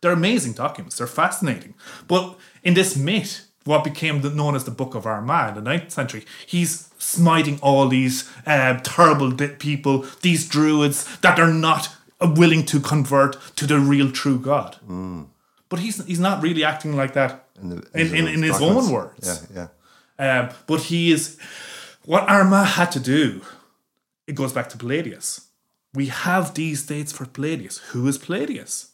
They're 0.00 0.12
amazing 0.12 0.52
documents. 0.52 0.98
They're 0.98 1.06
fascinating. 1.06 1.74
But 2.06 2.36
in 2.62 2.74
this 2.74 2.96
myth, 2.96 3.48
what 3.64 3.84
became 3.84 4.22
the, 4.22 4.30
known 4.30 4.56
as 4.56 4.64
the 4.64 4.70
Book 4.70 4.94
of 4.94 5.06
Armagh 5.06 5.56
in 5.56 5.62
the 5.62 5.70
9th 5.70 5.90
century, 5.90 6.24
he's 6.46 6.88
smiting 6.98 7.58
all 7.62 7.86
these 7.88 8.28
uh, 8.46 8.80
terrible 8.82 9.30
di- 9.30 9.48
people, 9.48 10.06
these 10.22 10.48
druids 10.48 11.18
that 11.18 11.38
are 11.38 11.52
not 11.52 11.94
Uh, 12.20 12.34
willing 12.36 12.64
to 12.66 12.80
convert 12.80 13.36
to 13.54 13.64
the 13.64 13.78
real 13.78 14.10
true 14.10 14.40
God. 14.40 14.76
Mm. 14.88 15.28
But 15.68 15.78
he's 15.78 16.04
he's 16.04 16.18
not 16.18 16.42
really 16.42 16.64
acting 16.64 16.96
like 16.96 17.12
that 17.12 17.44
in, 17.60 17.68
the- 17.68 17.88
in, 17.94 18.12
in, 18.12 18.26
in 18.26 18.42
his 18.42 18.60
own 18.60 18.90
words. 18.90 19.46
Yeah, 19.54 19.68
yeah. 20.18 20.40
Um, 20.40 20.50
but 20.66 20.82
he 20.82 21.12
is 21.12 21.38
what 22.04 22.28
Armagh 22.28 22.66
had 22.66 22.90
to 22.92 23.00
do. 23.00 23.42
It 24.26 24.34
goes 24.34 24.52
back 24.52 24.68
to 24.70 24.78
Palladius. 24.78 25.46
We 25.94 26.06
have 26.06 26.54
these 26.54 26.84
dates 26.84 27.12
for 27.12 27.24
Palladius. 27.24 27.78
Who 27.92 28.08
is 28.08 28.18
Palladius? 28.18 28.90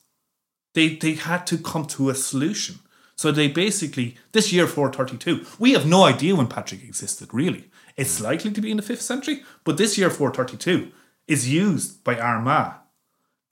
They 0.75 0.97
they 0.97 1.15
had 1.15 1.47
to 1.47 1.57
come 1.57 1.87
to 1.87 2.11
a 2.11 2.15
solution. 2.15 2.81
So 3.17 3.33
they 3.33 3.49
basically 3.49 4.17
this 4.33 4.53
year 4.53 4.67
432. 4.67 5.47
We 5.59 5.73
have 5.73 5.87
no 5.87 6.05
idea 6.05 6.37
when 6.37 6.49
Patrick 6.49 6.85
existed. 6.85 7.33
Really, 7.33 7.71
it's 7.97 8.21
mm. 8.21 8.25
likely 8.25 8.51
to 8.51 8.61
be 8.61 8.71
in 8.71 8.77
the 8.77 8.83
fifth 8.83 9.01
century. 9.01 9.45
But 9.65 9.79
this 9.79 9.97
year 9.97 10.11
432 10.11 10.93
is 11.27 11.49
used 11.49 12.05
by 12.05 12.19
Armagh 12.19 12.75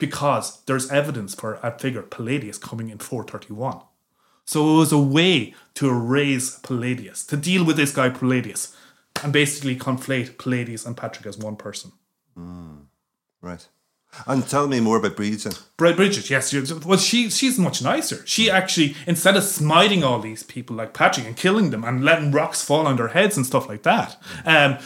because 0.05 0.61
there's 0.65 0.91
evidence 0.91 1.33
for 1.33 1.53
a 1.63 1.71
figure 1.79 2.01
Palladius 2.01 2.57
coming 2.57 2.89
in 2.89 2.97
431. 2.97 3.79
So 4.43 4.75
it 4.75 4.77
was 4.77 4.91
a 4.91 4.97
way 4.97 5.53
to 5.75 5.89
erase 5.89 6.59
Palladius, 6.59 7.25
to 7.27 7.37
deal 7.37 7.63
with 7.63 7.77
this 7.77 7.93
guy 7.93 8.09
Palladius, 8.09 8.75
and 9.23 9.31
basically 9.31 9.77
conflate 9.77 10.37
Palladius 10.37 10.85
and 10.85 10.97
Patrick 10.97 11.25
as 11.25 11.37
one 11.37 11.55
person. 11.55 11.93
Right. 13.41 13.65
And 14.27 14.45
tell 14.45 14.67
me 14.67 14.81
more 14.81 14.97
about 14.97 15.15
Bridget. 15.15 15.63
Bridget, 15.77 16.29
yes, 16.29 16.53
well, 16.85 16.97
she 16.97 17.29
she's 17.29 17.57
much 17.57 17.81
nicer. 17.81 18.21
She 18.25 18.51
actually, 18.51 18.95
instead 19.07 19.37
of 19.37 19.43
smiting 19.43 20.03
all 20.03 20.19
these 20.19 20.43
people 20.43 20.75
like 20.75 20.93
Patrick 20.93 21.25
and 21.25 21.37
killing 21.37 21.69
them 21.69 21.85
and 21.85 22.03
letting 22.03 22.31
rocks 22.31 22.61
fall 22.61 22.87
on 22.87 22.97
their 22.97 23.07
heads 23.07 23.37
and 23.37 23.45
stuff 23.45 23.69
like 23.69 23.83
that, 23.83 24.21
um, 24.45 24.77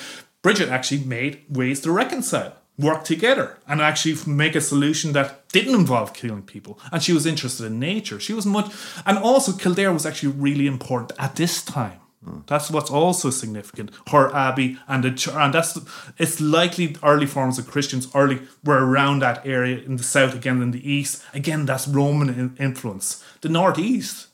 Bridget 0.44 0.70
actually 0.70 1.04
made 1.04 1.42
ways 1.50 1.82
to 1.82 1.92
reconcile, 1.92 2.54
work 2.78 3.04
together, 3.04 3.58
and 3.68 3.82
actually 3.82 4.16
make 4.32 4.56
a 4.56 4.62
solution 4.62 5.14
that 5.14 5.48
didn't 5.50 5.76
involve 5.76 6.14
killing 6.14 6.44
people. 6.44 6.80
And 6.92 7.02
she 7.02 7.14
was 7.14 7.26
interested 7.26 7.66
in 7.66 7.80
nature. 7.80 8.20
She 8.20 8.34
was 8.34 8.46
much, 8.46 8.72
and 9.06 9.18
also 9.18 9.52
Kildare 9.54 9.94
was 9.94 10.06
actually 10.06 10.34
really 10.34 10.68
important 10.68 11.12
at 11.20 11.36
this 11.36 11.64
time. 11.64 12.00
That's 12.48 12.70
what's 12.70 12.90
also 12.92 13.30
significant. 13.30 13.92
Her 14.10 14.34
abbey 14.36 14.78
and 14.88 15.04
the 15.04 15.34
and 15.36 15.54
that's 15.54 15.80
it's 16.18 16.42
likely 16.42 16.98
early 17.04 17.26
forms 17.26 17.58
of 17.58 17.70
Christians 17.70 18.08
early 18.14 18.42
were 18.64 18.86
around 18.86 19.20
that 19.20 19.46
area 19.46 19.78
in 19.78 19.96
the 19.96 20.04
south 20.04 20.34
again 20.34 20.62
in 20.62 20.72
the 20.72 20.92
east. 20.92 21.24
Again, 21.34 21.66
that's 21.66 21.88
Roman 21.88 22.56
influence. 22.60 23.24
The 23.42 23.50
northeast 23.50 24.28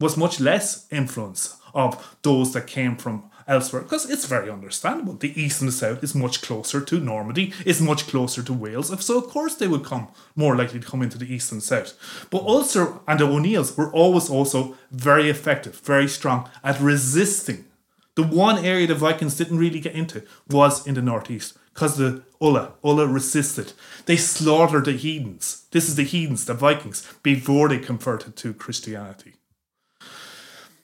was 0.00 0.16
much 0.16 0.40
less 0.40 0.86
influence 0.90 1.56
of 1.74 2.16
those 2.22 2.52
that 2.54 2.66
came 2.66 2.96
from 2.96 3.29
elsewhere 3.50 3.82
because 3.82 4.08
it's 4.08 4.24
very 4.24 4.48
understandable. 4.48 5.14
The 5.14 5.38
east 5.38 5.60
and 5.60 5.68
the 5.68 5.72
south 5.72 6.02
is 6.02 6.14
much 6.14 6.40
closer 6.40 6.80
to 6.80 7.00
Normandy, 7.00 7.52
is 7.66 7.82
much 7.82 8.06
closer 8.06 8.42
to 8.42 8.52
Wales, 8.52 8.88
so 9.04 9.18
of 9.18 9.28
course 9.28 9.56
they 9.56 9.68
would 9.68 9.84
come 9.84 10.08
more 10.36 10.56
likely 10.56 10.80
to 10.80 10.86
come 10.86 11.02
into 11.02 11.18
the 11.18 11.32
east 11.32 11.52
and 11.52 11.62
south. 11.62 12.28
But 12.30 12.44
Ulster 12.44 12.94
and 13.06 13.20
the 13.20 13.24
O'Neills 13.24 13.76
were 13.76 13.92
always 13.92 14.30
also 14.30 14.76
very 14.90 15.28
effective, 15.28 15.80
very 15.80 16.08
strong 16.08 16.48
at 16.62 16.80
resisting. 16.80 17.64
The 18.14 18.22
one 18.22 18.64
area 18.64 18.86
the 18.86 18.94
Vikings 18.94 19.36
didn't 19.36 19.58
really 19.58 19.80
get 19.80 19.94
into 19.94 20.22
was 20.48 20.86
in 20.86 20.94
the 20.94 21.02
northeast 21.02 21.56
because 21.74 21.96
the 21.96 22.22
Ulla, 22.40 22.72
Ulla 22.84 23.06
resisted. 23.06 23.72
They 24.06 24.16
slaughtered 24.16 24.86
the 24.86 24.92
heathens. 24.92 25.66
This 25.70 25.88
is 25.88 25.96
the 25.96 26.04
heathens, 26.04 26.44
the 26.44 26.54
Vikings, 26.54 27.06
before 27.22 27.68
they 27.68 27.78
converted 27.78 28.36
to 28.36 28.54
Christianity. 28.54 29.34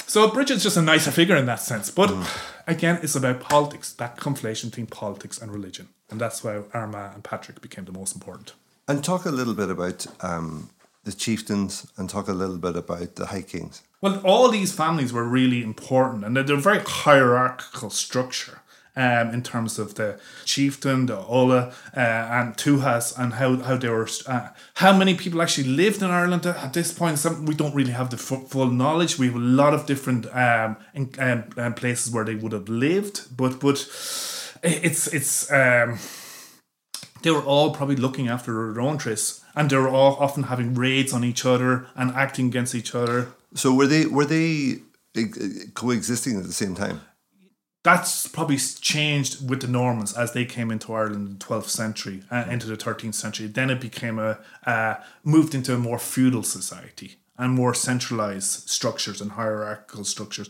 So 0.06 0.30
Bridget's 0.30 0.62
just 0.62 0.76
a 0.76 0.82
nicer 0.82 1.10
figure 1.10 1.36
in 1.36 1.46
that 1.46 1.60
sense. 1.60 1.90
But 1.90 2.14
again, 2.66 3.00
it's 3.02 3.16
about 3.16 3.40
politics, 3.40 3.92
that 3.94 4.16
conflation 4.16 4.70
between 4.70 4.86
politics 4.86 5.38
and 5.38 5.52
religion. 5.52 5.88
And 6.10 6.20
that's 6.20 6.44
why 6.44 6.62
Armagh 6.72 7.14
and 7.14 7.24
Patrick 7.24 7.60
became 7.60 7.84
the 7.84 7.92
most 7.92 8.14
important. 8.14 8.54
And 8.86 9.02
talk 9.02 9.24
a 9.26 9.30
little 9.30 9.54
bit 9.54 9.68
about 9.68 10.06
um, 10.20 10.70
the 11.02 11.12
chieftains 11.12 11.86
and 11.96 12.08
talk 12.08 12.28
a 12.28 12.32
little 12.32 12.58
bit 12.58 12.76
about 12.76 13.16
the 13.16 13.26
High 13.26 13.42
Kings. 13.42 13.82
Well, 14.00 14.20
all 14.24 14.48
these 14.48 14.72
families 14.72 15.12
were 15.12 15.24
really 15.24 15.62
important, 15.62 16.24
and 16.24 16.36
they're, 16.36 16.44
they're 16.44 16.56
a 16.56 16.60
very 16.60 16.80
hierarchical 16.80 17.90
structure 17.90 18.60
um, 18.96 19.30
in 19.30 19.42
terms 19.42 19.78
of 19.78 19.94
the 19.94 20.18
chieftain, 20.44 21.06
the 21.06 21.18
Ola, 21.18 21.72
uh, 21.96 22.00
and 22.00 22.56
Tuhas, 22.56 23.16
and 23.18 23.34
how, 23.34 23.56
how 23.56 23.76
they 23.76 23.88
were, 23.88 24.08
uh, 24.26 24.48
how 24.74 24.96
many 24.96 25.14
people 25.14 25.42
actually 25.42 25.68
lived 25.68 26.02
in 26.02 26.10
Ireland 26.10 26.46
at 26.46 26.72
this 26.72 26.92
point. 26.92 27.18
Some 27.18 27.44
we 27.44 27.54
don't 27.54 27.74
really 27.74 27.92
have 27.92 28.10
the 28.10 28.16
fu- 28.16 28.46
full 28.46 28.70
knowledge. 28.70 29.18
We 29.18 29.26
have 29.26 29.36
a 29.36 29.38
lot 29.38 29.74
of 29.74 29.86
different 29.86 30.26
um, 30.34 30.76
in, 30.94 31.10
um, 31.18 31.44
um, 31.56 31.74
places 31.74 32.12
where 32.12 32.24
they 32.24 32.34
would 32.34 32.52
have 32.52 32.68
lived, 32.68 33.36
but 33.36 33.60
but 33.60 33.86
it's 34.62 35.06
it's. 35.08 35.52
Um, 35.52 35.98
they 37.22 37.30
were 37.32 37.42
all 37.42 37.74
probably 37.74 37.96
looking 37.96 38.28
after 38.28 38.72
their 38.72 38.80
own 38.80 38.92
interests, 38.92 39.44
and 39.54 39.68
they 39.68 39.76
were 39.76 39.88
all 39.88 40.16
often 40.16 40.44
having 40.44 40.74
raids 40.74 41.12
on 41.12 41.24
each 41.24 41.44
other 41.44 41.86
and 41.96 42.10
acting 42.12 42.46
against 42.46 42.74
each 42.74 42.94
other. 42.94 43.28
So 43.54 43.74
were 43.74 43.86
they 43.86 44.06
were 44.06 44.24
they 44.24 44.76
uh, 45.16 45.22
coexisting 45.74 46.38
at 46.38 46.44
the 46.44 46.52
same 46.52 46.74
time? 46.74 47.00
That's 47.86 48.26
probably 48.26 48.56
changed 48.56 49.48
with 49.48 49.60
the 49.60 49.68
Normans 49.68 50.12
as 50.12 50.32
they 50.32 50.44
came 50.44 50.72
into 50.72 50.92
Ireland 50.92 51.28
in 51.28 51.38
the 51.38 51.44
12th 51.44 51.68
century 51.68 52.24
uh, 52.32 52.44
into 52.50 52.66
the 52.66 52.76
13th 52.76 53.14
century. 53.14 53.46
Then 53.46 53.70
it 53.70 53.80
became 53.80 54.18
a 54.18 54.40
uh, 54.66 54.96
moved 55.22 55.54
into 55.54 55.72
a 55.72 55.78
more 55.78 56.00
feudal 56.00 56.42
society 56.42 57.14
and 57.38 57.52
more 57.52 57.74
centralized 57.74 58.68
structures 58.68 59.20
and 59.20 59.32
hierarchical 59.32 60.02
structures. 60.02 60.48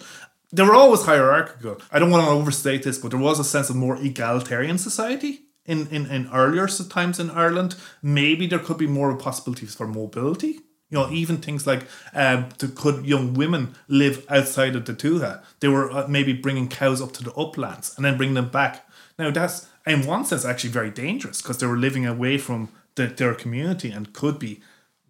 they 0.51 0.63
were 0.63 0.75
always 0.75 1.03
hierarchical. 1.03 1.77
I 1.93 1.99
don't 1.99 2.11
want 2.11 2.25
to 2.25 2.31
overstate 2.31 2.85
this, 2.85 2.97
but 2.97 3.11
there 3.11 3.21
was 3.21 3.39
a 3.39 3.45
sense 3.45 3.69
of 3.69 3.77
more 3.77 3.97
egalitarian 3.97 4.79
society 4.79 5.43
in, 5.67 5.89
in, 5.89 6.07
in 6.07 6.31
earlier 6.33 6.67
times 6.67 7.21
in 7.21 7.29
Ireland. 7.31 7.77
Maybe 8.01 8.47
there 8.47 8.65
could 8.67 8.79
be 8.79 8.87
more 8.87 9.15
possibilities 9.15 9.75
for 9.75 9.87
mobility. 9.87 10.61
You 10.89 10.99
know, 10.99 11.11
even 11.11 11.39
things 11.39 11.67
like 11.67 11.83
to, 12.15 12.69
could 12.75 13.05
young 13.05 13.35
women 13.35 13.75
live 13.89 14.25
outside 14.29 14.77
of 14.77 14.85
the 14.85 14.95
Tuatha? 14.95 15.43
They 15.61 15.69
were 15.69 15.91
uh, 15.91 16.07
maybe 16.09 16.33
bringing 16.33 16.69
cows 16.69 17.03
up 17.03 17.13
to 17.15 17.25
the 17.25 17.33
uplands 17.35 17.95
and 17.97 18.05
then 18.05 18.17
bring 18.17 18.35
them 18.35 18.49
back. 18.49 18.89
Now 19.19 19.31
that's 19.31 19.69
in 19.87 20.07
one 20.07 20.25
sense 20.25 20.45
actually 20.45 20.71
very 20.71 20.91
dangerous 20.91 21.43
because 21.43 21.59
they 21.59 21.67
were 21.67 21.77
living 21.77 22.07
away 22.07 22.39
from 22.39 22.69
the, 22.95 23.07
their 23.07 23.35
community 23.35 23.91
and 23.91 24.13
could 24.13 24.39
be 24.39 24.61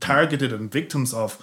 targeted 0.01 0.53
and 0.53 0.71
victims 0.71 1.13
of 1.15 1.43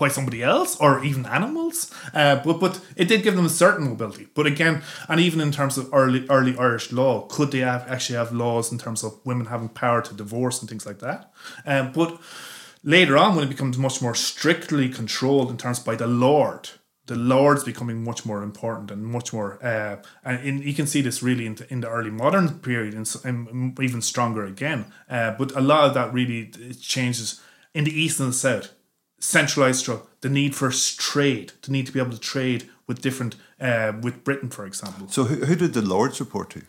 by 0.00 0.08
somebody 0.08 0.42
else 0.42 0.76
or 0.80 1.04
even 1.04 1.26
animals. 1.26 1.92
Uh, 2.14 2.36
but 2.36 2.58
but 2.58 2.80
it 2.96 3.06
did 3.06 3.22
give 3.22 3.36
them 3.36 3.46
a 3.46 3.50
certain 3.50 3.84
mobility. 3.84 4.26
But 4.34 4.46
again, 4.46 4.82
and 5.08 5.20
even 5.20 5.40
in 5.40 5.52
terms 5.52 5.78
of 5.78 5.88
early 5.92 6.26
early 6.28 6.56
Irish 6.58 6.90
law, 6.90 7.26
could 7.28 7.52
they 7.52 7.58
have 7.58 7.86
actually 7.88 8.16
have 8.16 8.32
laws 8.32 8.72
in 8.72 8.78
terms 8.78 9.04
of 9.04 9.20
women 9.24 9.46
having 9.46 9.68
power 9.68 10.00
to 10.02 10.14
divorce 10.14 10.60
and 10.60 10.68
things 10.68 10.86
like 10.86 10.98
that? 11.00 11.30
Um, 11.66 11.92
but 11.92 12.18
later 12.82 13.16
on, 13.16 13.34
when 13.34 13.44
it 13.44 13.50
becomes 13.50 13.78
much 13.78 14.00
more 14.00 14.14
strictly 14.14 14.88
controlled 14.88 15.50
in 15.50 15.56
terms 15.56 15.78
by 15.78 15.96
the 15.96 16.06
Lord. 16.06 16.70
The 17.06 17.16
Lord's 17.16 17.64
becoming 17.64 18.04
much 18.04 18.24
more 18.24 18.42
important 18.42 18.90
and 18.92 19.04
much 19.04 19.32
more, 19.32 19.58
uh, 19.64 19.96
and 20.24 20.44
in, 20.46 20.62
you 20.62 20.74
can 20.74 20.86
see 20.86 21.00
this 21.00 21.24
really 21.24 21.44
in 21.44 21.56
the, 21.56 21.72
in 21.72 21.80
the 21.80 21.88
early 21.88 22.10
modern 22.10 22.60
period 22.60 22.94
and, 22.94 23.12
and 23.24 23.80
even 23.80 24.00
stronger 24.00 24.44
again. 24.44 24.84
Uh, 25.08 25.32
but 25.32 25.50
a 25.56 25.60
lot 25.60 25.88
of 25.88 25.94
that 25.94 26.12
really 26.12 26.52
it 26.60 26.80
changes 26.80 27.40
in 27.74 27.82
the 27.82 28.00
east 28.00 28.20
and 28.20 28.28
the 28.28 28.32
south 28.32 28.70
centralized 29.20 29.80
structure, 29.80 30.06
the 30.22 30.28
need 30.28 30.56
for 30.56 30.70
trade, 30.70 31.52
the 31.62 31.70
need 31.70 31.86
to 31.86 31.92
be 31.92 32.00
able 32.00 32.10
to 32.10 32.18
trade 32.18 32.68
with 32.86 33.00
different, 33.02 33.36
uh, 33.60 33.92
with 34.02 34.24
Britain, 34.24 34.48
for 34.50 34.66
example. 34.66 35.06
So, 35.08 35.24
who, 35.24 35.44
who 35.44 35.54
did 35.54 35.74
the 35.74 35.82
Lords 35.82 36.18
report 36.18 36.50
to? 36.50 36.62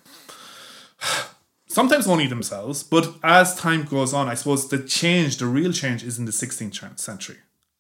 Sometimes 1.72 2.06
only 2.08 2.28
themselves, 2.28 2.84
but 2.84 3.16
as 3.24 3.56
time 3.56 3.84
goes 3.84 4.14
on, 4.14 4.28
I 4.28 4.34
suppose 4.34 4.68
the 4.68 4.80
change, 4.80 5.38
the 5.38 5.46
real 5.46 5.72
change, 5.72 6.04
is 6.04 6.20
in 6.20 6.26
the 6.26 6.32
16th 6.32 7.00
century. 7.00 7.38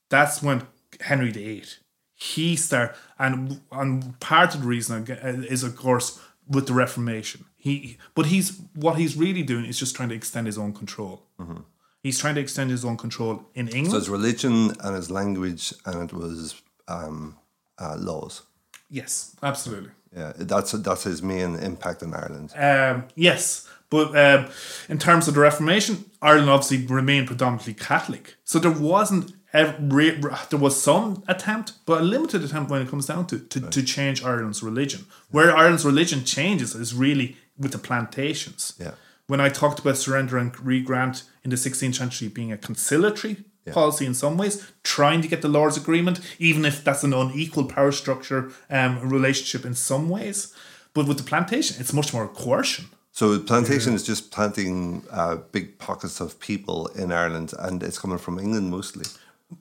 That's 0.09 0.41
when 0.41 0.65
Henry 1.01 1.31
VIII, 1.31 1.65
he 2.13 2.55
started, 2.55 2.95
and 3.19 3.61
and 3.71 4.19
part 4.19 4.55
of 4.55 4.61
the 4.61 4.67
reason 4.67 5.07
is, 5.09 5.63
of 5.63 5.75
course, 5.75 6.19
with 6.47 6.67
the 6.67 6.73
Reformation. 6.73 7.45
He, 7.57 7.97
but 8.15 8.27
he's 8.27 8.59
what 8.75 8.97
he's 8.97 9.15
really 9.15 9.43
doing 9.43 9.65
is 9.65 9.77
just 9.77 9.95
trying 9.95 10.09
to 10.09 10.15
extend 10.15 10.47
his 10.47 10.57
own 10.57 10.73
control. 10.73 11.23
Mm-hmm. 11.39 11.61
He's 12.01 12.17
trying 12.17 12.35
to 12.35 12.41
extend 12.41 12.71
his 12.71 12.83
own 12.83 12.97
control 12.97 13.45
in 13.53 13.67
England. 13.67 13.91
So 13.91 13.97
it's 13.97 14.09
religion 14.09 14.73
and 14.83 14.95
his 14.95 15.11
language 15.11 15.73
and 15.85 16.09
it 16.09 16.13
was 16.13 16.59
um, 16.87 17.37
uh, 17.77 17.97
laws. 17.99 18.41
Yes, 18.89 19.35
absolutely. 19.43 19.91
Yeah, 20.15 20.33
that's 20.35 20.71
that's 20.71 21.03
his 21.03 21.21
main 21.21 21.55
impact 21.55 22.03
in 22.03 22.13
Ireland. 22.13 22.51
Um, 22.55 23.05
yes, 23.15 23.69
but 23.91 24.17
um, 24.17 24.49
in 24.89 24.97
terms 24.97 25.27
of 25.27 25.35
the 25.35 25.41
Reformation, 25.41 26.05
Ireland 26.23 26.49
obviously 26.49 26.87
remained 26.87 27.27
predominantly 27.27 27.75
Catholic. 27.75 28.37
So 28.43 28.57
there 28.57 28.71
wasn't 28.71 29.33
every, 29.53 30.19
there 30.49 30.59
was 30.59 30.81
some 30.81 31.23
attempt, 31.27 31.73
but 31.85 32.01
a 32.01 32.03
limited 32.03 32.43
attempt 32.43 32.71
when 32.71 32.81
it 32.81 32.89
comes 32.89 33.05
down 33.05 33.27
to 33.27 33.37
to, 33.37 33.59
right. 33.59 33.71
to 33.71 33.83
change 33.83 34.23
Ireland's 34.23 34.63
religion. 34.63 35.05
Where 35.29 35.55
Ireland's 35.55 35.85
religion 35.85 36.25
changes 36.25 36.73
is 36.73 36.95
really 36.95 37.37
with 37.55 37.73
the 37.73 37.77
plantations. 37.77 38.73
Yeah 38.79 38.93
when 39.31 39.39
I 39.39 39.47
talked 39.47 39.79
about 39.79 39.95
surrender 39.95 40.37
and 40.37 40.53
regrant 40.59 41.23
in 41.41 41.51
the 41.51 41.55
16th 41.55 41.95
century 41.95 42.27
being 42.27 42.51
a 42.51 42.57
conciliatory 42.57 43.37
yeah. 43.65 43.71
policy 43.71 44.05
in 44.05 44.13
some 44.13 44.37
ways, 44.37 44.69
trying 44.83 45.21
to 45.21 45.29
get 45.29 45.41
the 45.41 45.47
Lord's 45.47 45.77
agreement, 45.77 46.19
even 46.37 46.65
if 46.65 46.83
that's 46.83 47.05
an 47.05 47.13
unequal 47.13 47.63
power 47.63 47.93
structure 47.93 48.51
um, 48.69 48.99
relationship 49.07 49.65
in 49.65 49.73
some 49.73 50.09
ways. 50.09 50.53
But 50.93 51.07
with 51.07 51.17
the 51.17 51.23
plantation, 51.23 51.77
it's 51.79 51.93
much 51.93 52.13
more 52.13 52.27
coercion. 52.27 52.89
So 53.11 53.39
plantation 53.39 53.93
is 53.93 54.03
just 54.03 54.31
planting 54.31 55.03
uh, 55.11 55.35
big 55.51 55.77
pockets 55.77 56.21
of 56.21 56.39
people 56.39 56.87
in 56.87 57.11
Ireland, 57.11 57.53
and 57.59 57.83
it's 57.83 57.99
coming 57.99 58.17
from 58.17 58.39
England 58.39 58.71
mostly. 58.71 59.05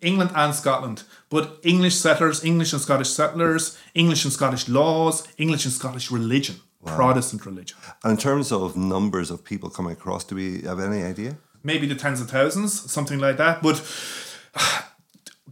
England 0.00 0.30
and 0.36 0.54
Scotland, 0.54 1.02
but 1.30 1.58
English 1.64 1.96
settlers, 1.96 2.44
English 2.44 2.72
and 2.72 2.80
Scottish 2.80 3.10
settlers, 3.10 3.76
English 3.92 4.24
and 4.24 4.32
Scottish 4.32 4.68
laws, 4.68 5.26
English 5.36 5.64
and 5.64 5.74
Scottish 5.74 6.12
religion. 6.12 6.60
Wow. 6.82 6.96
Protestant 6.96 7.44
religion. 7.44 7.76
And 8.04 8.12
in 8.12 8.16
terms 8.16 8.52
of 8.52 8.76
numbers 8.76 9.30
of 9.30 9.44
people 9.44 9.68
coming 9.68 9.92
across, 9.92 10.24
do 10.24 10.34
we 10.34 10.62
have 10.62 10.80
any 10.80 11.02
idea? 11.02 11.36
Maybe 11.62 11.86
the 11.86 11.94
tens 11.94 12.20
of 12.22 12.30
thousands, 12.30 12.90
something 12.90 13.18
like 13.18 13.36
that. 13.36 13.62
But 13.62 13.82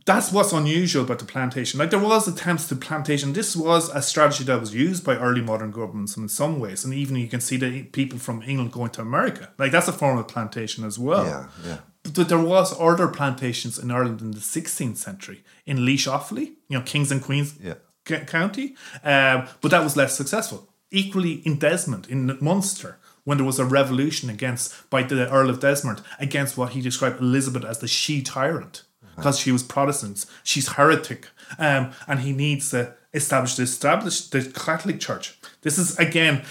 that's 0.05 0.33
what's 0.33 0.53
unusual 0.53 1.05
about 1.05 1.19
the 1.19 1.25
plantation. 1.25 1.79
Like 1.79 1.91
there 1.91 1.99
was 1.99 2.29
attempts 2.29 2.69
to 2.69 2.77
plantation. 2.77 3.33
This 3.33 3.57
was 3.57 3.89
a 3.91 4.03
strategy 4.03 4.45
that 4.45 4.61
was 4.61 4.75
used 4.75 5.05
by 5.05 5.17
early 5.17 5.41
modern 5.41 5.71
governments 5.71 6.17
in 6.17 6.29
some 6.29 6.61
ways, 6.61 6.85
and 6.85 6.93
even 6.95 7.17
you 7.17 7.29
can 7.29 7.41
see 7.41 7.57
the 7.57 7.85
people 7.85 8.19
from 8.19 8.43
England 8.43 8.73
going 8.73 8.91
to 8.91 9.03
America. 9.03 9.51
Like 9.59 9.73
that's 9.73 9.89
a 9.89 9.93
form 9.93 10.19
of 10.19 10.29
plantation 10.29 10.85
as 10.85 10.99
well. 10.99 11.25
Yeah, 11.25 11.47
yeah. 11.67 11.79
But 12.15 12.29
there 12.29 12.43
was 12.43 12.79
other 12.81 13.09
plantations 13.09 13.79
in 13.79 13.91
Ireland 13.91 14.21
in 14.21 14.31
the 14.31 14.39
16th 14.39 14.97
century 14.97 15.45
in 15.67 15.85
Laois 15.85 16.07
Offaly, 16.07 16.55
you 16.69 16.79
know, 16.79 16.83
Kings 16.83 17.13
and 17.13 17.23
Queens 17.23 17.55
yeah. 17.61 17.75
County, 18.05 18.75
um, 19.05 19.47
but 19.61 19.71
that 19.71 19.83
was 19.85 19.97
less 19.97 20.17
successful 20.17 20.69
equally 20.91 21.35
in 21.47 21.59
Desmond, 21.59 22.07
in 22.09 22.39
Munster, 22.41 22.99
when 23.25 23.37
there 23.39 23.47
was 23.47 23.59
a 23.59 23.65
revolution 23.65 24.31
against 24.31 24.89
by 24.89 25.03
the 25.03 25.31
Earl 25.31 25.51
of 25.51 25.61
Desmond 25.61 26.01
against 26.19 26.57
what 26.57 26.71
he 26.73 26.81
described 26.81 27.21
Elizabeth 27.21 27.65
as 27.65 27.79
the 27.81 27.89
she 27.89 28.23
tyrant 28.23 28.85
because 29.19 29.39
she 29.39 29.53
was 29.53 29.63
Protestant, 29.63 30.25
she's 30.43 30.69
heretic, 30.69 31.29
um, 31.59 31.93
and 32.07 32.21
he 32.21 32.33
needs 32.33 32.71
to 32.71 32.95
establish 33.13 33.57
the 33.57 33.63
establish 33.65 34.29
the 34.29 34.43
Catholic 34.43 35.01
Church. 35.01 35.39
This 35.63 35.79
is 35.79 35.99
again, 35.99 36.45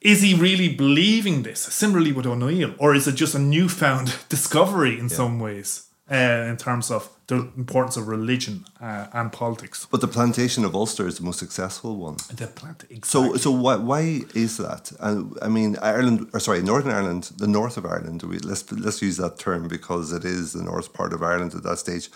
is 0.00 0.22
he 0.22 0.34
really 0.34 0.74
believing 0.74 1.42
this? 1.42 1.60
Similarly 1.60 2.12
with 2.12 2.26
O'Neill, 2.26 2.74
or 2.78 2.94
is 2.94 3.06
it 3.06 3.14
just 3.14 3.34
a 3.34 3.38
newfound 3.38 4.16
discovery 4.28 4.98
in 4.98 5.08
yeah. 5.08 5.16
some 5.16 5.38
ways 5.38 5.88
uh, 6.10 6.14
in 6.50 6.56
terms 6.56 6.90
of 6.90 7.08
the 7.26 7.36
importance 7.56 7.96
of 7.96 8.08
religion 8.08 8.66
uh, 8.80 9.06
and 9.12 9.32
politics. 9.32 9.86
But 9.90 10.02
the 10.02 10.08
plantation 10.08 10.64
of 10.64 10.74
Ulster 10.74 11.06
is 11.06 11.16
the 11.16 11.24
most 11.24 11.38
successful 11.38 11.96
one. 11.96 12.16
The 12.30 12.46
plant, 12.46 12.84
exactly. 12.90 13.02
So, 13.04 13.36
so 13.36 13.50
why, 13.50 13.76
why 13.76 14.20
is 14.34 14.58
that? 14.58 14.92
And 15.00 15.36
I 15.40 15.48
mean, 15.48 15.76
Ireland, 15.80 16.28
or 16.34 16.40
sorry, 16.40 16.62
Northern 16.62 16.92
Ireland, 16.92 17.30
the 17.38 17.46
north 17.46 17.76
of 17.78 17.86
Ireland. 17.86 18.22
We, 18.22 18.38
let's 18.40 18.70
let's 18.72 19.00
use 19.00 19.16
that 19.16 19.38
term 19.38 19.68
because 19.68 20.12
it 20.12 20.24
is 20.24 20.52
the 20.52 20.62
north 20.62 20.92
part 20.92 21.12
of 21.14 21.22
Ireland 21.22 21.54
at 21.54 21.62
that 21.62 21.78
stage. 21.78 22.10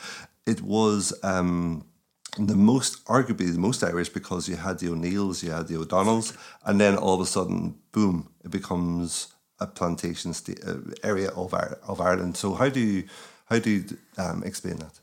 It 0.46 0.60
was. 0.62 1.12
Um, 1.22 1.84
the 2.36 2.54
most 2.54 3.04
arguably 3.06 3.52
the 3.52 3.58
most 3.58 3.82
Irish 3.82 4.10
because 4.10 4.48
you 4.48 4.56
had 4.56 4.78
the 4.78 4.92
O'Neills, 4.92 5.42
you 5.42 5.50
had 5.50 5.66
the 5.66 5.76
O'Donnells, 5.76 6.36
and 6.64 6.80
then 6.80 6.96
all 6.96 7.14
of 7.14 7.20
a 7.20 7.26
sudden, 7.26 7.74
boom, 7.90 8.28
it 8.44 8.50
becomes 8.50 9.28
a 9.58 9.66
plantation 9.66 10.32
sta- 10.32 10.62
uh, 10.64 10.76
area 11.02 11.30
of 11.30 11.52
of 11.54 12.00
Ireland. 12.00 12.36
So 12.36 12.54
how 12.54 12.68
do 12.68 12.78
you 12.78 13.04
how 13.48 13.58
do 13.58 13.70
you 13.70 13.84
um, 14.16 14.42
explain 14.44 14.76
that? 14.76 15.00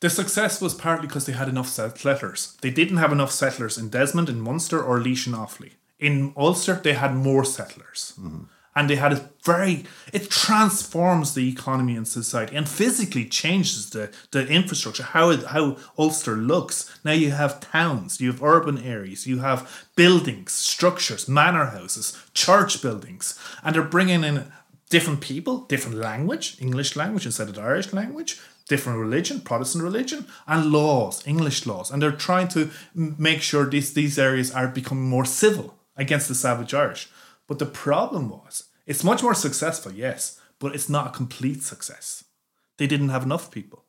The 0.00 0.10
success 0.10 0.60
was 0.60 0.74
partly 0.74 1.06
because 1.06 1.26
they 1.26 1.32
had 1.32 1.48
enough 1.48 1.68
settlers. 1.68 2.56
They 2.60 2.70
didn't 2.70 2.98
have 2.98 3.12
enough 3.12 3.30
settlers 3.30 3.78
in 3.78 3.88
Desmond, 3.88 4.28
in 4.28 4.40
Munster, 4.40 4.82
or 4.82 4.98
Laois 4.98 5.26
and 5.26 5.34
Offaly. 5.34 5.72
In 5.98 6.34
Ulster, 6.36 6.74
they 6.74 6.92
had 6.92 7.14
more 7.14 7.44
settlers. 7.44 8.14
Mm-hmm. 8.20 8.44
And 8.74 8.90
they 8.90 8.96
had 8.96 9.14
a 9.14 9.30
very, 9.42 9.86
it 10.12 10.28
transforms 10.28 11.32
the 11.32 11.48
economy 11.48 11.96
and 11.96 12.06
society 12.06 12.54
and 12.54 12.68
physically 12.68 13.24
changes 13.24 13.88
the, 13.88 14.12
the 14.32 14.46
infrastructure, 14.46 15.02
how, 15.02 15.30
it, 15.30 15.44
how 15.44 15.78
Ulster 15.98 16.36
looks. 16.36 16.94
Now 17.02 17.12
you 17.12 17.30
have 17.30 17.60
towns, 17.60 18.20
you 18.20 18.30
have 18.30 18.42
urban 18.42 18.76
areas, 18.76 19.26
you 19.26 19.38
have 19.38 19.86
buildings, 19.96 20.52
structures, 20.52 21.26
manor 21.26 21.64
houses, 21.70 22.22
church 22.34 22.82
buildings, 22.82 23.38
and 23.64 23.74
they're 23.74 23.82
bringing 23.82 24.22
in 24.22 24.52
different 24.90 25.20
people, 25.20 25.58
different 25.60 25.98
language, 25.98 26.56
English 26.60 26.96
language 26.96 27.26
instead 27.26 27.48
of 27.48 27.58
Irish 27.58 27.92
language, 27.92 28.40
different 28.68 28.98
religion, 28.98 29.40
Protestant 29.40 29.84
religion, 29.84 30.26
and 30.46 30.72
laws, 30.72 31.26
English 31.26 31.66
laws. 31.66 31.90
And 31.90 32.02
they're 32.02 32.12
trying 32.12 32.48
to 32.48 32.70
make 32.94 33.42
sure 33.42 33.66
these, 33.66 33.94
these 33.94 34.18
areas 34.18 34.52
are 34.52 34.68
becoming 34.68 35.08
more 35.08 35.24
civil 35.24 35.74
against 35.96 36.28
the 36.28 36.34
savage 36.34 36.74
Irish. 36.74 37.08
But 37.46 37.58
the 37.58 37.66
problem 37.66 38.28
was, 38.28 38.64
it's 38.86 39.04
much 39.04 39.22
more 39.22 39.34
successful, 39.34 39.92
yes, 39.92 40.40
but 40.58 40.74
it's 40.74 40.88
not 40.88 41.08
a 41.08 41.16
complete 41.16 41.62
success. 41.62 42.24
They 42.78 42.86
didn't 42.86 43.08
have 43.08 43.24
enough 43.24 43.50
people. 43.50 43.84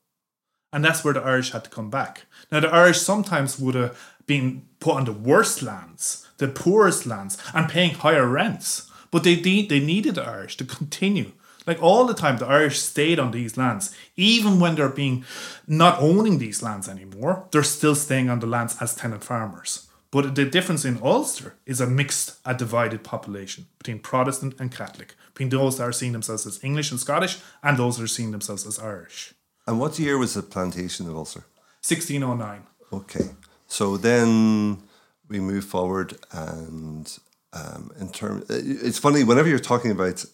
And 0.73 0.83
that's 0.83 1.03
where 1.03 1.13
the 1.13 1.21
Irish 1.21 1.51
had 1.51 1.63
to 1.63 1.69
come 1.69 1.89
back. 1.89 2.25
Now, 2.51 2.59
the 2.59 2.73
Irish 2.73 2.99
sometimes 2.99 3.59
would 3.59 3.75
have 3.75 4.15
been 4.25 4.67
put 4.79 4.95
on 4.95 5.05
the 5.05 5.13
worst 5.13 5.61
lands, 5.61 6.27
the 6.37 6.47
poorest 6.47 7.05
lands, 7.05 7.37
and 7.53 7.69
paying 7.69 7.95
higher 7.95 8.27
rents 8.27 8.86
but 9.11 9.23
they 9.23 9.35
de- 9.35 9.67
they 9.67 9.79
needed 9.79 10.15
the 10.15 10.23
Irish 10.23 10.57
to 10.57 10.65
continue. 10.65 11.31
Like 11.65 11.83
all 11.83 12.05
the 12.05 12.13
time, 12.13 12.37
the 12.37 12.47
Irish 12.47 12.79
stayed 12.79 13.19
on 13.19 13.31
these 13.31 13.57
lands, 13.57 13.93
even 14.15 14.59
when 14.59 14.75
they're 14.75 14.87
being 14.87 15.25
not 15.67 15.99
owning 15.99 16.37
these 16.37 16.63
lands 16.63 16.87
anymore. 16.87 17.47
They're 17.51 17.63
still 17.63 17.95
staying 17.95 18.29
on 18.29 18.39
the 18.39 18.47
lands 18.47 18.77
as 18.79 18.95
tenant 18.95 19.23
farmers. 19.23 19.87
But 20.09 20.35
the 20.35 20.45
difference 20.45 20.85
in 20.85 21.01
Ulster 21.03 21.55
is 21.65 21.81
a 21.81 21.87
mixed, 21.87 22.37
a 22.45 22.53
divided 22.53 23.03
population 23.03 23.67
between 23.77 23.99
Protestant 23.99 24.55
and 24.59 24.71
Catholic, 24.71 25.15
between 25.33 25.49
those 25.49 25.77
that 25.77 25.83
are 25.83 25.91
seeing 25.91 26.13
themselves 26.13 26.47
as 26.47 26.63
English 26.63 26.91
and 26.91 26.99
Scottish 26.99 27.39
and 27.61 27.77
those 27.77 27.97
that 27.97 28.03
are 28.05 28.07
seeing 28.07 28.31
themselves 28.31 28.65
as 28.65 28.79
Irish. 28.79 29.33
And 29.67 29.79
what 29.79 29.99
year 29.99 30.17
was 30.17 30.35
the 30.35 30.43
plantation 30.43 31.09
of 31.09 31.17
Ulster? 31.17 31.43
1609. 31.85 32.63
Okay. 32.93 33.35
So 33.67 33.97
then 33.97 34.81
we 35.27 35.41
move 35.41 35.65
forward, 35.65 36.17
and 36.31 37.05
um, 37.53 37.91
in 37.99 38.09
term, 38.09 38.43
it's 38.49 38.99
funny 38.99 39.23
whenever 39.23 39.47
you're 39.47 39.59
talking 39.59 39.91
about 39.91 40.25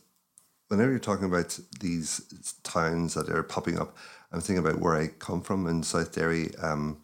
whenever 0.69 0.89
you're 0.89 0.99
talking 0.99 1.25
about 1.25 1.59
these 1.79 2.21
towns 2.63 3.13
that 3.13 3.29
are 3.29 3.43
popping 3.43 3.79
up. 3.79 3.95
I'm 4.31 4.41
thinking 4.41 4.65
about 4.65 4.79
where 4.79 4.95
I 4.95 5.07
come 5.07 5.41
from 5.41 5.67
in 5.67 5.83
South 5.83 6.13
Derry, 6.13 6.55
um, 6.55 7.03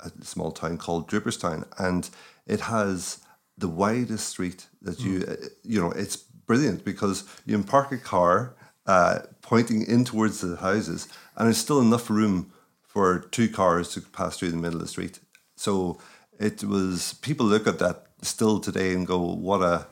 a 0.00 0.10
small 0.22 0.52
town 0.52 0.76
called 0.76 1.08
Draperstown, 1.08 1.64
and 1.78 2.08
it 2.46 2.60
has 2.60 3.20
the 3.56 3.68
widest 3.68 4.28
street 4.28 4.66
that 4.82 5.00
you 5.00 5.24
uh, 5.26 5.48
you 5.62 5.80
know 5.80 5.90
it's 5.92 6.16
brilliant 6.16 6.84
because 6.84 7.24
you 7.46 7.54
can 7.54 7.64
park 7.64 7.92
a 7.92 7.98
car 7.98 8.54
uh, 8.86 9.20
pointing 9.42 9.86
in 9.86 10.04
towards 10.04 10.40
the 10.40 10.56
houses, 10.56 11.08
and 11.36 11.46
there's 11.46 11.58
still 11.58 11.80
enough 11.80 12.10
room 12.10 12.52
for 12.82 13.20
two 13.30 13.48
cars 13.48 13.92
to 13.92 14.00
pass 14.00 14.38
through 14.38 14.50
the 14.50 14.56
middle 14.56 14.76
of 14.76 14.82
the 14.82 14.88
street. 14.88 15.20
So 15.56 15.98
it 16.38 16.62
was 16.62 17.14
people 17.14 17.46
look 17.46 17.66
at 17.66 17.78
that 17.78 18.07
still 18.22 18.60
today 18.60 18.92
and 18.94 19.06
go, 19.06 19.18
"What 19.18 19.62
a 19.62 19.86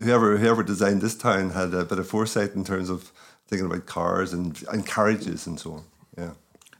whoever 0.00 0.36
whoever 0.36 0.62
designed 0.62 1.02
this 1.02 1.16
town 1.16 1.50
had 1.50 1.74
a 1.74 1.84
bit 1.84 1.98
of 1.98 2.08
foresight 2.08 2.54
in 2.54 2.64
terms 2.64 2.90
of 2.90 3.12
thinking 3.46 3.66
about 3.66 3.86
cars 3.86 4.32
and 4.32 4.62
and 4.70 4.86
carriages 4.86 5.46
and 5.46 5.58
so 5.58 5.72
on." 5.72 5.84
Yeah. 6.16 6.32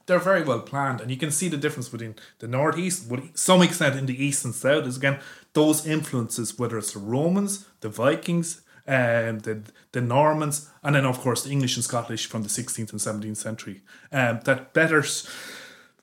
They're 0.06 0.18
very 0.18 0.42
well 0.42 0.60
planned, 0.60 1.00
and 1.00 1.10
you 1.10 1.16
can 1.16 1.30
see 1.30 1.48
the 1.48 1.56
difference 1.56 1.88
between 1.88 2.16
the 2.40 2.48
northeast, 2.48 3.08
with 3.08 3.36
some 3.36 3.62
extent 3.62 3.96
in 3.96 4.06
the 4.06 4.24
east 4.24 4.44
and 4.44 4.54
south. 4.54 4.86
Is 4.86 4.96
again 4.96 5.20
those 5.52 5.86
influences, 5.86 6.58
whether 6.58 6.78
it's 6.78 6.92
the 6.92 6.98
Romans, 6.98 7.66
the 7.80 7.88
Vikings, 7.88 8.62
um, 8.88 9.38
the 9.40 9.62
the 9.92 10.00
Normans, 10.00 10.68
and 10.82 10.94
then 10.94 11.06
of 11.06 11.20
course 11.20 11.44
the 11.44 11.50
English 11.50 11.76
and 11.76 11.84
Scottish 11.84 12.26
from 12.26 12.42
the 12.42 12.48
16th 12.48 12.90
and 12.90 13.00
17th 13.00 13.36
century. 13.36 13.82
Um, 14.12 14.40
that 14.44 14.72
better, 14.72 15.04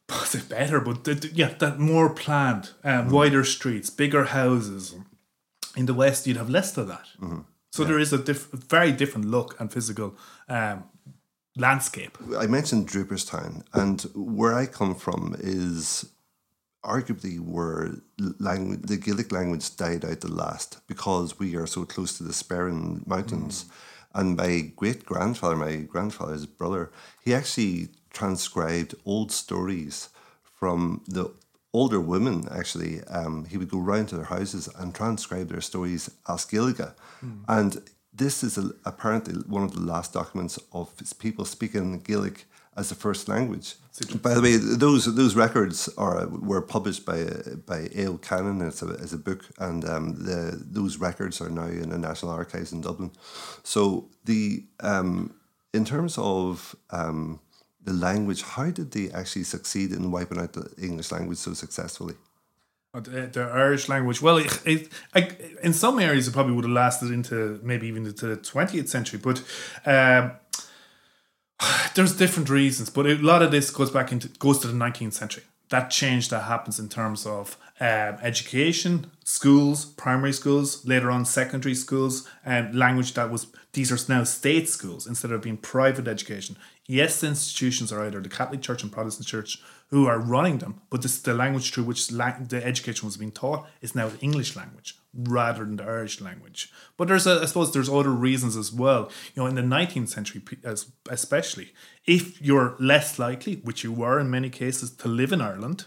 was 0.10 0.36
it 0.36 0.50
better, 0.50 0.80
but 0.80 1.26
yeah, 1.34 1.54
that 1.60 1.80
more 1.80 2.10
planned, 2.10 2.72
um, 2.84 3.10
wider 3.10 3.43
streets, 3.43 3.89
bigger 3.89 4.26
houses. 4.26 4.96
In 5.76 5.86
the 5.86 5.93
West, 5.93 6.26
you'd 6.26 6.38
have 6.38 6.50
less 6.50 6.76
of 6.78 6.88
that. 6.88 7.08
So 7.72 7.84
there 7.84 8.00
is 8.00 8.12
a 8.12 8.17
diff- 8.17 8.50
very 8.52 8.91
different 8.91 9.28
look 9.28 9.60
and 9.60 9.72
physical 9.72 10.15
um, 10.50 10.86
landscape. 11.56 12.17
I 12.38 12.48
mentioned 12.48 12.88
Draperstown, 12.88 13.63
and 13.74 14.02
where 14.15 14.56
I 14.56 14.65
come 14.65 14.96
from 14.96 15.36
is 15.39 16.10
arguably 16.84 17.39
where 17.39 17.96
language, 18.39 18.82
the 18.84 18.98
Gaelic 18.98 19.32
language 19.32 19.76
died 19.76 20.06
out 20.06 20.22
the 20.22 20.32
last 20.32 20.80
because 20.88 21.38
we 21.38 21.56
are 21.56 21.67
so 21.67 21.86
close 21.86 22.17
to 22.17 22.24
the 22.24 22.34
Sperrin 22.34 23.06
Mountains. 23.06 23.65
And 24.13 24.38
my 24.38 24.72
great 24.76 25.06
grandfather, 25.06 25.56
my 25.56 25.76
grandfather's 25.76 26.46
brother, 26.46 26.91
he 27.24 27.36
actually 27.36 27.89
transcribed 28.17 28.95
old 29.06 29.32
stories 29.32 30.10
from 30.60 31.01
the 31.08 31.25
older 31.73 31.99
women. 31.99 32.47
Actually, 32.51 33.03
um, 33.19 33.45
he 33.45 33.58
would 33.58 33.69
go 33.69 33.80
round 33.80 34.10
to 34.10 34.15
their 34.15 34.32
houses 34.38 34.69
and 34.80 34.93
transcribe 34.93 35.49
their 35.49 35.62
stories 35.62 36.10
as 36.27 36.45
Gaeilge. 36.45 36.93
And 37.47 37.71
this 38.13 38.43
is 38.43 38.58
a, 38.58 38.71
apparently 38.86 39.36
one 39.56 39.63
of 39.63 39.73
the 39.73 39.82
last 39.93 40.13
documents 40.13 40.60
of 40.71 40.89
people 41.19 41.45
speaking 41.45 41.99
Gaelic 41.99 42.45
as 42.75 42.91
a 42.91 42.95
first 42.95 43.27
language. 43.27 43.75
By 44.21 44.34
the 44.36 44.41
way, 44.41 44.58
those 44.58 45.03
those 45.15 45.36
records 45.36 45.89
are 45.97 46.27
were 46.27 46.62
published 46.62 47.03
by 47.06 47.19
by 47.65 47.89
A.O. 47.95 48.17
Cannon 48.17 48.62
as 48.62 48.84
a, 48.84 48.89
as 49.06 49.12
a 49.13 49.17
book, 49.17 49.41
and 49.58 49.84
um, 49.93 50.06
the 50.27 50.39
those 50.77 50.97
records 50.97 51.41
are 51.41 51.49
now 51.49 51.69
in 51.84 51.89
the 51.89 51.97
National 51.97 52.32
Archives 52.32 52.71
in 52.71 52.82
Dublin. 52.82 53.12
So 53.63 54.10
the 54.25 54.65
um, 54.82 55.34
in 55.73 55.84
terms 55.86 56.17
of 56.17 56.75
um, 56.91 57.39
the 57.88 57.93
language, 57.93 58.41
how 58.41 58.69
did 58.69 58.91
they 58.91 59.10
actually 59.12 59.45
succeed 59.45 59.93
in 59.93 60.12
wiping 60.12 60.39
out 60.39 60.52
the 60.52 60.69
English 60.78 61.10
language 61.10 61.38
so 61.38 61.54
successfully? 61.54 62.15
The, 62.93 63.50
Irish 63.54 63.88
language, 63.88 64.21
well, 64.21 64.38
it, 64.38 64.62
it, 64.65 64.89
I, 65.13 65.30
in 65.63 65.71
some 65.71 66.00
areas 66.00 66.28
it 66.28 66.34
probably 66.34 66.54
would 66.54 66.65
have 66.65 66.73
lasted 66.73 67.12
into 67.12 67.60
maybe 67.63 67.88
even 67.88 68.06
into 68.06 68.26
the 68.26 68.36
twentieth 68.38 68.89
century, 68.89 69.19
but 69.23 69.41
um, 69.86 70.32
there's 71.95 72.17
different 72.17 72.50
reasons. 72.50 72.89
But 72.89 73.06
a 73.06 73.15
lot 73.15 73.41
of 73.41 73.52
this 73.52 73.69
goes 73.69 73.91
back 73.91 74.12
into 74.12 74.30
goes 74.30 74.60
to 74.60 74.67
the 74.67 74.73
nineteenth 74.73 75.13
century. 75.13 75.43
That 75.69 75.91
change 75.91 76.30
that 76.30 76.43
happens 76.43 76.80
in 76.80 76.89
terms 76.89 77.26
of 77.26 77.56
um, 77.80 78.17
education, 78.21 79.12
schools, 79.23 79.86
primary 79.86 80.34
schools, 80.34 80.84
later 80.86 81.12
on 81.12 81.26
secondary 81.26 81.76
schools, 81.76 82.28
and 82.43 82.73
language 82.73 83.13
that 83.13 83.30
was 83.30 83.47
these 83.73 83.91
are 83.91 84.12
now 84.12 84.23
state 84.23 84.67
schools 84.67 85.06
instead 85.06 85.32
of 85.32 85.43
being 85.43 85.58
private 85.58 86.08
education. 86.08 86.58
Yes, 86.89 87.19
the 87.19 87.28
institutions 87.28 87.91
are 87.91 88.06
either 88.06 88.21
the 88.21 88.30
Catholic 88.30 88.62
Church 88.62 88.82
and 88.82 88.91
Protestant 88.91 89.28
Church 89.28 89.62
who 89.89 90.08
are 90.08 90.19
running 90.19 90.60
them, 90.60 90.82
but 90.89 91.02
this, 91.02 91.19
the 91.19 91.34
language 91.34 91.71
through 91.71 91.84
which 91.84 92.12
la- 92.12 92.38
the 92.39 92.65
education 92.65 93.06
was 93.06 93.17
being 93.17 93.32
taught 93.32 93.67
is 93.82 93.93
now 93.93 94.08
the 94.08 94.19
English 94.19 94.56
language 94.56 94.95
rather 95.13 95.65
than 95.65 95.76
the 95.76 95.84
Irish 95.84 96.21
language. 96.21 96.71
But 96.95 97.10
there's, 97.10 97.28
a, 97.28 97.41
I 97.41 97.45
suppose, 97.45 97.73
there's 97.73 97.89
other 97.89 98.12
reasons 98.12 98.56
as 98.56 98.71
well. 98.71 99.12
You 99.36 99.43
know, 99.43 99.47
in 99.47 99.56
the 99.56 99.62
19th 99.62 100.10
century, 100.10 100.41
as- 100.63 100.91
especially, 101.10 101.73
if 102.06 102.41
you're 102.41 102.76
less 102.80 103.19
likely, 103.19 103.56
which 103.56 103.84
you 103.84 103.91
were 103.91 104.19
in 104.19 104.30
many 104.30 104.50
cases, 104.50 104.91
to 104.91 105.10
live 105.10 105.34
in 105.34 105.41
Ireland, 105.41 105.86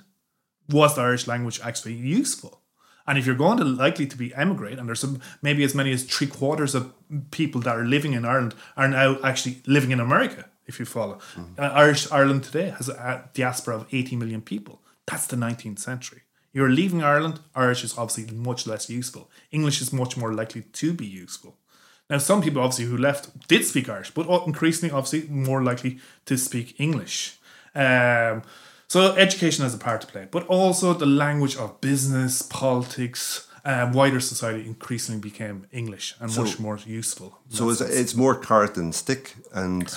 was 0.68 0.96
the 0.96 1.02
Irish 1.02 1.26
language 1.26 1.60
actually 1.62 1.94
useful? 1.94 2.60
And 3.06 3.18
if 3.18 3.26
you're 3.26 3.34
going 3.34 3.58
to 3.58 3.64
likely 3.64 4.06
to 4.06 4.16
be 4.16 4.34
emigrate, 4.34 4.78
and 4.78 4.86
there's 4.86 5.00
some, 5.00 5.20
maybe 5.42 5.64
as 5.64 5.74
many 5.74 5.92
as 5.92 6.04
three 6.04 6.26
quarters 6.26 6.74
of 6.74 6.92
people 7.30 7.60
that 7.62 7.76
are 7.76 7.84
living 7.84 8.12
in 8.12 8.24
Ireland 8.24 8.54
are 8.76 8.88
now 8.88 9.18
actually 9.24 9.62
living 9.66 9.90
in 9.90 10.00
America, 10.00 10.48
if 10.70 10.78
you 10.80 10.86
follow. 10.86 11.18
Uh, 11.58 11.62
Irish 11.84 12.10
Ireland 12.10 12.44
today 12.44 12.70
has 12.78 12.88
a 12.88 13.28
diaspora 13.34 13.76
of 13.76 13.86
80 13.92 14.16
million 14.16 14.40
people. 14.40 14.80
That's 15.06 15.26
the 15.26 15.36
19th 15.36 15.78
century. 15.78 16.22
You're 16.52 16.70
leaving 16.70 17.02
Ireland, 17.02 17.40
Irish 17.54 17.84
is 17.84 17.96
obviously 17.96 18.34
much 18.34 18.66
less 18.66 18.90
useful. 18.90 19.30
English 19.52 19.80
is 19.80 19.92
much 19.92 20.16
more 20.16 20.32
likely 20.32 20.62
to 20.62 20.92
be 20.92 21.06
useful. 21.06 21.56
Now, 22.08 22.18
some 22.18 22.42
people 22.42 22.60
obviously 22.60 22.86
who 22.86 22.96
left 22.96 23.46
did 23.46 23.64
speak 23.64 23.88
Irish, 23.88 24.10
but 24.10 24.26
increasingly, 24.46 24.92
obviously, 24.92 25.28
more 25.28 25.62
likely 25.62 25.98
to 26.26 26.36
speak 26.36 26.80
English. 26.80 27.38
Um, 27.74 28.42
so, 28.88 29.14
education 29.14 29.62
has 29.62 29.74
a 29.74 29.78
part 29.78 30.00
to 30.00 30.08
play, 30.08 30.26
but 30.28 30.44
also 30.48 30.92
the 30.92 31.06
language 31.06 31.56
of 31.56 31.80
business, 31.80 32.42
politics, 32.42 33.46
um, 33.64 33.92
wider 33.92 34.20
society 34.20 34.66
increasingly 34.66 35.20
became 35.20 35.66
English 35.72 36.14
and 36.20 36.34
much 36.36 36.58
more 36.58 36.78
useful. 36.86 37.38
So 37.50 37.68
it's, 37.68 37.80
it's 37.80 38.14
more 38.14 38.34
carrot 38.34 38.74
than 38.74 38.92
stick. 38.92 39.36
And 39.52 39.88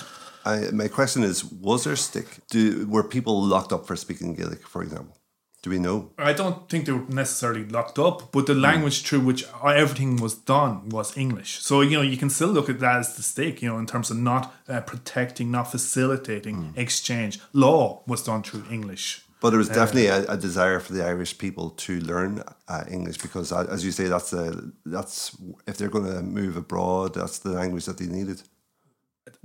I, 0.44 0.70
my 0.72 0.88
question 0.88 1.22
is, 1.22 1.44
was 1.44 1.84
there 1.84 1.96
stick? 1.96 2.38
Do 2.50 2.86
were 2.86 3.02
people 3.02 3.42
locked 3.42 3.72
up 3.72 3.86
for 3.86 3.96
speaking 3.96 4.34
Gaelic, 4.34 4.66
for 4.66 4.82
example? 4.82 5.16
Do 5.62 5.70
we 5.70 5.78
know? 5.78 6.10
I 6.18 6.34
don't 6.34 6.68
think 6.68 6.84
they 6.84 6.92
were 6.92 7.08
necessarily 7.08 7.64
locked 7.64 7.98
up, 7.98 8.32
but 8.32 8.44
the 8.44 8.54
language 8.54 9.02
through 9.02 9.20
which 9.20 9.46
everything 9.64 10.16
was 10.16 10.34
done 10.34 10.90
was 10.90 11.16
English. 11.16 11.62
So 11.62 11.80
you 11.80 11.96
know 11.96 12.02
you 12.02 12.18
can 12.18 12.28
still 12.28 12.48
look 12.48 12.68
at 12.68 12.80
that 12.80 12.98
as 12.98 13.16
the 13.16 13.22
stake, 13.22 13.62
you 13.62 13.70
know, 13.70 13.78
in 13.78 13.86
terms 13.86 14.10
of 14.10 14.18
not 14.18 14.54
uh, 14.68 14.82
protecting, 14.82 15.50
not 15.50 15.70
facilitating 15.70 16.74
exchange. 16.76 17.40
Law 17.54 18.02
was 18.06 18.22
done 18.22 18.42
through 18.42 18.64
English. 18.70 19.22
But 19.40 19.50
there 19.50 19.58
was 19.58 19.68
definitely 19.68 20.06
a, 20.06 20.24
a 20.24 20.36
desire 20.38 20.80
for 20.80 20.94
the 20.94 21.04
Irish 21.04 21.36
people 21.36 21.68
to 21.70 22.00
learn 22.00 22.42
uh, 22.66 22.84
English 22.90 23.18
because, 23.18 23.52
uh, 23.52 23.66
as 23.70 23.84
you 23.84 23.92
say, 23.92 24.04
that's 24.04 24.32
a, 24.32 24.70
that's 24.86 25.36
if 25.66 25.76
they're 25.76 25.90
going 25.90 26.10
to 26.10 26.22
move 26.22 26.56
abroad, 26.56 27.12
that's 27.14 27.40
the 27.40 27.50
language 27.50 27.84
that 27.84 27.98
they 27.98 28.06
needed. 28.06 28.42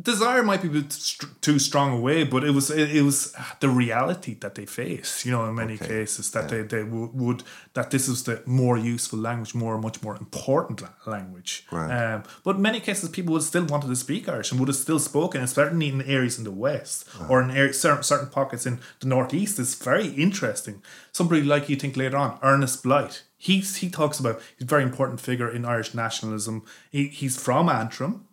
Desire 0.01 0.43
might 0.43 0.61
be 0.61 0.67
a 0.67 0.71
bit 0.71 0.91
st- 0.91 1.41
too 1.41 1.57
strong 1.57 1.97
a 1.97 1.99
way, 1.99 2.23
but 2.23 2.43
it 2.43 2.51
was 2.51 2.69
it, 2.69 2.95
it 2.95 3.01
was 3.01 3.33
the 3.61 3.69
reality 3.69 4.33
that 4.35 4.55
they 4.55 4.65
face. 4.65 5.25
You 5.25 5.31
know, 5.31 5.45
in 5.45 5.55
many 5.55 5.77
cases, 5.77 6.31
that 6.31 6.49
they 6.49 6.63
they 6.63 6.83
w- 6.83 7.11
would 7.13 7.43
that 7.73 7.89
this 7.91 8.09
is 8.09 8.23
the 8.23 8.41
more 8.45 8.77
useful 8.77 9.19
language, 9.19 9.55
more 9.55 9.77
much 9.77 10.01
more 10.01 10.17
important 10.17 10.81
la- 10.81 10.89
language. 11.05 11.65
Right. 11.71 11.91
Um, 11.91 12.23
but 12.43 12.57
in 12.57 12.61
many 12.61 12.81
cases, 12.81 13.09
people 13.09 13.33
would 13.33 13.43
still 13.43 13.65
wanted 13.65 13.87
to 13.87 13.95
speak 13.95 14.27
Irish 14.27 14.51
and 14.51 14.59
would 14.59 14.69
have 14.69 14.75
still 14.75 14.99
spoken, 14.99 15.41
especially 15.41 15.87
in 15.87 16.01
areas 16.01 16.37
in 16.37 16.43
the 16.43 16.51
west 16.51 17.07
or 17.29 17.41
in 17.41 17.51
areas, 17.51 17.79
certain 17.79 18.03
certain 18.03 18.29
pockets 18.29 18.65
in 18.65 18.79
the 18.99 19.07
northeast. 19.07 19.59
It's 19.59 19.75
very 19.75 20.07
interesting. 20.07 20.81
Somebody 21.13 21.41
like 21.41 21.69
you 21.69 21.77
think 21.77 21.95
later 21.95 22.17
on, 22.17 22.37
Ernest 22.41 22.83
Blythe. 22.83 23.15
He's 23.37 23.77
he 23.77 23.89
talks 23.89 24.19
about 24.19 24.41
he's 24.57 24.65
a 24.65 24.69
very 24.69 24.83
important 24.83 25.21
figure 25.21 25.49
in 25.49 25.63
Irish 25.63 25.93
nationalism. 25.93 26.65
He, 26.89 27.07
he's 27.07 27.41
from 27.41 27.69
Antrim 27.69 28.25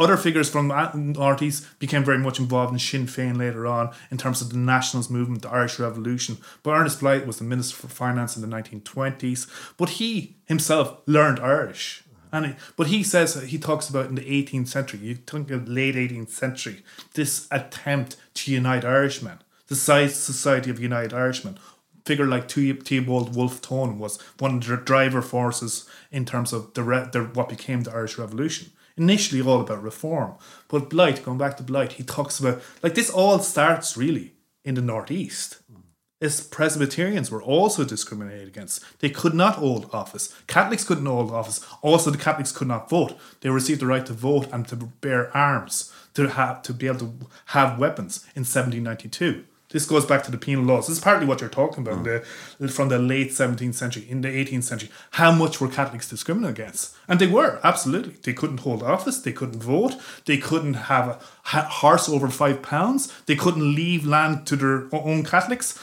other 0.00 0.16
figures 0.16 0.48
from 0.48 0.68
Northeast 1.12 1.78
became 1.78 2.02
very 2.02 2.18
much 2.18 2.40
involved 2.40 2.72
in 2.72 2.78
Sinn 2.78 3.06
Féin 3.06 3.36
later 3.36 3.66
on 3.66 3.90
in 4.10 4.16
terms 4.16 4.40
of 4.40 4.48
the 4.48 4.56
nationalist 4.56 5.10
movement, 5.10 5.42
the 5.42 5.50
Irish 5.50 5.78
Revolution. 5.78 6.38
But 6.62 6.70
Ernest 6.70 7.00
Blythe 7.00 7.26
was 7.26 7.36
the 7.36 7.44
Minister 7.44 7.76
for 7.76 7.88
Finance 7.88 8.34
in 8.34 8.42
the 8.42 8.48
1920s. 8.48 9.46
But 9.76 9.90
he 9.90 10.36
himself 10.46 11.02
learned 11.06 11.38
Irish. 11.38 12.02
And 12.32 12.56
but 12.76 12.86
he 12.86 13.02
says 13.02 13.34
he 13.42 13.58
talks 13.58 13.90
about 13.90 14.06
in 14.06 14.14
the 14.14 14.22
18th 14.22 14.68
century, 14.68 15.00
you 15.00 15.16
think 15.16 15.50
of 15.50 15.66
the 15.66 15.72
late 15.72 15.96
18th 15.96 16.30
century, 16.30 16.82
this 17.14 17.46
attempt 17.50 18.16
to 18.34 18.52
unite 18.52 18.84
Irishmen, 18.84 19.40
the 19.66 19.74
Society 19.74 20.70
of 20.70 20.80
United 20.80 21.12
Irishmen. 21.12 21.58
Figure 22.06 22.26
like 22.26 22.50
Theobald 22.50 23.36
Wolfe 23.36 23.60
Tone 23.60 23.98
was 23.98 24.18
one 24.38 24.56
of 24.56 24.66
the 24.66 24.76
driver 24.78 25.20
forces 25.20 25.86
in 26.10 26.24
terms 26.24 26.52
of 26.54 26.72
the, 26.72 26.82
the 27.12 27.30
what 27.34 27.50
became 27.50 27.82
the 27.82 27.92
Irish 27.92 28.16
Revolution 28.16 28.70
initially 29.00 29.40
all 29.40 29.60
about 29.60 29.82
reform. 29.82 30.34
But 30.68 30.90
Blythe, 30.90 31.24
going 31.24 31.38
back 31.38 31.56
to 31.56 31.62
Blythe, 31.62 31.92
he 31.92 32.04
talks 32.04 32.38
about 32.38 32.62
like 32.82 32.94
this 32.94 33.10
all 33.10 33.38
starts 33.38 33.96
really 33.96 34.34
in 34.64 34.74
the 34.74 34.82
northeast. 34.82 35.62
Mm. 35.72 35.82
is 36.20 36.42
Presbyterians 36.42 37.30
were 37.30 37.42
also 37.42 37.84
discriminated 37.84 38.46
against. 38.46 38.84
They 39.00 39.08
could 39.08 39.34
not 39.34 39.54
hold 39.54 39.88
office. 39.92 40.34
Catholics 40.46 40.84
couldn't 40.84 41.06
hold 41.06 41.32
office. 41.32 41.64
Also, 41.80 42.10
the 42.10 42.18
Catholics 42.18 42.52
could 42.52 42.68
not 42.68 42.90
vote. 42.90 43.16
They 43.40 43.48
received 43.48 43.80
the 43.80 43.86
right 43.86 44.04
to 44.04 44.12
vote 44.12 44.46
and 44.52 44.68
to 44.68 44.76
bear 44.76 45.34
arms, 45.34 45.90
to 46.14 46.28
have 46.28 46.62
to 46.62 46.74
be 46.74 46.86
able 46.86 46.98
to 46.98 47.12
have 47.46 47.78
weapons 47.78 48.24
in 48.36 48.44
1792. 48.44 49.44
This 49.70 49.86
goes 49.86 50.04
back 50.04 50.24
to 50.24 50.30
the 50.32 50.38
penal 50.38 50.64
laws. 50.64 50.88
This 50.88 50.98
is 50.98 51.02
partly 51.02 51.26
what 51.26 51.40
you're 51.40 51.48
talking 51.48 51.86
about 51.86 52.04
mm. 52.04 52.24
the, 52.58 52.68
from 52.68 52.88
the 52.88 52.98
late 52.98 53.30
17th 53.30 53.74
century, 53.74 54.04
in 54.08 54.20
the 54.20 54.28
18th 54.28 54.64
century. 54.64 54.90
How 55.12 55.30
much 55.30 55.60
were 55.60 55.68
Catholics 55.68 56.08
discriminated 56.08 56.58
against? 56.58 56.96
And 57.06 57.20
they 57.20 57.28
were, 57.28 57.60
absolutely. 57.62 58.16
They 58.22 58.32
couldn't 58.32 58.60
hold 58.60 58.82
office, 58.82 59.20
they 59.20 59.32
couldn't 59.32 59.62
vote, 59.62 59.94
they 60.24 60.38
couldn't 60.38 60.74
have 60.74 61.08
a 61.08 61.18
ha- 61.44 61.68
horse 61.70 62.08
over 62.08 62.28
five 62.28 62.62
pounds, 62.62 63.12
they 63.26 63.36
couldn't 63.36 63.74
leave 63.74 64.04
land 64.04 64.46
to 64.48 64.56
their 64.56 64.88
own 64.92 65.22
Catholics. 65.24 65.78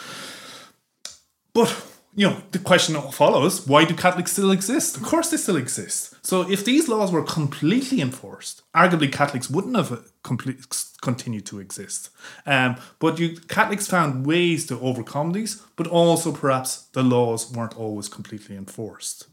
But 1.53 1.96
you 2.17 2.27
know, 2.27 2.41
the 2.49 2.57
question 2.57 2.99
follows: 3.11 3.67
Why 3.67 3.85
do 3.85 3.93
Catholics 3.93 4.31
still 4.31 4.49
exist? 4.49 4.97
Of 4.97 5.03
course, 5.03 5.29
they 5.29 5.37
still 5.37 5.55
exist. 5.55 6.15
So, 6.25 6.49
if 6.49 6.65
these 6.65 6.89
laws 6.89 7.11
were 7.11 7.21
completely 7.21 8.01
enforced, 8.01 8.63
arguably 8.75 9.13
Catholics 9.13 9.51
wouldn't 9.51 9.75
have 9.75 10.11
complete, 10.23 10.65
continued 11.01 11.45
to 11.45 11.59
exist. 11.59 12.09
Um, 12.47 12.77
but 12.97 13.19
you 13.19 13.37
Catholics 13.47 13.85
found 13.85 14.25
ways 14.25 14.65
to 14.65 14.79
overcome 14.79 15.33
these, 15.33 15.61
but 15.75 15.85
also 15.85 16.31
perhaps 16.31 16.87
the 16.93 17.03
laws 17.03 17.53
weren't 17.53 17.77
always 17.77 18.09
completely 18.09 18.57
enforced. 18.57 19.27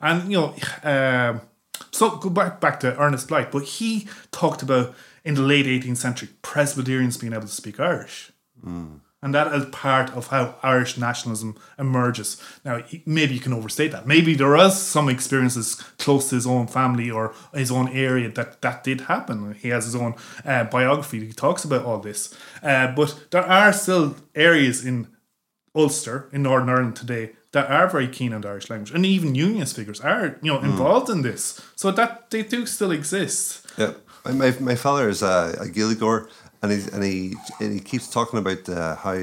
And 0.00 0.30
you 0.30 0.38
know, 0.38 0.54
um, 0.84 1.40
so 1.90 2.16
go 2.16 2.30
back 2.30 2.60
back 2.60 2.78
to 2.80 2.96
Ernest 2.96 3.26
Blythe, 3.26 3.50
but 3.50 3.64
he 3.64 4.06
talked 4.30 4.62
about 4.62 4.94
in 5.24 5.34
the 5.34 5.42
late 5.42 5.66
18th 5.66 5.96
century 5.96 6.28
Presbyterians 6.42 7.16
being 7.16 7.32
able 7.32 7.42
to 7.42 7.48
speak 7.48 7.80
Irish. 7.80 8.30
Mm. 8.64 9.00
And 9.22 9.34
that 9.34 9.52
is 9.52 9.66
part 9.66 10.10
of 10.16 10.28
how 10.28 10.54
Irish 10.62 10.96
nationalism 10.96 11.56
emerges. 11.78 12.42
Now, 12.64 12.82
maybe 13.04 13.34
you 13.34 13.40
can 13.40 13.52
overstate 13.52 13.92
that. 13.92 14.06
Maybe 14.06 14.34
there 14.34 14.52
was 14.52 14.80
some 14.80 15.10
experiences 15.10 15.74
close 15.98 16.30
to 16.30 16.36
his 16.36 16.46
own 16.46 16.66
family 16.68 17.10
or 17.10 17.34
his 17.52 17.70
own 17.70 17.88
area 17.88 18.30
that 18.32 18.62
that 18.62 18.82
did 18.82 19.02
happen. 19.02 19.54
He 19.54 19.68
has 19.68 19.84
his 19.84 19.94
own 19.94 20.14
uh, 20.44 20.64
biography. 20.64 21.26
He 21.26 21.32
talks 21.32 21.64
about 21.64 21.84
all 21.84 21.98
this. 21.98 22.34
Uh, 22.62 22.94
but 22.94 23.26
there 23.30 23.44
are 23.44 23.74
still 23.74 24.16
areas 24.34 24.84
in 24.84 25.08
Ulster, 25.74 26.28
in 26.32 26.42
Northern 26.42 26.70
Ireland 26.70 26.96
today, 26.96 27.32
that 27.52 27.70
are 27.70 27.88
very 27.88 28.08
keen 28.08 28.32
on 28.32 28.40
the 28.40 28.48
Irish 28.48 28.70
language, 28.70 28.92
and 28.92 29.04
even 29.04 29.34
unionist 29.34 29.76
figures 29.76 30.00
are, 30.00 30.38
you 30.42 30.52
know, 30.52 30.60
involved 30.60 31.08
mm. 31.08 31.14
in 31.14 31.22
this. 31.22 31.60
So 31.76 31.90
that 31.90 32.30
they 32.30 32.42
do 32.42 32.64
still 32.66 32.92
exist. 32.92 33.66
Yeah, 33.76 33.94
my 34.24 34.54
my 34.60 34.76
father 34.76 35.08
is 35.08 35.22
a, 35.22 35.54
a 35.60 35.66
Gaeilgeoir, 35.66 36.28
and 36.62 36.72
he 36.72 36.78
and 36.92 37.02
he 37.02 37.34
and 37.60 37.72
he 37.72 37.80
keeps 37.80 38.08
talking 38.08 38.38
about 38.38 38.68
uh, 38.68 38.96
how 38.96 39.14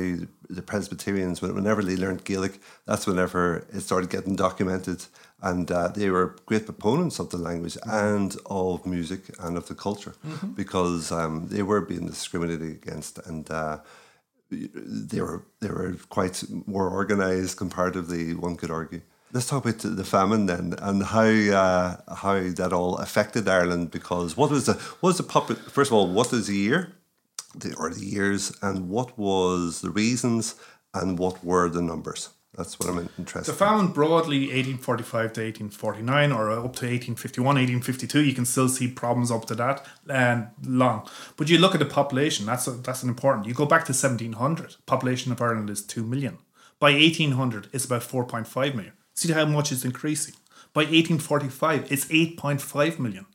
the 0.49 0.61
Presbyterians, 0.61 1.41
whenever 1.41 1.83
they 1.83 1.95
learned 1.95 2.23
Gaelic, 2.23 2.59
that's 2.85 3.05
whenever 3.05 3.67
it 3.73 3.81
started 3.81 4.09
getting 4.09 4.35
documented, 4.35 5.05
and 5.41 5.69
uh, 5.71 5.89
they 5.89 6.09
were 6.09 6.35
great 6.45 6.65
proponents 6.65 7.19
of 7.19 7.29
the 7.29 7.37
language 7.37 7.75
mm-hmm. 7.75 7.89
and 7.89 8.37
of 8.45 8.85
music 8.85 9.21
and 9.39 9.57
of 9.57 9.67
the 9.67 9.75
culture, 9.75 10.15
mm-hmm. 10.25 10.47
because 10.51 11.11
um, 11.11 11.47
they 11.49 11.63
were 11.63 11.81
being 11.81 12.07
discriminated 12.07 12.71
against, 12.71 13.19
and 13.27 13.49
uh, 13.51 13.79
they 14.49 15.21
were 15.21 15.43
they 15.59 15.69
were 15.69 15.95
quite 16.09 16.43
more 16.65 16.91
organised 16.91 17.57
comparatively. 17.57 18.33
One 18.33 18.55
could 18.55 18.71
argue. 18.71 19.01
Let's 19.33 19.47
talk 19.47 19.65
about 19.65 19.79
the 19.79 20.05
famine 20.05 20.45
then, 20.45 20.73
and 20.79 21.03
how 21.03 21.27
uh, 21.27 22.15
how 22.15 22.39
that 22.49 22.71
all 22.73 22.97
affected 22.97 23.47
Ireland. 23.47 23.91
Because 23.91 24.37
what 24.37 24.49
was 24.49 24.65
the 24.65 24.73
what 25.01 25.09
was 25.09 25.17
the 25.17 25.23
pop? 25.23 25.49
First 25.49 25.91
of 25.91 25.97
all, 25.97 26.07
what 26.07 26.33
is 26.33 26.47
the 26.47 26.55
year? 26.55 26.93
The, 27.61 27.75
or 27.77 27.89
the 27.89 28.05
years 28.05 28.55
and 28.61 28.89
what 28.89 29.17
was 29.17 29.81
the 29.81 29.89
reasons 29.89 30.55
and 30.93 31.19
what 31.19 31.43
were 31.43 31.69
the 31.69 31.81
numbers? 31.81 32.29
That's 32.57 32.79
what 32.79 32.89
I'm 32.89 33.09
interested. 33.19 33.51
The 33.51 33.57
famine 33.57 33.87
broadly 33.89 34.47
1845 34.47 35.33
to 35.33 35.41
1849 35.41 36.31
or 36.31 36.49
up 36.49 36.75
to 36.77 36.87
1851, 36.87 37.45
1852. 37.45 38.23
You 38.23 38.33
can 38.33 38.45
still 38.45 38.67
see 38.67 38.87
problems 38.87 39.29
up 39.29 39.45
to 39.45 39.55
that 39.55 39.85
and 40.09 40.47
long. 40.63 41.07
But 41.35 41.49
you 41.49 41.59
look 41.59 41.75
at 41.75 41.79
the 41.79 41.85
population. 41.85 42.47
That's 42.47 42.67
a, 42.67 42.71
that's 42.71 43.03
an 43.03 43.09
important. 43.09 43.45
You 43.45 43.53
go 43.53 43.67
back 43.67 43.85
to 43.85 43.91
1700. 43.91 44.77
Population 44.87 45.31
of 45.31 45.39
Ireland 45.39 45.69
is 45.69 45.83
two 45.83 46.03
million. 46.03 46.39
By 46.79 46.93
1800, 46.93 47.69
it's 47.73 47.85
about 47.85 48.01
4.5 48.01 48.75
million. 48.75 48.93
See 49.13 49.31
how 49.31 49.45
much 49.45 49.71
it's 49.71 49.85
increasing. 49.85 50.35
By 50.73 50.81
1845, 50.81 51.91
it's 51.91 52.05
8.5 52.05 52.99
million. 52.99 53.25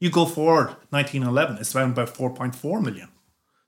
You 0.00 0.10
go 0.10 0.24
forward, 0.24 0.76
1911, 0.90 1.58
it's 1.58 1.74
around 1.74 1.92
about 1.92 2.14
4.4 2.14 2.82
million. 2.82 3.08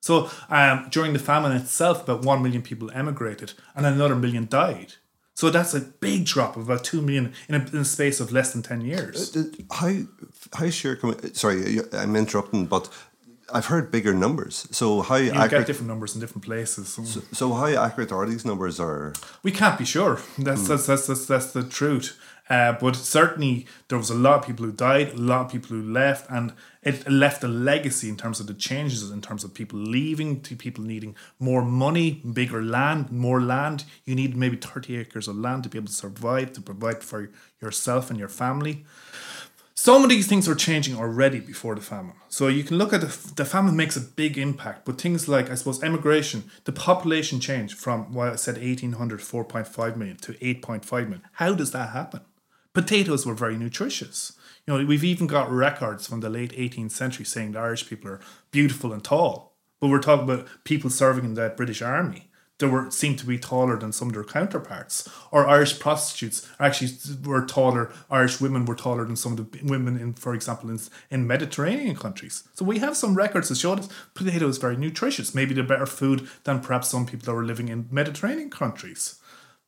So 0.01 0.31
um, 0.49 0.89
during 0.91 1.13
the 1.13 1.19
famine 1.19 1.53
itself, 1.53 2.03
about 2.03 2.25
1 2.25 2.43
million 2.43 2.63
people 2.63 2.91
emigrated 2.93 3.53
and 3.75 3.87
another 3.87 4.17
million 4.17 4.47
died. 4.47 4.95
So 5.35 5.49
that's 5.49 5.73
a 5.73 5.81
big 5.81 6.27
drop 6.27 6.57
of 6.57 6.69
about 6.69 6.85
2 6.85 7.01
million 7.01 7.33
in 7.49 7.55
a, 7.55 7.59
in 7.59 7.79
a 7.79 7.85
space 7.85 8.21
of 8.21 8.33
less 8.33 8.53
than 8.53 8.63
10 8.63 8.83
years. 8.83 9.37
Uh, 9.37 9.45
how, 9.71 9.95
how 10.55 10.71
sure 10.71 10.97
can 10.97 11.11
we, 11.11 11.15
sorry, 11.33 11.81
I'm 11.93 12.17
interrupting, 12.17 12.67
but 12.67 12.91
I've 13.53 13.67
heard 13.67 13.91
bigger 13.91 14.15
numbers. 14.15 14.69
So 14.71 15.03
how 15.03 15.17
you 15.17 15.31
accurate, 15.31 15.51
get 15.51 15.67
different 15.67 15.89
numbers 15.89 16.15
in 16.15 16.21
different 16.21 16.45
places. 16.45 16.89
So, 16.89 17.23
so, 17.33 17.53
how 17.53 17.67
accurate 17.67 18.13
are 18.13 18.27
these 18.27 18.45
numbers? 18.45 18.79
Are 18.79 19.13
we 19.43 19.51
can't 19.51 19.79
be 19.79 19.85
sure. 19.85 20.21
That's, 20.39 20.63
hmm. 20.63 20.69
that's, 20.69 20.87
that's, 20.87 21.07
that's, 21.07 21.27
that's 21.27 21.53
the 21.53 21.63
truth. 21.63 22.19
Uh, 22.51 22.73
but 22.73 22.97
certainly 22.97 23.65
there 23.87 23.97
was 23.97 24.11
a 24.11 24.15
lot 24.15 24.41
of 24.41 24.47
people 24.47 24.67
who 24.67 24.73
died, 24.73 25.11
a 25.11 25.17
lot 25.17 25.47
of 25.47 25.53
people 25.53 25.69
who 25.69 25.83
left, 25.83 26.29
and 26.29 26.53
it 26.83 27.09
left 27.09 27.45
a 27.45 27.49
legacy 27.49 28.09
in 28.09 28.17
terms 28.17 28.41
of 28.41 28.49
the 28.49 28.55
changes, 28.55 29.09
in 29.09 29.23
terms 29.23 29.45
of 29.45 29.55
people 29.55 29.79
leaving, 29.79 30.41
to 30.41 30.57
people 30.57 30.83
needing 30.83 31.15
more 31.39 31.63
money, 31.63 32.21
bigger 32.33 32.61
land, 32.61 33.13
more 33.13 33.41
land. 33.41 33.85
You 34.05 34.17
need 34.17 34.37
maybe 34.37 34.57
30 34.57 34.97
acres 34.97 35.29
of 35.29 35.37
land 35.37 35.63
to 35.63 35.69
be 35.69 35.79
able 35.79 35.87
to 35.87 35.93
survive, 35.93 36.53
to 36.55 36.61
provide 36.61 37.05
for 37.05 37.31
yourself 37.63 38.11
and 38.11 38.19
your 38.19 38.29
family. 38.29 38.85
Some 39.75 40.03
of 40.03 40.11
these 40.11 40.27
things 40.27 40.47
were 40.47 40.57
changing 40.57 40.97
already 40.97 41.39
before 41.39 41.75
the 41.75 41.81
famine. 41.81 42.13
So 42.29 42.49
you 42.49 42.65
can 42.65 42.77
look 42.77 42.93
at 42.93 43.01
the, 43.01 43.33
the 43.37 43.45
famine 43.47 43.77
makes 43.77 43.97
a 43.97 44.01
big 44.01 44.37
impact, 44.37 44.85
but 44.85 45.01
things 45.01 45.27
like, 45.29 45.49
I 45.51 45.55
suppose, 45.55 45.83
emigration, 45.83 46.51
the 46.65 46.73
population 46.73 47.41
change 47.41 47.75
from 47.75 48.13
what 48.13 48.29
I 48.29 48.37
said 48.37 48.57
1800, 48.57 49.21
4.5 49.21 49.97
million 49.97 50.17
to 50.19 50.33
8.5 50.35 50.93
million. 51.05 51.23
How 51.33 51.55
does 51.55 51.71
that 51.71 51.91
happen? 51.91 52.21
Potatoes 52.73 53.27
were 53.27 53.35
very 53.35 53.57
nutritious. 53.57 54.33
You 54.67 54.79
know, 54.79 54.85
we've 54.85 55.05
even 55.05 55.27
got 55.27 55.51
records 55.51 56.07
from 56.07 56.21
the 56.21 56.31
late 56.31 56.53
18th 56.53 56.93
century 56.93 57.25
saying 57.25 57.53
the 57.53 57.59
Irish 57.59 57.89
people 57.89 58.11
are 58.11 58.21
beautiful 58.53 58.93
and 58.93 59.03
tall. 59.03 59.57
But 59.81 59.89
we're 59.89 60.01
talking 60.03 60.25
about 60.31 60.47
people 60.65 60.91
serving 60.91 61.25
in 61.25 61.35
the 61.35 61.53
British 61.57 61.83
Army. 61.83 62.31
They 62.59 62.67
were 62.67 62.91
seemed 62.91 63.19
to 63.21 63.27
be 63.27 63.39
taller 63.39 63.79
than 63.79 63.91
some 63.91 64.09
of 64.09 64.15
their 64.15 64.23
counterparts. 64.23 65.09
Or 65.33 65.49
Irish 65.49 65.81
prostitutes 65.81 66.47
actually 66.61 66.93
were 67.25 67.45
taller. 67.47 67.91
Irish 68.11 68.39
women 68.39 68.67
were 68.67 68.75
taller 68.75 69.07
than 69.07 69.17
some 69.17 69.33
of 69.33 69.51
the 69.51 69.65
women 69.65 69.99
in, 69.99 70.13
for 70.13 70.35
example, 70.35 70.69
in, 70.69 70.79
in 71.11 71.27
Mediterranean 71.27 71.97
countries. 71.97 72.45
So 72.55 72.67
we 72.67 72.79
have 72.79 72.99
some 72.99 73.15
records 73.15 73.49
that 73.49 73.57
show 73.57 73.75
that 73.75 73.89
potato 74.13 74.47
is 74.47 74.59
very 74.59 74.77
nutritious. 74.77 75.35
Maybe 75.35 75.55
they're 75.55 75.65
better 75.65 75.87
food 75.87 76.29
than 76.45 76.61
perhaps 76.61 76.89
some 76.89 77.07
people 77.07 77.25
that 77.25 77.35
were 77.35 77.47
living 77.47 77.69
in 77.71 77.89
Mediterranean 77.91 78.51
countries. 78.51 79.20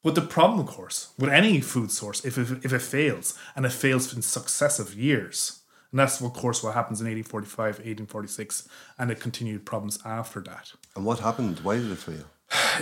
But 0.02 0.16
the 0.16 0.22
problem, 0.22 0.60
of 0.60 0.66
course, 0.66 1.12
with 1.18 1.30
any 1.30 1.60
food 1.60 1.90
source, 1.90 2.24
if 2.24 2.36
it, 2.36 2.64
if 2.64 2.72
it 2.72 2.82
fails, 2.82 3.38
and 3.54 3.64
it 3.64 3.72
fails 3.72 4.12
in 4.14 4.22
successive 4.22 4.94
years, 4.94 5.60
and 5.92 6.00
that's, 6.00 6.20
of 6.20 6.32
course, 6.32 6.62
what 6.62 6.74
happens 6.74 7.00
in 7.00 7.06
1845, 7.06 7.78
1846, 7.78 8.68
and 8.98 9.10
it 9.10 9.20
continued 9.20 9.64
problems 9.64 9.98
after 10.04 10.40
that. 10.40 10.72
And 10.96 11.04
what 11.04 11.20
happened? 11.20 11.60
Why 11.60 11.76
did 11.76 11.92
it 11.92 11.98
fail? 11.98 12.24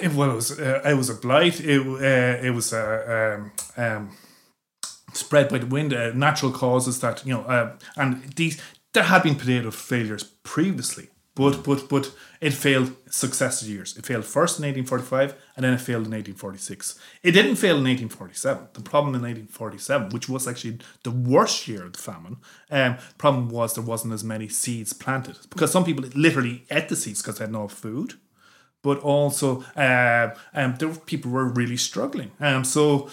It, 0.00 0.12
well, 0.14 0.30
it 0.30 0.34
was, 0.34 0.58
uh, 0.58 0.80
it 0.84 0.94
was 0.94 1.10
a 1.10 1.14
blight. 1.14 1.60
It, 1.60 1.80
uh, 1.80 2.46
it 2.46 2.54
was 2.54 2.72
uh, 2.72 3.36
um, 3.38 3.52
um, 3.76 4.16
spread 5.12 5.48
by 5.48 5.58
the 5.58 5.66
wind, 5.66 5.92
uh, 5.92 6.12
natural 6.12 6.52
causes 6.52 7.00
that, 7.00 7.26
you 7.26 7.34
know, 7.34 7.42
uh, 7.42 7.76
and 7.96 8.22
these, 8.34 8.60
there 8.94 9.04
had 9.04 9.24
been 9.24 9.34
potato 9.34 9.70
failures 9.70 10.24
previously 10.42 11.08
but 11.40 11.64
but 11.64 11.88
but 11.88 12.12
it 12.42 12.52
failed 12.52 12.92
successive 13.08 13.66
years. 13.66 13.96
It 13.96 14.04
failed 14.04 14.26
first 14.26 14.58
in 14.58 14.64
1845 14.64 15.34
and 15.56 15.64
then 15.64 15.72
it 15.72 15.80
failed 15.80 16.06
in 16.06 16.12
1846. 16.12 16.98
It 17.22 17.32
didn't 17.32 17.56
fail 17.56 17.78
in 17.78 17.84
1847. 17.84 18.68
The 18.74 18.82
problem 18.82 19.14
in 19.14 19.22
1847, 19.22 20.10
which 20.10 20.28
was 20.28 20.46
actually 20.46 20.80
the 21.02 21.10
worst 21.10 21.66
year 21.66 21.86
of 21.86 21.94
the 21.94 21.98
famine, 21.98 22.36
um, 22.70 22.98
problem 23.16 23.48
was 23.48 23.74
there 23.74 23.82
wasn't 23.82 24.12
as 24.12 24.22
many 24.22 24.48
seeds 24.48 24.92
planted 24.92 25.38
because 25.48 25.72
some 25.72 25.84
people 25.84 26.04
literally 26.14 26.66
ate 26.70 26.90
the 26.90 26.96
seeds 26.96 27.22
because 27.22 27.38
they 27.38 27.44
had 27.44 27.52
no 27.52 27.68
food. 27.68 28.14
But 28.82 28.98
also, 29.00 29.62
uh, 29.76 30.34
um, 30.54 30.76
there 30.78 30.88
were, 30.88 30.96
people 31.12 31.30
were 31.30 31.44
really 31.44 31.76
struggling. 31.76 32.30
Um, 32.40 32.64
so, 32.64 33.10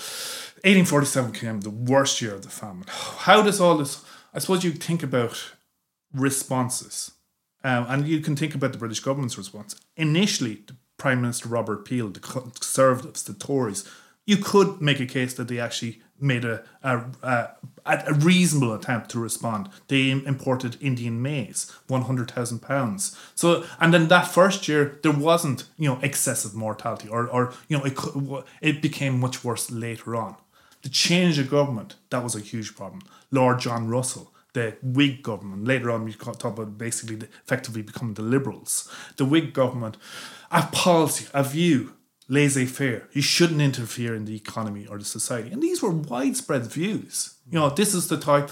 1847 0.64 1.32
became 1.32 1.60
the 1.60 1.70
worst 1.70 2.22
year 2.22 2.36
of 2.36 2.44
the 2.44 2.50
famine. 2.50 2.86
How 3.28 3.42
does 3.42 3.60
all 3.60 3.78
this? 3.78 4.02
I 4.34 4.40
suppose 4.40 4.64
you 4.64 4.72
think 4.72 5.04
about 5.04 5.54
responses 6.14 7.12
um, 7.64 7.86
and 7.90 8.08
you 8.08 8.22
can 8.22 8.36
think 8.36 8.56
about 8.56 8.72
the 8.72 8.78
British 8.78 9.00
government's 9.00 9.38
response. 9.38 9.76
Initially, 9.96 10.64
Prime 10.98 11.22
Minister 11.22 11.50
Robert 11.50 11.86
Peel, 11.86 12.10
the 12.10 12.20
Conservatives, 12.20 13.24
the 13.24 13.34
Tories, 13.34 13.88
you 14.26 14.38
could 14.38 14.82
make 14.82 15.00
a 15.00 15.06
case 15.06 15.34
that 15.36 15.48
they 15.48 15.60
actually 15.60 16.02
made 16.20 16.44
a, 16.44 16.64
a, 16.84 16.98
a, 17.24 17.50
a 17.86 18.14
reasonable 18.14 18.74
attempt 18.74 19.10
to 19.12 19.20
respond. 19.20 19.70
They 19.88 20.10
imported 20.10 20.78
Indian 20.82 21.22
maize, 21.22 21.72
one 21.88 22.04
hundred 22.04 22.32
thousand 22.32 22.60
pounds. 22.60 23.18
So, 23.36 23.66
and 23.80 23.94
then 23.94 24.08
that 24.08 24.28
first 24.28 24.68
year 24.68 25.00
there 25.04 25.12
wasn't 25.12 25.66
you 25.78 25.88
know 25.90 26.00
excessive 26.02 26.54
mortality, 26.56 27.08
or 27.08 27.28
or 27.28 27.54
you 27.68 27.78
know 27.78 27.86
it 27.86 27.98
it 28.62 28.82
became 28.82 29.20
much 29.20 29.44
worse 29.44 29.72
later 29.72 30.16
on. 30.16 30.36
The 30.82 30.90
change 30.90 31.40
of 31.40 31.50
government 31.50 31.96
that 32.10 32.24
was 32.24 32.36
a 32.36 32.40
huge 32.40 32.76
problem. 32.76 33.04
Lord 33.32 33.60
John 33.60 33.88
Russell 33.88 34.34
the 34.58 34.76
Whig 34.82 35.22
government. 35.22 35.66
Later 35.66 35.92
on, 35.92 36.04
we 36.04 36.14
talk 36.14 36.44
about 36.44 36.78
basically 36.78 37.28
effectively 37.44 37.84
becoming 37.84 38.16
the 38.16 38.24
Liberals. 38.24 38.92
The 39.18 39.26
Whig 39.26 39.54
government, 39.54 39.98
a 40.52 40.64
policy, 40.64 41.28
a 41.34 41.44
view, 41.44 41.94
laissez 42.28 42.66
faire. 42.66 43.08
You 43.12 43.22
shouldn't 43.22 43.62
interfere 43.62 44.16
in 44.16 44.26
the 44.26 44.36
economy 44.36 44.88
or 44.88 44.98
the 44.98 45.06
society. 45.06 45.52
And 45.52 45.62
these 45.62 45.84
were 45.84 45.92
widespread 45.92 46.66
views. 46.66 47.36
You 47.52 47.60
know, 47.60 47.70
this 47.70 47.94
is 47.94 48.08
the 48.08 48.18
type 48.18 48.50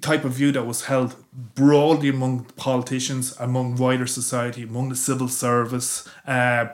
type 0.00 0.24
of 0.24 0.32
view 0.32 0.52
that 0.52 0.66
was 0.66 0.84
held 0.86 1.14
broadly 1.32 2.08
among 2.10 2.44
politicians, 2.56 3.34
among 3.38 3.76
wider 3.76 4.06
society, 4.06 4.64
among 4.64 4.88
the 4.88 4.96
civil 4.96 5.28
service. 5.28 6.08
Uh, 6.26 6.66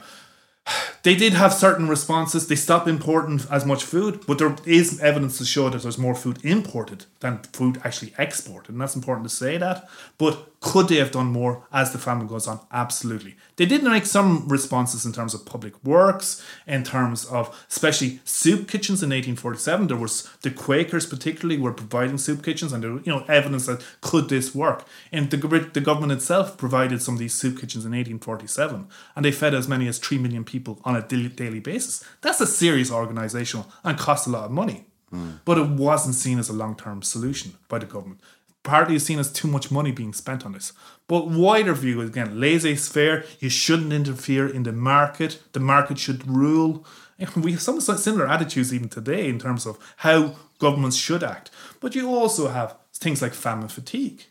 they 1.07 1.15
did 1.15 1.35
have 1.35 1.55
certain 1.55 1.87
responses. 1.87 2.49
They 2.49 2.57
stopped 2.57 2.89
importing 2.89 3.41
as 3.49 3.65
much 3.65 3.85
food, 3.85 4.27
but 4.27 4.39
there 4.39 4.57
is 4.67 4.99
evidence 4.99 5.39
to 5.39 5.45
show 5.45 5.69
that 5.69 5.83
there's 5.83 5.99
more 5.99 6.17
food 6.17 6.45
imported 6.45 7.05
than 7.21 7.39
food 7.53 7.81
actually 7.85 8.13
exported. 8.19 8.73
And 8.73 8.81
that's 8.81 8.97
important 8.97 9.29
to 9.29 9.33
say 9.33 9.57
that. 9.57 9.89
But 10.19 10.51
could 10.61 10.89
they 10.89 10.97
have 10.97 11.13
done 11.13 11.27
more 11.27 11.65
as 11.73 11.93
the 11.93 11.99
famine 11.99 12.27
goes 12.27 12.49
on? 12.49 12.59
Absolutely. 12.73 13.37
They 13.55 13.67
did 13.67 13.85
make 13.85 14.05
some 14.05 14.49
responses 14.49 15.07
in 15.07 15.13
terms 15.13 15.33
of 15.33 15.47
public 15.47 15.73
works, 15.85 16.45
in 16.67 16.83
terms 16.83 17.25
of 17.27 17.57
especially 17.71 18.21
soup 18.25 18.67
kitchens 18.67 19.01
in 19.01 19.11
1847. 19.11 19.87
There 19.87 19.97
was 19.97 20.29
the 20.43 20.51
Quakers 20.51 21.07
particularly 21.07 21.61
were 21.61 21.73
providing 21.73 22.19
soup 22.19 22.43
kitchens, 22.43 22.73
and 22.73 22.83
there 22.83 22.91
you 22.91 23.13
know 23.13 23.25
evidence 23.29 23.67
that 23.67 23.85
could 24.01 24.29
this 24.29 24.57
work. 24.57 24.85
And 25.13 25.31
the 25.31 25.37
the 25.73 25.81
government 25.81 26.13
itself 26.13 26.59
provided 26.59 27.01
some 27.01 27.15
of 27.15 27.21
these 27.21 27.35
soup 27.35 27.55
kitchens 27.61 27.85
in 27.85 27.93
1847, 27.93 28.89
and 29.15 29.25
they 29.25 29.33
fed 29.33 29.55
as 29.55 29.69
many 29.69 29.87
as 29.87 29.99
three 29.99 30.19
million 30.19 30.43
people 30.43 30.81
on 30.85 30.96
a 30.97 31.29
daily 31.29 31.61
basis. 31.61 32.05
That's 32.21 32.41
a 32.41 32.47
serious 32.47 32.91
organizational 32.91 33.67
and 33.85 33.99
costs 33.99 34.27
a 34.27 34.31
lot 34.31 34.45
of 34.45 34.51
money. 34.51 34.87
Mm. 35.13 35.41
But 35.45 35.59
it 35.59 35.69
wasn't 35.69 36.17
seen 36.17 36.39
as 36.39 36.49
a 36.49 36.53
long 36.53 36.77
term 36.77 37.03
solution 37.03 37.55
by 37.69 37.79
the 37.79 37.87
government 37.87 38.21
partly 38.67 38.97
it's 38.97 39.05
seen 39.05 39.21
as 39.21 39.33
too 39.33 39.49
much 39.49 39.71
money 39.71 39.93
being 39.93 40.13
spent 40.13 40.45
on 40.45 40.53
this. 40.53 40.73
But 41.07 41.29
wider 41.29 41.73
view, 41.73 42.03
again, 42.03 42.41
laissez-faire, 42.41 43.25
you 43.39 43.49
shouldn't 43.49 43.93
interfere 43.93 44.47
in 44.47 44.65
the 44.65 44.73
market. 44.73 45.39
The 45.53 45.61
market 45.61 45.99
should 45.99 46.29
rule. 46.29 46.85
We 47.35 47.53
have 47.53 47.63
some 47.63 47.81
similar 47.81 48.29
attitudes 48.29 48.75
even 48.75 48.91
today 48.91 49.27
in 49.29 49.39
terms 49.39 49.65
of 49.65 49.79
how 49.99 50.35
governments 50.59 50.97
should 50.97 51.23
act. 51.23 51.51
But 51.81 51.95
you 51.95 52.11
also 52.11 52.49
have 52.49 52.77
things 52.93 53.23
like 53.23 53.33
famine 53.33 53.69
fatigue. 53.69 54.25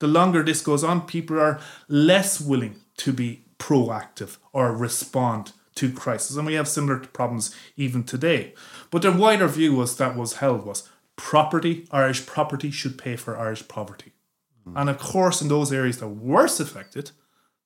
The 0.00 0.08
longer 0.08 0.42
this 0.42 0.60
goes 0.60 0.82
on, 0.82 1.06
people 1.06 1.38
are 1.38 1.60
less 1.86 2.40
willing 2.40 2.76
to 2.96 3.12
be 3.12 3.44
proactive 3.58 4.38
or 4.52 4.72
respond 4.72 5.52
to 5.76 5.92
crisis. 5.92 6.36
And 6.36 6.46
we 6.46 6.54
have 6.54 6.68
similar 6.68 6.98
problems 6.98 7.54
even 7.76 8.04
today. 8.04 8.54
But 8.90 9.02
the 9.02 9.12
wider 9.12 9.48
view 9.48 9.74
was 9.74 9.96
that 9.96 10.16
was 10.16 10.34
held 10.34 10.64
was 10.64 10.88
property, 11.16 11.86
Irish 11.90 12.26
property 12.26 12.70
should 12.70 12.98
pay 12.98 13.16
for 13.16 13.38
Irish 13.38 13.66
poverty. 13.68 14.12
Mm. 14.68 14.80
And 14.80 14.90
of 14.90 14.98
course, 14.98 15.42
in 15.42 15.48
those 15.48 15.72
areas 15.72 15.98
that 15.98 16.08
were 16.08 16.14
worst 16.14 16.60
affected, 16.60 17.10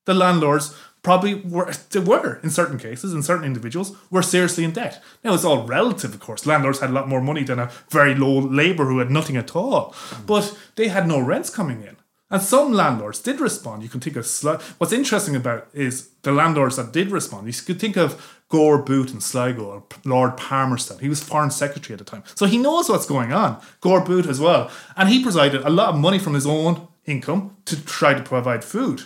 the 0.04 0.14
landlords 0.14 0.74
probably 1.02 1.34
were, 1.34 1.70
they 1.90 2.00
were 2.00 2.40
in 2.42 2.50
certain 2.50 2.78
cases, 2.78 3.12
in 3.12 3.22
certain 3.22 3.44
individuals, 3.44 3.96
were 4.10 4.22
seriously 4.22 4.64
in 4.64 4.72
debt. 4.72 5.02
Now 5.22 5.34
it's 5.34 5.44
all 5.44 5.66
relative, 5.66 6.14
of 6.14 6.20
course. 6.20 6.46
Landlords 6.46 6.80
had 6.80 6.90
a 6.90 6.94
lot 6.94 7.08
more 7.08 7.20
money 7.20 7.44
than 7.44 7.58
a 7.58 7.70
very 7.90 8.14
low 8.14 8.38
labour 8.38 8.86
who 8.86 8.98
had 8.98 9.10
nothing 9.10 9.36
at 9.36 9.54
all, 9.54 9.92
mm. 9.92 10.26
but 10.26 10.58
they 10.76 10.88
had 10.88 11.06
no 11.06 11.20
rents 11.20 11.50
coming 11.50 11.82
in. 11.82 11.97
And 12.30 12.42
some 12.42 12.72
landlords 12.72 13.20
did 13.20 13.40
respond. 13.40 13.82
You 13.82 13.88
can 13.88 14.00
think 14.00 14.16
of 14.16 14.24
sli- 14.24 14.60
what's 14.78 14.92
interesting 14.92 15.34
about 15.34 15.68
is 15.72 16.10
the 16.22 16.32
landlords 16.32 16.76
that 16.76 16.92
did 16.92 17.10
respond. 17.10 17.46
You 17.46 17.52
could 17.62 17.80
think 17.80 17.96
of 17.96 18.38
Gore 18.50 18.82
Booth 18.82 19.12
in 19.12 19.20
Sligo 19.20 19.64
or 19.64 19.82
Lord 20.04 20.36
Palmerston. 20.36 20.98
He 20.98 21.08
was 21.08 21.22
foreign 21.22 21.50
secretary 21.50 21.94
at 21.94 21.98
the 21.98 22.04
time, 22.04 22.24
so 22.34 22.46
he 22.46 22.58
knows 22.58 22.88
what's 22.88 23.06
going 23.06 23.32
on. 23.32 23.60
Gore 23.80 24.02
Booth 24.04 24.28
as 24.28 24.40
well, 24.40 24.70
and 24.96 25.08
he 25.08 25.22
provided 25.22 25.62
a 25.62 25.70
lot 25.70 25.94
of 25.94 26.00
money 26.00 26.18
from 26.18 26.34
his 26.34 26.46
own 26.46 26.88
income 27.06 27.56
to 27.64 27.82
try 27.84 28.12
to 28.14 28.22
provide 28.22 28.64
food. 28.64 29.04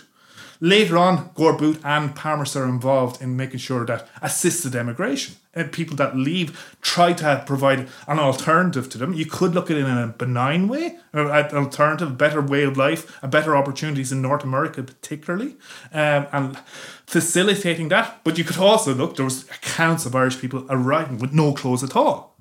Later 0.63 0.97
on, 0.97 1.31
Gore 1.35 1.57
Booth 1.57 1.81
and 1.83 2.15
Palmerston 2.15 2.61
are 2.61 2.69
involved 2.69 3.21
in 3.21 3.35
making 3.35 3.59
sure 3.59 3.85
that 3.85 4.07
assisted 4.21 4.77
emigration 4.77 5.35
and 5.53 5.69
people 5.73 5.97
that 5.97 6.15
leave 6.15 6.73
try 6.81 7.11
to 7.11 7.43
provide 7.45 7.89
an 8.07 8.17
alternative 8.17 8.87
to 8.91 8.97
them. 8.97 9.13
You 9.13 9.25
could 9.25 9.53
look 9.53 9.69
at 9.69 9.75
it 9.75 9.85
in 9.85 9.97
a 9.97 10.07
benign 10.07 10.69
way, 10.69 10.99
or 11.13 11.29
an 11.29 11.53
alternative, 11.53 12.17
better 12.17 12.41
way 12.41 12.63
of 12.63 12.77
life, 12.77 13.19
better 13.21 13.57
opportunities 13.57 14.13
in 14.13 14.21
North 14.21 14.45
America, 14.45 14.81
particularly, 14.83 15.57
um, 15.91 16.27
and 16.31 16.57
facilitating 17.05 17.89
that. 17.89 18.21
But 18.23 18.37
you 18.37 18.45
could 18.45 18.57
also 18.57 18.93
look. 18.93 19.17
There 19.17 19.25
was 19.25 19.43
accounts 19.49 20.05
of 20.05 20.15
Irish 20.15 20.39
people 20.39 20.65
arriving 20.69 21.17
with 21.17 21.33
no 21.33 21.51
clothes 21.51 21.83
at 21.83 21.93
all. 21.93 22.37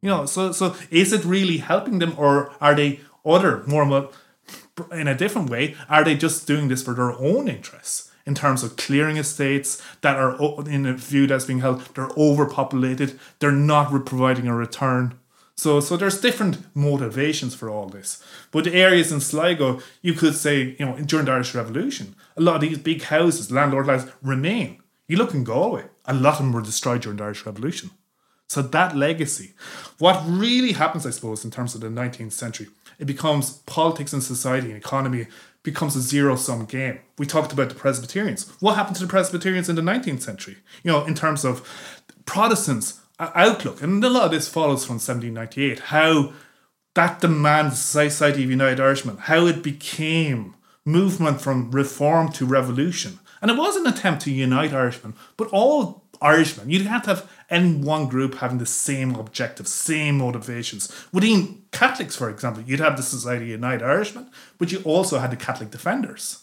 You 0.00 0.10
know, 0.10 0.26
so 0.26 0.52
so 0.52 0.76
is 0.92 1.12
it 1.12 1.24
really 1.24 1.56
helping 1.56 1.98
them, 1.98 2.14
or 2.16 2.52
are 2.60 2.76
they 2.76 3.00
other 3.24 3.64
more 3.66 3.82
in 4.90 5.08
a 5.08 5.14
different 5.14 5.50
way, 5.50 5.76
are 5.88 6.04
they 6.04 6.14
just 6.16 6.46
doing 6.46 6.68
this 6.68 6.82
for 6.82 6.94
their 6.94 7.12
own 7.12 7.48
interests? 7.48 8.10
in 8.26 8.34
terms 8.34 8.62
of 8.62 8.76
clearing 8.76 9.16
estates 9.16 9.82
that 10.00 10.16
are 10.16 10.36
in 10.68 10.86
a 10.86 10.94
view 10.94 11.26
that's 11.26 11.44
being 11.44 11.60
held 11.60 11.80
they're 11.94 12.08
overpopulated 12.16 13.18
they're 13.38 13.52
not 13.52 13.90
providing 14.06 14.46
a 14.46 14.54
return. 14.54 15.18
So 15.56 15.80
so 15.80 15.96
there's 15.96 16.20
different 16.20 16.58
motivations 16.74 17.54
for 17.54 17.68
all 17.68 17.88
this. 17.88 18.22
But 18.50 18.64
the 18.64 18.74
areas 18.74 19.12
in 19.12 19.20
sligo 19.20 19.80
you 20.02 20.14
could 20.14 20.34
say 20.34 20.76
you 20.78 20.86
know 20.86 20.96
during 20.98 21.26
the 21.26 21.32
irish 21.32 21.54
revolution 21.54 22.14
a 22.36 22.40
lot 22.40 22.56
of 22.56 22.60
these 22.62 22.78
big 22.78 23.02
houses 23.02 23.50
landlord 23.50 23.86
lands 23.86 24.06
remain. 24.22 24.82
You 25.08 25.16
look 25.16 25.34
in 25.34 25.44
galway 25.44 25.84
a 26.04 26.14
lot 26.14 26.34
of 26.34 26.38
them 26.38 26.52
were 26.52 26.62
destroyed 26.62 27.02
during 27.02 27.18
the 27.18 27.24
irish 27.24 27.44
revolution. 27.44 27.90
So 28.46 28.62
that 28.62 28.96
legacy 28.96 29.54
what 29.98 30.22
really 30.26 30.72
happens 30.72 31.06
i 31.06 31.10
suppose 31.10 31.44
in 31.44 31.50
terms 31.50 31.74
of 31.74 31.80
the 31.80 31.88
19th 31.88 32.32
century 32.32 32.68
it 33.02 33.06
becomes 33.06 33.54
politics 33.66 34.12
and 34.12 34.22
society 34.22 34.68
and 34.68 34.76
economy 34.76 35.26
becomes 35.64 35.96
a 35.96 36.00
zero 36.00 36.36
sum 36.36 36.66
game. 36.66 37.00
We 37.18 37.26
talked 37.26 37.52
about 37.52 37.68
the 37.68 37.74
Presbyterians. 37.74 38.48
What 38.60 38.76
happened 38.76 38.94
to 38.94 39.02
the 39.02 39.10
Presbyterians 39.10 39.68
in 39.68 39.74
the 39.74 39.82
19th 39.82 40.22
century? 40.22 40.58
You 40.84 40.92
know, 40.92 41.04
in 41.04 41.16
terms 41.16 41.44
of 41.44 41.68
Protestants' 42.26 43.00
uh, 43.18 43.32
outlook, 43.34 43.82
and 43.82 44.04
a 44.04 44.08
lot 44.08 44.26
of 44.26 44.30
this 44.30 44.48
follows 44.48 44.84
from 44.84 45.00
1798, 45.00 45.80
how 45.80 46.32
that 46.94 47.20
demand 47.20 47.72
Society 47.72 48.44
of 48.44 48.50
United 48.50 48.78
Irishmen, 48.78 49.16
how 49.16 49.46
it 49.46 49.64
became 49.64 50.54
movement 50.84 51.40
from 51.40 51.72
reform 51.72 52.30
to 52.32 52.46
revolution. 52.46 53.18
And 53.40 53.50
it 53.50 53.56
was 53.56 53.74
an 53.74 53.88
attempt 53.88 54.22
to 54.22 54.30
unite 54.30 54.72
Irishmen, 54.72 55.14
but 55.36 55.48
all 55.48 56.04
Irishmen. 56.20 56.70
You'd 56.70 56.86
have 56.86 57.02
to 57.02 57.14
have 57.16 57.30
any 57.52 57.74
one 57.74 58.08
group 58.08 58.36
having 58.36 58.58
the 58.58 58.66
same 58.66 59.14
objective, 59.14 59.68
same 59.68 60.18
motivations. 60.18 60.90
Within 61.12 61.62
Catholics, 61.70 62.16
for 62.16 62.30
example, 62.30 62.62
you'd 62.64 62.80
have 62.80 62.96
the 62.96 63.02
Society 63.02 63.44
of 63.44 63.50
United 63.50 63.84
Irishmen, 63.84 64.30
but 64.58 64.72
you 64.72 64.80
also 64.84 65.18
had 65.18 65.30
the 65.30 65.36
Catholic 65.36 65.70
Defenders. 65.70 66.42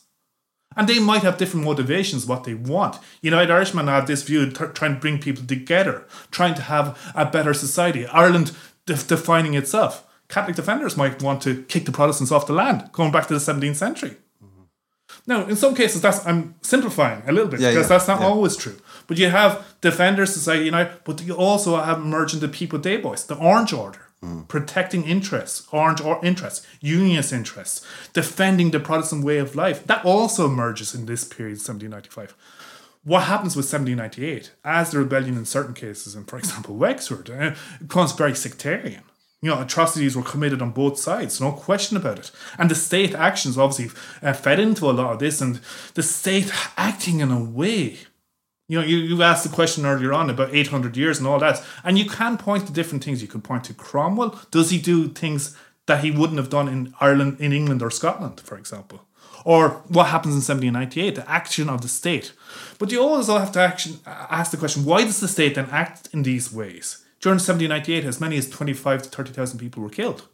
And 0.78 0.88
they 0.88 1.00
might 1.00 1.24
have 1.24 1.38
different 1.38 1.66
motivations, 1.66 2.26
what 2.26 2.44
they 2.44 2.54
want. 2.54 2.98
United 3.22 3.52
Irishmen 3.52 3.88
have 3.88 4.06
this 4.06 4.24
view, 4.24 4.50
t- 4.50 4.66
trying 4.74 4.94
to 4.94 5.00
bring 5.00 5.20
people 5.20 5.46
together, 5.46 6.06
trying 6.32 6.54
to 6.54 6.62
have 6.62 6.98
a 7.16 7.26
better 7.26 7.54
society. 7.54 8.06
Ireland 8.06 8.52
def- 8.86 9.08
defining 9.08 9.56
itself. 9.56 10.06
Catholic 10.28 10.56
Defenders 10.56 10.96
might 10.96 11.24
want 11.24 11.42
to 11.42 11.64
kick 11.64 11.86
the 11.86 11.92
Protestants 11.92 12.32
off 12.32 12.46
the 12.46 12.54
land, 12.54 12.90
going 12.92 13.12
back 13.12 13.28
to 13.28 13.34
the 13.34 13.40
17th 13.40 13.76
century. 13.76 14.18
Mm-hmm. 14.44 14.64
Now, 15.26 15.48
in 15.48 15.56
some 15.56 15.74
cases, 15.74 16.02
that's 16.02 16.26
I'm 16.26 16.54
simplifying 16.62 17.24
a 17.28 17.32
little 17.32 17.50
bit 17.50 17.60
yeah, 17.60 17.72
because 17.72 17.86
yeah, 17.86 17.98
that's 17.98 18.08
not 18.08 18.20
yeah. 18.20 18.28
always 18.28 18.56
true. 18.56 18.78
But 19.10 19.18
you 19.18 19.30
have 19.32 19.66
Defenders 19.82 20.32
Society 20.32 20.66
United, 20.66 21.04
but 21.04 21.24
you 21.24 21.34
also 21.34 21.76
have 21.78 21.98
emerging 21.98 22.42
the 22.42 22.48
Peep 22.48 22.76
o' 22.76 22.78
Day 22.78 22.96
Boys, 22.98 23.26
the 23.26 23.36
Orange 23.36 23.74
Order, 23.74 24.06
mm. 24.24 24.48
protecting 24.48 25.04
interests, 25.04 25.68
Orange 25.72 26.00
or 26.00 26.24
interests, 26.24 26.66
Unionist 26.80 27.34
interests, 27.34 27.84
defending 28.14 28.70
the 28.70 28.80
Protestant 28.80 29.26
way 29.26 29.40
of 29.40 29.56
life. 29.56 29.84
That 29.88 30.06
also 30.06 30.46
emerges 30.46 30.94
in 30.94 31.08
this 31.08 31.24
period, 31.24 31.58
1795. 31.58 32.36
What 33.04 33.24
happens 33.24 33.56
with 33.56 33.66
1798, 33.66 34.52
as 34.64 34.92
the 34.92 35.00
rebellion 35.00 35.38
in 35.38 35.46
certain 35.46 35.74
cases, 35.74 36.14
and 36.14 36.28
for 36.28 36.38
example 36.38 36.76
Wexford, 36.76 37.32
uh, 37.32 37.56
becomes 37.82 38.12
very 38.12 38.36
sectarian. 38.36 39.02
You 39.42 39.50
know, 39.50 39.62
atrocities 39.62 40.16
were 40.16 40.22
committed 40.22 40.62
on 40.62 40.70
both 40.70 41.00
sides, 41.00 41.42
no 41.42 41.52
question 41.54 41.98
about 41.98 42.20
it. 42.20 42.32
And 42.60 42.70
the 42.70 42.76
state 42.76 43.16
actions 43.16 43.58
obviously 43.58 43.98
uh, 44.22 44.34
fed 44.34 44.60
into 44.60 44.88
a 44.88 44.92
lot 44.92 45.14
of 45.14 45.20
this, 45.20 45.42
and 45.42 45.62
the 45.96 46.04
state 46.04 46.52
acting 46.78 47.22
in 47.22 47.32
a 47.32 47.44
way 47.44 48.00
you 48.70 48.80
know, 48.80 48.86
you, 48.86 48.98
you 48.98 49.24
asked 49.24 49.44
the 49.44 49.54
question 49.54 49.86
earlier 49.86 50.14
on 50.14 50.30
about 50.30 50.54
800 50.54 50.96
years 50.96 51.18
and 51.18 51.28
all 51.28 51.40
that, 51.40 51.62
and 51.84 51.98
you 51.98 52.06
can 52.06 52.38
point 52.38 52.68
to 52.68 52.72
different 52.72 53.04
things. 53.04 53.20
You 53.22 53.28
could 53.28 53.44
point 53.44 53.64
to 53.66 53.74
Cromwell. 53.74 54.40
Does 54.52 54.70
he 54.70 54.80
do 54.80 55.10
things 55.10 55.58
that 55.88 56.04
he 56.04 56.12
wouldn't 56.12 56.38
have 56.38 56.52
done 56.52 56.68
in 56.68 56.94
Ireland, 57.02 57.38
in 57.42 57.52
England, 57.52 57.82
or 57.82 57.90
Scotland, 57.90 58.40
for 58.40 58.58
example? 58.58 59.08
Or 59.44 59.70
what 59.88 60.08
happens 60.08 60.36
in 60.36 60.56
1798, 60.56 61.16
the 61.16 61.30
action 61.30 61.68
of 61.68 61.82
the 61.82 61.88
state. 61.88 62.32
But 62.78 62.92
you 62.92 63.02
also 63.02 63.40
have 63.40 63.52
to 63.54 63.60
action, 63.60 64.00
ask 64.06 64.52
the 64.52 64.58
question 64.58 64.86
why 64.86 65.04
does 65.04 65.20
the 65.20 65.28
state 65.28 65.56
then 65.56 65.68
act 65.72 66.08
in 66.14 66.22
these 66.22 66.54
ways? 66.54 67.04
During 67.22 67.40
1798, 67.40 68.06
as 68.06 68.22
many 68.22 68.38
as 68.38 68.48
25 68.50 69.02
to 69.02 69.10
30,000 69.10 69.58
people 69.58 69.82
were 69.82 69.90
killed. 69.90 70.28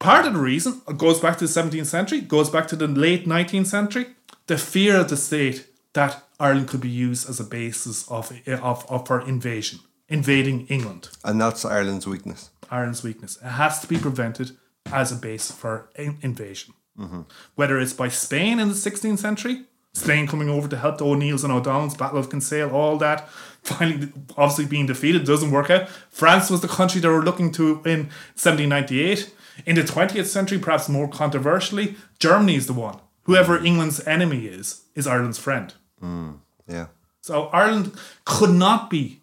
Part 0.00 0.26
of 0.26 0.34
the 0.34 0.40
reason 0.40 0.82
goes 0.96 1.20
back 1.20 1.38
to 1.38 1.46
the 1.46 1.60
17th 1.60 1.86
century, 1.86 2.20
goes 2.20 2.50
back 2.50 2.66
to 2.68 2.76
the 2.76 2.88
late 2.88 3.26
19th 3.26 3.66
century, 3.66 4.06
the 4.48 4.58
fear 4.58 4.96
of 4.96 5.08
the 5.08 5.16
state 5.16 5.66
that 5.92 6.25
Ireland 6.38 6.68
could 6.68 6.80
be 6.80 6.88
used 6.88 7.28
as 7.28 7.40
a 7.40 7.44
basis 7.44 8.08
of, 8.08 8.32
of, 8.46 8.86
of 8.90 9.06
for 9.06 9.20
invasion, 9.20 9.80
invading 10.08 10.66
England. 10.66 11.08
And 11.24 11.40
that's 11.40 11.64
Ireland's 11.64 12.06
weakness. 12.06 12.50
Ireland's 12.70 13.02
weakness. 13.02 13.36
It 13.42 13.48
has 13.48 13.80
to 13.80 13.86
be 13.86 13.98
prevented 13.98 14.52
as 14.92 15.12
a 15.12 15.16
base 15.16 15.50
for 15.50 15.90
in- 15.96 16.18
invasion. 16.22 16.74
Mm-hmm. 16.98 17.22
Whether 17.54 17.78
it's 17.78 17.92
by 17.92 18.08
Spain 18.08 18.58
in 18.58 18.68
the 18.68 18.74
16th 18.74 19.18
century, 19.18 19.64
Spain 19.92 20.26
coming 20.26 20.50
over 20.50 20.68
to 20.68 20.76
help 20.76 20.98
the 20.98 21.06
O'Neills 21.06 21.42
and 21.42 21.52
O'Donnells, 21.52 21.96
Battle 21.96 22.18
of 22.18 22.28
Kinsale, 22.28 22.70
all 22.70 22.98
that, 22.98 23.28
finally 23.62 24.12
obviously 24.36 24.66
being 24.66 24.86
defeated, 24.86 25.24
doesn't 25.24 25.50
work 25.50 25.70
out. 25.70 25.88
France 26.10 26.50
was 26.50 26.60
the 26.60 26.68
country 26.68 27.00
they 27.00 27.08
were 27.08 27.24
looking 27.24 27.50
to 27.52 27.80
in 27.84 28.10
1798. 28.36 29.32
In 29.64 29.74
the 29.74 29.82
20th 29.82 30.26
century, 30.26 30.58
perhaps 30.58 30.88
more 30.88 31.08
controversially, 31.08 31.96
Germany 32.18 32.56
is 32.56 32.66
the 32.66 32.74
one. 32.74 33.00
Whoever 33.22 33.64
England's 33.64 34.06
enemy 34.06 34.46
is, 34.46 34.82
is 34.94 35.06
Ireland's 35.06 35.38
friend. 35.38 35.72
Yeah. 36.02 36.86
So 37.20 37.46
Ireland 37.46 37.92
could 38.24 38.50
not 38.50 38.90
be, 38.90 39.20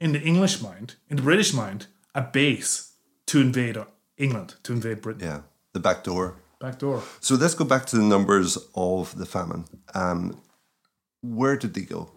in 0.00 0.12
the 0.12 0.20
English 0.20 0.60
mind, 0.62 0.96
in 1.08 1.16
the 1.16 1.22
British 1.22 1.52
mind, 1.52 1.86
a 2.14 2.22
base 2.22 2.92
to 3.26 3.40
invade 3.40 3.78
England, 4.16 4.54
to 4.62 4.72
invade 4.72 5.00
Britain. 5.00 5.26
Yeah. 5.26 5.40
The 5.72 5.80
back 5.80 6.04
door. 6.04 6.36
Back 6.60 6.78
door. 6.78 7.02
So 7.20 7.34
let's 7.34 7.54
go 7.54 7.64
back 7.64 7.86
to 7.86 7.96
the 7.96 8.02
numbers 8.02 8.58
of 8.74 9.16
the 9.18 9.26
famine. 9.26 9.64
Um, 9.94 10.40
where 11.22 11.56
did 11.56 11.74
they 11.74 11.82
go? 11.82 12.10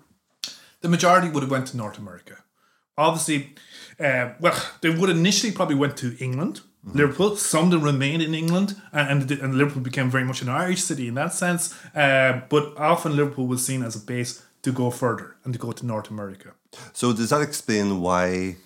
The 0.82 0.90
majority 0.90 1.30
would 1.30 1.44
have 1.44 1.52
went 1.52 1.68
to 1.68 1.78
North 1.78 1.98
America. 1.98 2.44
Obviously, 2.98 3.56
uh, 4.00 4.34
well, 4.40 4.62
they 4.82 4.90
would 4.90 5.10
initially 5.10 5.52
probably 5.52 5.76
went 5.76 5.98
to 5.98 6.16
England, 6.24 6.62
Liverpool. 6.94 7.36
Some 7.36 7.66
of 7.66 7.72
them 7.72 7.82
remained 7.82 8.22
in 8.22 8.34
England, 8.34 8.76
and, 8.94 9.32
and, 9.32 9.42
and 9.42 9.56
Liverpool 9.56 9.82
became 9.82 10.10
very 10.10 10.24
much 10.24 10.42
an 10.42 10.50
Irish 10.50 10.84
city 10.84 11.08
in 11.08 11.16
that 11.16 11.34
sense. 11.34 11.76
Uh, 11.96 12.42
but 12.50 12.78
often 12.78 13.16
Liverpool 13.16 13.48
was 13.48 13.66
seen 13.66 13.84
as 13.84 13.96
a 13.96 14.00
base 14.00 14.44
to 14.62 14.72
go 14.72 14.90
further 14.90 15.36
and 15.44 15.54
to 15.54 15.60
go 15.60 15.72
to 15.72 15.86
North 15.86 16.10
America. 16.10 16.54
So 16.94 17.14
does 17.14 17.30
that 17.30 17.42
explain 17.42 18.02
why 18.02 18.58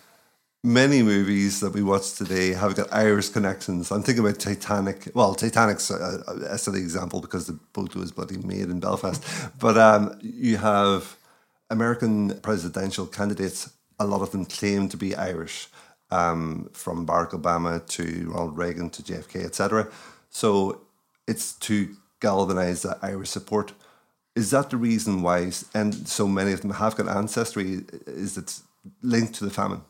many 0.63 1.01
movies 1.03 1.59
that 1.61 1.73
we 1.73 1.81
watch 1.81 2.13
today 2.13 2.53
have 2.53 2.75
got 2.75 2.91
Irish 2.91 3.29
connections? 3.29 3.91
I'm 3.91 4.03
thinking 4.03 4.25
about 4.25 4.39
Titanic. 4.39 5.09
Well, 5.13 5.35
Titanic's 5.35 5.89
a, 5.89 6.23
a 6.49 6.57
silly 6.57 6.79
example 6.79 7.21
because 7.21 7.47
the 7.47 7.59
boat 7.73 7.95
was 7.95 8.11
bloody 8.11 8.37
made 8.37 8.69
in 8.69 8.79
Belfast. 8.79 9.23
But 9.59 9.77
um, 9.77 10.17
you 10.21 10.57
have 10.57 11.17
American 11.69 12.39
presidential 12.39 13.05
candidates. 13.05 13.71
A 13.99 14.05
lot 14.05 14.21
of 14.21 14.31
them 14.31 14.45
claim 14.45 14.87
to 14.89 14.97
be 14.97 15.15
Irish, 15.15 15.67
um, 16.11 16.69
from 16.73 17.05
Barack 17.05 17.31
Obama 17.31 17.85
to 17.87 18.29
Ronald 18.31 18.57
Reagan 18.57 18.89
to 18.91 19.03
JFK, 19.03 19.45
etc. 19.45 19.87
So 20.29 20.81
it's 21.27 21.53
to 21.53 21.95
galvanize 22.19 22.81
that 22.83 22.99
Irish 23.01 23.29
support. 23.29 23.73
Is 24.35 24.51
that 24.51 24.69
the 24.69 24.77
reason 24.77 25.21
why, 25.21 25.51
and 25.73 26.07
so 26.07 26.27
many 26.27 26.51
of 26.51 26.61
them 26.61 26.71
have 26.71 26.95
got 26.95 27.07
ancestry? 27.07 27.81
Is 28.07 28.37
it 28.37 28.59
linked 29.01 29.35
to 29.35 29.45
the 29.45 29.51
famine? 29.51 29.81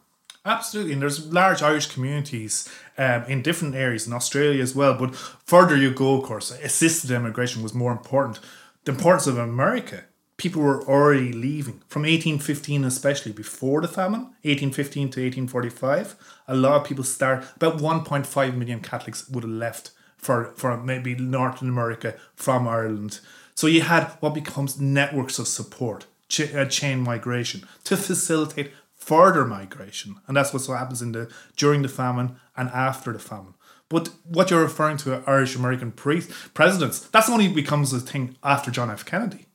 Absolutely, 0.46 0.94
and 0.94 1.02
there's 1.02 1.32
large 1.32 1.62
Irish 1.62 1.88
communities 1.88 2.70
um, 2.98 3.24
in 3.26 3.42
different 3.42 3.76
areas 3.76 4.08
in 4.08 4.14
Australia 4.14 4.64
as 4.64 4.74
well. 4.74 4.96
But 4.98 5.16
further 5.16 5.76
you 5.76 5.92
go, 5.92 6.18
of 6.18 6.24
course, 6.24 6.52
assisted 6.52 7.12
immigration 7.12 7.62
was 7.62 7.74
more 7.74 7.92
important. 7.92 8.40
The 8.86 8.94
importance 8.94 9.28
of 9.28 9.38
America, 9.38 10.06
people 10.40 10.64
were 10.64 10.82
already 10.88 11.32
leaving 11.34 11.84
from 11.88 12.04
1815, 12.04 12.86
especially 12.86 13.34
before 13.34 13.82
the 13.82 13.88
famine, 13.88 14.22
1815 14.42 15.10
to 15.12 15.22
1845. 15.22 16.16
A 16.48 16.56
lot 16.56 16.82
of 16.82 16.88
people 16.88 17.04
start. 17.04 17.46
About 17.58 17.78
1.5 17.78 18.56
million 18.56 18.80
Catholics 18.80 19.30
would 19.30 19.44
have 19.44 19.52
left 19.52 19.92
for 20.18 20.54
for 20.56 20.76
maybe 20.82 21.14
Northern 21.16 21.70
America 21.70 22.16
from 22.36 22.68
Ireland. 22.68 23.20
So 23.54 23.68
you 23.68 23.82
had 23.82 24.06
what 24.22 24.34
becomes 24.34 24.80
networks 24.80 25.38
of 25.38 25.48
support, 25.48 26.08
ch- 26.30 26.54
uh, 26.56 26.66
chain 26.66 27.02
migration 27.02 27.68
to 27.84 27.98
facilitate 27.98 28.72
further 28.96 29.46
migration, 29.46 30.16
and 30.28 30.36
that's 30.36 30.54
what 30.54 30.62
so 30.62 30.74
happens 30.74 31.02
in 31.02 31.12
the 31.12 31.30
during 31.58 31.82
the 31.82 31.90
famine 31.90 32.38
and 32.56 32.70
after 32.70 33.12
the 33.12 33.20
famine. 33.20 33.56
But 33.90 34.10
what 34.24 34.52
you're 34.52 34.62
referring 34.62 34.98
to, 34.98 35.24
Irish 35.26 35.56
American 35.56 35.92
pre- 35.92 36.28
presidents, 36.54 37.00
that's 37.10 37.30
only 37.30 37.48
becomes 37.48 37.92
a 37.92 38.00
thing 38.00 38.38
after 38.44 38.72
John 38.72 38.92
F. 38.92 39.04
Kennedy. 39.04 39.49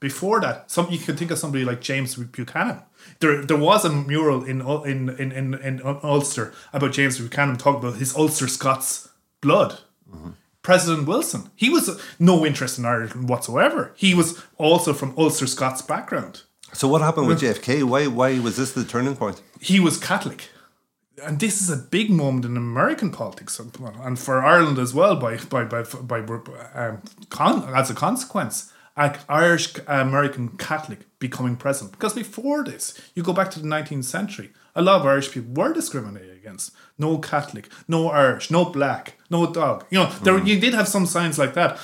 Before 0.00 0.40
that, 0.40 0.70
some 0.70 0.90
you 0.90 0.98
can 0.98 1.16
think 1.16 1.30
of 1.30 1.38
somebody 1.38 1.64
like 1.64 1.80
James 1.80 2.14
Buchanan. 2.14 2.82
There, 3.20 3.44
there 3.44 3.56
was 3.56 3.84
a 3.84 3.90
mural 3.90 4.44
in 4.44 4.60
in 4.60 5.08
in 5.10 5.32
in, 5.32 5.54
in 5.54 5.80
Ulster 5.84 6.52
about 6.72 6.92
James 6.92 7.18
Buchanan 7.18 7.56
talking 7.56 7.80
about 7.80 7.98
his 7.98 8.14
Ulster 8.14 8.48
Scots 8.48 9.08
blood. 9.40 9.80
President 10.62 11.08
Wilson, 11.08 11.50
he 11.56 11.68
was 11.68 11.88
uh, 11.88 11.98
no 12.20 12.46
interest 12.46 12.78
in 12.78 12.84
Ireland 12.84 13.28
whatsoever. 13.28 13.92
He 13.96 14.14
was 14.14 14.40
also 14.58 14.92
from 14.92 15.12
Ulster 15.16 15.48
Scots 15.48 15.82
background. 15.82 16.42
So 16.72 16.86
what 16.86 17.00
happened 17.02 17.26
with 17.26 17.40
JFK? 17.40 17.82
Why 17.82 18.06
why 18.06 18.38
was 18.38 18.56
this 18.56 18.72
the 18.72 18.84
turning 18.84 19.16
point? 19.16 19.42
he 19.62 19.80
was 19.80 19.96
Catholic. 19.98 20.48
And 21.22 21.38
this 21.38 21.60
is 21.60 21.70
a 21.70 21.76
big 21.76 22.10
moment 22.10 22.44
in 22.44 22.56
American 22.56 23.10
politics 23.12 23.60
and 23.60 24.18
for 24.18 24.42
Ireland 24.42 24.78
as 24.78 24.92
well 24.92 25.16
by 25.16 25.36
by 25.36 25.64
by, 25.64 25.82
by 25.82 26.20
um, 26.74 27.02
con, 27.30 27.74
as 27.74 27.90
a 27.90 27.94
consequence. 27.94 28.72
Irish 28.96 29.78
uh, 29.78 29.82
American 29.88 30.50
Catholic 30.58 31.00
becoming 31.18 31.56
president 31.56 31.92
because 31.92 32.14
before 32.14 32.62
this, 32.64 33.00
you 33.14 33.22
go 33.22 33.32
back 33.32 33.50
to 33.52 33.60
the 33.60 33.68
19th 33.68 34.04
century, 34.04 34.50
a 34.74 34.82
lot 34.82 35.00
of 35.00 35.06
Irish 35.06 35.30
people 35.30 35.52
were 35.54 35.72
discriminated 35.72 36.36
against. 36.36 36.72
No 36.98 37.18
Catholic, 37.18 37.70
no 37.88 38.10
Irish, 38.10 38.50
no 38.50 38.66
black, 38.66 39.14
no 39.30 39.50
dog. 39.50 39.86
You 39.90 40.00
know, 40.00 40.10
there 40.22 40.38
hmm. 40.38 40.46
you 40.46 40.60
did 40.60 40.74
have 40.74 40.88
some 40.88 41.06
signs 41.06 41.38
like 41.38 41.54
that. 41.54 41.78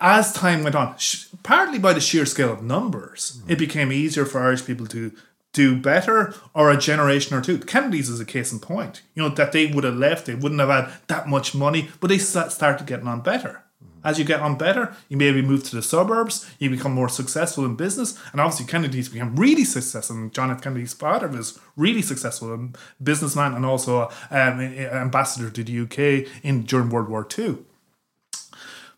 As 0.00 0.32
time 0.32 0.64
went 0.64 0.74
on, 0.74 0.96
sh- 0.98 1.26
partly 1.42 1.78
by 1.78 1.92
the 1.92 2.00
sheer 2.00 2.26
scale 2.26 2.52
of 2.52 2.62
numbers, 2.62 3.40
hmm. 3.42 3.52
it 3.52 3.58
became 3.58 3.92
easier 3.92 4.26
for 4.26 4.42
Irish 4.42 4.64
people 4.64 4.86
to 4.88 5.12
do 5.52 5.76
better 5.76 6.34
or 6.54 6.70
a 6.70 6.76
generation 6.76 7.36
or 7.36 7.40
two. 7.40 7.58
Kennedy's 7.58 8.08
is 8.08 8.20
a 8.20 8.24
case 8.24 8.52
in 8.52 8.60
point. 8.60 9.02
You 9.14 9.22
know, 9.22 9.28
that 9.30 9.52
they 9.52 9.66
would 9.66 9.84
have 9.84 9.96
left, 9.96 10.26
they 10.26 10.34
wouldn't 10.34 10.60
have 10.60 10.68
had 10.68 10.92
that 11.08 11.28
much 11.28 11.54
money, 11.54 11.88
but 11.98 12.08
they 12.08 12.18
started 12.18 12.86
getting 12.86 13.08
on 13.08 13.20
better. 13.20 13.64
As 14.04 14.18
you 14.18 14.24
get 14.24 14.40
on 14.40 14.56
better, 14.56 14.94
you 15.08 15.16
maybe 15.16 15.42
move 15.42 15.64
to 15.64 15.76
the 15.76 15.82
suburbs, 15.82 16.50
you 16.58 16.70
become 16.70 16.92
more 16.92 17.08
successful 17.08 17.64
in 17.64 17.76
business, 17.76 18.18
and 18.32 18.40
obviously 18.40 18.66
Kennedy's 18.66 19.08
become 19.08 19.36
really 19.36 19.64
successful. 19.64 20.16
And 20.16 20.32
John 20.32 20.50
F. 20.50 20.62
Kennedy's 20.62 20.94
father 20.94 21.28
was 21.28 21.58
really 21.76 22.02
successful, 22.02 22.70
businessman 23.02 23.54
and 23.54 23.64
also 23.64 24.10
um, 24.30 24.60
ambassador 24.60 25.50
to 25.50 25.64
the 25.64 25.80
UK 25.80 26.30
in 26.42 26.62
during 26.62 26.90
World 26.90 27.08
War 27.08 27.26
II. 27.38 27.58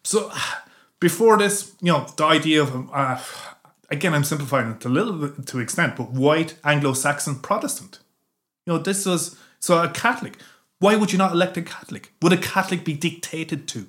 So 0.05 0.33
before 1.01 1.39
this, 1.39 1.75
you 1.81 1.93
know, 1.93 2.07
the 2.17 2.25
idea 2.25 2.63
of 2.63 2.91
uh, 2.93 3.21
again, 3.93 4.15
I'm 4.15 4.25
simplifying 4.25 4.73
it 4.73 4.85
a 4.85 4.89
little 4.89 5.13
bit 5.13 5.47
to 5.47 5.59
extent, 5.61 5.97
but 5.97 6.11
white 6.11 6.55
Anglo-Saxon 6.65 7.37
Protestant. 7.37 8.01
You 8.67 8.73
know, 8.73 8.79
this 8.79 9.07
was 9.07 9.37
so 9.61 9.83
a 9.83 9.89
Catholic. 9.89 10.39
Why 10.79 10.97
would 10.97 11.13
you 11.13 11.19
not 11.19 11.33
elect 11.33 11.57
a 11.57 11.63
Catholic? 11.63 12.13
Would 12.23 12.33
a 12.33 12.39
Catholic 12.39 12.85
be 12.85 12.95
dictated 12.95 13.69
to 13.69 13.87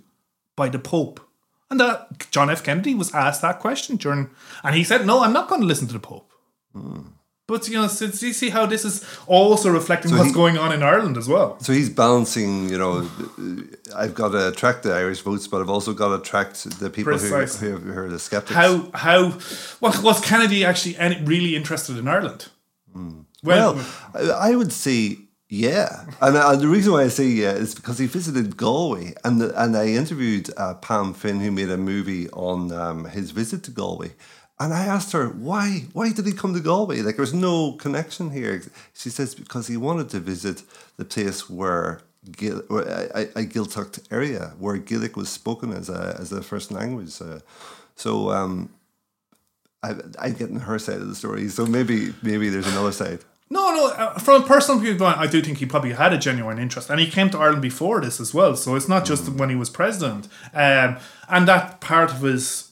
by 0.56 0.70
the 0.70 0.80
Pope? 0.80 1.20
And 1.70 1.80
that 1.80 2.30
John 2.32 2.49
F. 2.49 2.64
Kennedy 2.64 2.93
was 2.93 3.14
asked 3.14 3.41
that 3.41 3.60
question 3.60 3.95
during, 3.97 4.30
and 4.64 4.76
he 4.76 4.84
said, 4.84 5.06
"No, 5.06 5.24
I'm 5.24 5.34
not 5.34 5.47
going 5.49 5.62
to 5.62 5.68
listen 5.68 5.88
to 5.88 5.93
the 5.93 5.99
Pope." 5.99 6.32
Hmm. 6.74 7.01
But 7.45 7.68
you 7.68 7.74
know, 7.74 7.88
so, 7.88 8.06
you 8.06 8.32
see 8.34 8.49
how 8.49 8.66
this 8.66 8.86
is 8.86 9.04
also 9.28 9.70
reflecting 9.70 10.12
So 10.12 10.18
what's 10.18 10.30
he- 10.30 10.34
going 10.34 10.58
on 10.58 10.72
in 10.72 10.82
Ireland 10.82 11.18
as 11.18 11.28
well. 11.28 11.60
So 11.60 11.74
he's 11.74 11.89
balancing, 11.89 12.70
you 12.70 12.78
know, 12.78 13.10
I've 13.93 14.14
got 14.14 14.30
to 14.30 14.47
attract 14.47 14.84
the 14.84 14.93
Irish 14.93 15.22
votes, 15.22 15.45
but 15.47 15.60
I've 15.62 15.70
also 15.70 15.93
got 15.93 16.08
to 16.10 16.16
attract 16.16 16.80
the 16.80 16.89
people 16.89 17.12
who, 17.14 17.20
Precisely. 17.20 17.72
who, 17.72 17.78
who 17.78 17.99
are 17.99 18.10
the 18.10 18.20
skeptics. 18.20 18.56
How 18.56 18.89
how 18.93 19.32
what 19.80 20.01
was 20.01 20.22
Kennedy 20.22 20.64
actually 20.64 20.95
any, 20.97 21.22
really 21.24 21.56
interested 21.56 21.97
in 21.97 22.08
Ireland? 22.08 22.47
Hmm. 22.93 23.22
Well, 23.43 23.84
I 24.14 24.51
I 24.51 24.56
would 24.56 24.72
say 24.72 25.18
yeah, 25.54 26.06
and, 26.20 26.36
uh 26.36 26.56
the 26.56 26.68
reason 26.68 26.93
why 26.93 27.04
I 27.04 27.10
say 27.10 27.28
yeah 27.28 27.51
is 27.51 27.76
because 27.76 27.99
he 27.99 28.08
visited 28.08 28.58
Galway, 28.58 29.14
and 29.24 29.39
the, 29.39 29.64
and 29.64 29.78
I 29.78 29.86
interviewed 29.86 30.49
uh, 30.58 30.74
Pam 30.74 31.14
Finn, 31.14 31.41
who 31.41 31.51
made 31.51 31.70
a 31.70 31.78
movie 31.78 32.28
on 32.32 32.72
um, 32.72 33.06
his 33.06 33.30
visit 33.30 33.62
to 33.66 33.72
Galway, 33.72 34.14
and 34.60 34.74
I 34.74 34.86
asked 34.86 35.12
her 35.12 35.28
why 35.28 35.86
why 35.93 36.12
did 36.12 36.26
he 36.26 36.34
come 36.34 36.56
to 36.56 36.60
Galway? 36.60 37.01
Like 37.01 37.18
there's 37.18 37.36
no 37.36 37.74
connection 37.74 38.32
here. 38.32 38.64
She 38.95 39.12
says 39.12 39.36
because 39.36 39.68
he 39.68 39.78
wanted 39.78 40.10
to 40.10 40.20
visit 40.20 40.64
the 40.97 41.06
place 41.06 41.47
where. 41.49 42.01
Gil, 42.32 42.64
or 42.70 42.84
a, 42.84 43.28
a, 43.36 43.45
area 44.10 44.54
where 44.58 44.78
Gaelic 44.78 45.18
was 45.18 45.28
spoken 45.28 45.74
as 45.74 45.89
a 45.89 46.16
as 46.18 46.32
a 46.32 46.41
first 46.41 46.72
language, 46.72 47.22
uh, 47.22 47.39
so 47.97 48.32
um, 48.32 48.70
I, 49.84 49.95
I'm 50.18 50.34
getting 50.36 50.62
her 50.62 50.80
side 50.80 51.01
of 51.01 51.10
the 51.10 51.16
story. 51.16 51.49
So 51.49 51.66
maybe 51.66 52.14
maybe 52.22 52.47
there's 52.47 52.72
another 52.72 52.93
side. 52.93 53.20
No, 53.54 53.64
no. 53.78 53.84
uh, 53.89 54.18
From 54.26 54.36
a 54.43 54.45
personal 54.54 54.80
viewpoint, 54.82 55.18
I 55.26 55.28
do 55.28 55.39
think 55.41 55.58
he 55.60 55.66
probably 55.66 55.93
had 55.93 56.12
a 56.14 56.18
genuine 56.18 56.58
interest, 56.66 56.89
and 56.89 56.99
he 56.99 57.08
came 57.18 57.30
to 57.32 57.38
Ireland 57.38 57.62
before 57.62 58.01
this 58.01 58.20
as 58.20 58.34
well. 58.34 58.56
So 58.56 58.76
it's 58.78 58.89
not 58.93 59.06
just 59.12 59.24
when 59.39 59.49
he 59.54 59.56
was 59.64 59.70
president, 59.70 60.28
um, 60.54 60.97
and 61.30 61.47
that 61.51 61.80
part 61.80 62.10
of 62.12 62.22
his 62.22 62.72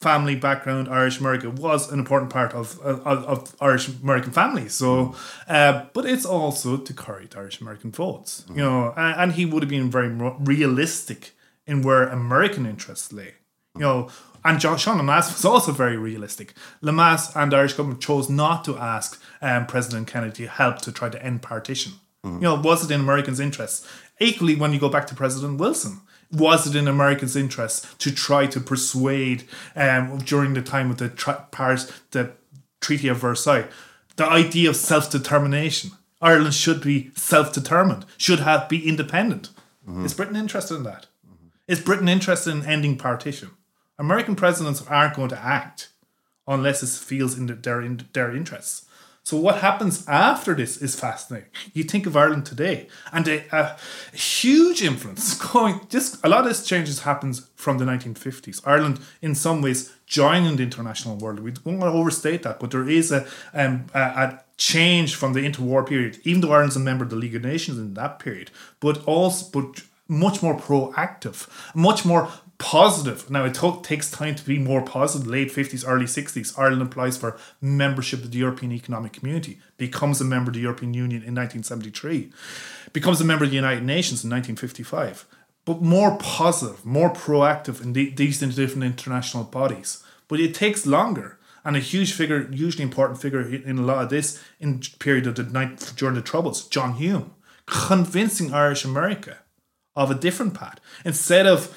family 0.00 0.36
background, 0.36 0.88
Irish 0.88 1.18
American, 1.20 1.54
was 1.56 1.92
an 1.92 1.98
important 1.98 2.30
part 2.38 2.52
of 2.60 2.78
of, 2.80 3.24
of 3.32 3.38
Irish 3.60 3.88
American 4.02 4.32
families. 4.32 4.72
So, 4.74 5.14
uh, 5.48 5.84
but 5.94 6.04
it's 6.06 6.26
also 6.26 6.76
to 6.76 6.92
curry 6.94 7.28
Irish 7.36 7.60
American 7.60 7.90
votes, 7.90 8.44
you 8.48 8.62
know, 8.66 8.92
and, 8.96 9.20
and 9.20 9.32
he 9.32 9.44
would 9.46 9.62
have 9.62 9.70
been 9.70 9.90
very 9.90 10.10
realistic 10.54 11.32
in 11.66 11.82
where 11.82 12.04
American 12.08 12.64
interests 12.66 13.12
lay, 13.12 13.32
you 13.76 13.82
know. 13.86 14.08
And 14.44 14.60
John 14.60 14.76
Sean 14.76 14.98
Lemass 14.98 15.32
was 15.32 15.44
also 15.44 15.72
very 15.72 15.96
realistic. 15.96 16.52
Lemass 16.82 17.34
and 17.34 17.50
the 17.50 17.56
Irish 17.56 17.72
government 17.72 18.02
chose 18.02 18.28
not 18.28 18.64
to 18.64 18.76
ask 18.76 19.20
um, 19.40 19.66
President 19.66 20.06
Kennedy 20.06 20.46
help 20.46 20.78
to 20.82 20.92
try 20.92 21.08
to 21.08 21.24
end 21.24 21.42
partition. 21.42 21.94
You 22.24 22.40
know, 22.40 22.54
was 22.54 22.82
it 22.84 22.90
in 22.94 23.00
Americans' 23.02 23.38
interests? 23.38 23.86
Equally, 24.18 24.54
when 24.54 24.72
you 24.72 24.80
go 24.80 24.88
back 24.88 25.06
to 25.08 25.14
President 25.14 25.60
Wilson, 25.60 26.00
was 26.32 26.66
it 26.66 26.74
in 26.74 26.88
Americans' 26.88 27.36
interests 27.36 27.94
to 27.98 28.10
try 28.10 28.46
to 28.46 28.60
persuade 28.60 29.44
um, 29.76 30.16
during 30.18 30.54
the 30.54 30.62
time 30.62 30.90
of 30.90 30.96
the 30.96 31.10
tri- 31.10 31.44
Paris, 31.50 31.92
the 32.12 32.32
Treaty 32.80 33.08
of 33.08 33.18
Versailles, 33.18 33.66
the 34.16 34.24
idea 34.24 34.70
of 34.70 34.76
self 34.76 35.10
determination? 35.10 35.90
Ireland 36.22 36.54
should 36.54 36.80
be 36.80 37.10
self 37.14 37.52
determined, 37.52 38.06
should 38.16 38.40
have 38.40 38.70
be 38.70 38.88
independent. 38.88 39.50
Is 40.02 40.14
Britain 40.14 40.36
interested 40.36 40.76
in 40.76 40.84
that? 40.84 41.06
Is 41.68 41.80
Britain 41.80 42.08
interested 42.08 42.52
in 42.52 42.64
ending 42.64 42.96
partition? 42.96 43.50
American 43.98 44.36
presidents 44.36 44.84
aren't 44.86 45.14
going 45.14 45.28
to 45.30 45.38
act 45.38 45.88
unless 46.46 46.82
it 46.82 46.88
feels 46.88 47.38
in 47.38 47.46
their 47.46 47.80
in 47.82 48.06
their 48.12 48.34
interests. 48.34 48.86
So 49.24 49.38
what 49.38 49.60
happens 49.60 50.06
after 50.06 50.52
this 50.52 50.76
is 50.76 51.00
fascinating. 51.00 51.48
You 51.72 51.82
think 51.84 52.04
of 52.04 52.14
Ireland 52.14 52.44
today, 52.44 52.88
and 53.10 53.26
a, 53.26 53.42
a 53.52 53.76
huge 54.14 54.82
influence 54.82 55.34
going. 55.52 55.80
Just 55.88 56.22
a 56.22 56.28
lot 56.28 56.40
of 56.40 56.46
this 56.46 56.66
changes 56.66 57.00
happens 57.00 57.48
from 57.56 57.78
the 57.78 57.86
1950s. 57.86 58.60
Ireland, 58.66 59.00
in 59.22 59.34
some 59.34 59.62
ways, 59.62 59.94
joining 60.04 60.56
the 60.56 60.62
international 60.62 61.16
world. 61.16 61.40
We 61.40 61.52
don't 61.52 61.78
want 61.78 61.90
to 61.94 61.98
overstate 61.98 62.42
that, 62.42 62.60
but 62.60 62.70
there 62.70 62.86
is 62.86 63.10
a 63.10 63.26
um, 63.54 63.86
a, 63.94 64.00
a 64.00 64.44
change 64.58 65.14
from 65.14 65.32
the 65.32 65.40
interwar 65.40 65.88
period. 65.88 66.20
Even 66.24 66.42
though 66.42 66.52
Ireland's 66.52 66.76
a 66.76 66.80
member 66.80 67.04
of 67.04 67.10
the 67.10 67.16
League 67.16 67.34
of 67.34 67.42
Nations 67.42 67.78
in 67.78 67.94
that 67.94 68.18
period, 68.18 68.50
but 68.78 69.02
also 69.06 69.48
but 69.58 69.82
much 70.06 70.42
more 70.42 70.54
proactive, 70.54 71.48
much 71.74 72.04
more 72.04 72.30
positive. 72.58 73.30
Now, 73.30 73.44
it 73.44 73.54
to- 73.54 73.80
takes 73.82 74.10
time 74.10 74.34
to 74.34 74.44
be 74.44 74.58
more 74.58 74.82
positive. 74.82 75.26
Late 75.26 75.52
50s, 75.52 75.84
early 75.86 76.06
60s, 76.06 76.58
Ireland 76.58 76.82
applies 76.82 77.16
for 77.16 77.38
membership 77.60 78.22
of 78.22 78.30
the 78.30 78.38
European 78.38 78.72
Economic 78.72 79.12
Community, 79.12 79.58
becomes 79.76 80.20
a 80.20 80.24
member 80.24 80.50
of 80.50 80.54
the 80.54 80.60
European 80.60 80.94
Union 80.94 81.22
in 81.22 81.34
1973, 81.34 82.30
becomes 82.92 83.20
a 83.20 83.24
member 83.24 83.44
of 83.44 83.50
the 83.50 83.56
United 83.56 83.84
Nations 83.84 84.24
in 84.24 84.30
1955. 84.30 85.26
But 85.64 85.80
more 85.80 86.16
positive, 86.18 86.84
more 86.84 87.10
proactive 87.10 87.82
in 87.82 87.94
the, 87.94 88.10
these 88.10 88.38
different 88.38 88.84
international 88.84 89.44
bodies. 89.44 90.04
But 90.28 90.40
it 90.40 90.54
takes 90.54 90.86
longer. 90.86 91.38
And 91.66 91.76
a 91.76 91.80
huge 91.80 92.12
figure, 92.12 92.46
hugely 92.52 92.82
important 92.82 93.22
figure 93.22 93.40
in 93.40 93.78
a 93.78 93.82
lot 93.82 94.04
of 94.04 94.10
this 94.10 94.42
in 94.60 94.80
period 94.98 95.26
of 95.26 95.36
the 95.36 95.44
night 95.44 95.94
during 95.96 96.14
the 96.14 96.20
Troubles, 96.20 96.68
John 96.68 96.96
Hume, 96.96 97.32
convincing 97.64 98.52
Irish 98.52 98.84
America 98.84 99.38
of 99.96 100.10
a 100.10 100.14
different 100.14 100.52
path 100.52 100.78
instead 101.06 101.46
of 101.46 101.74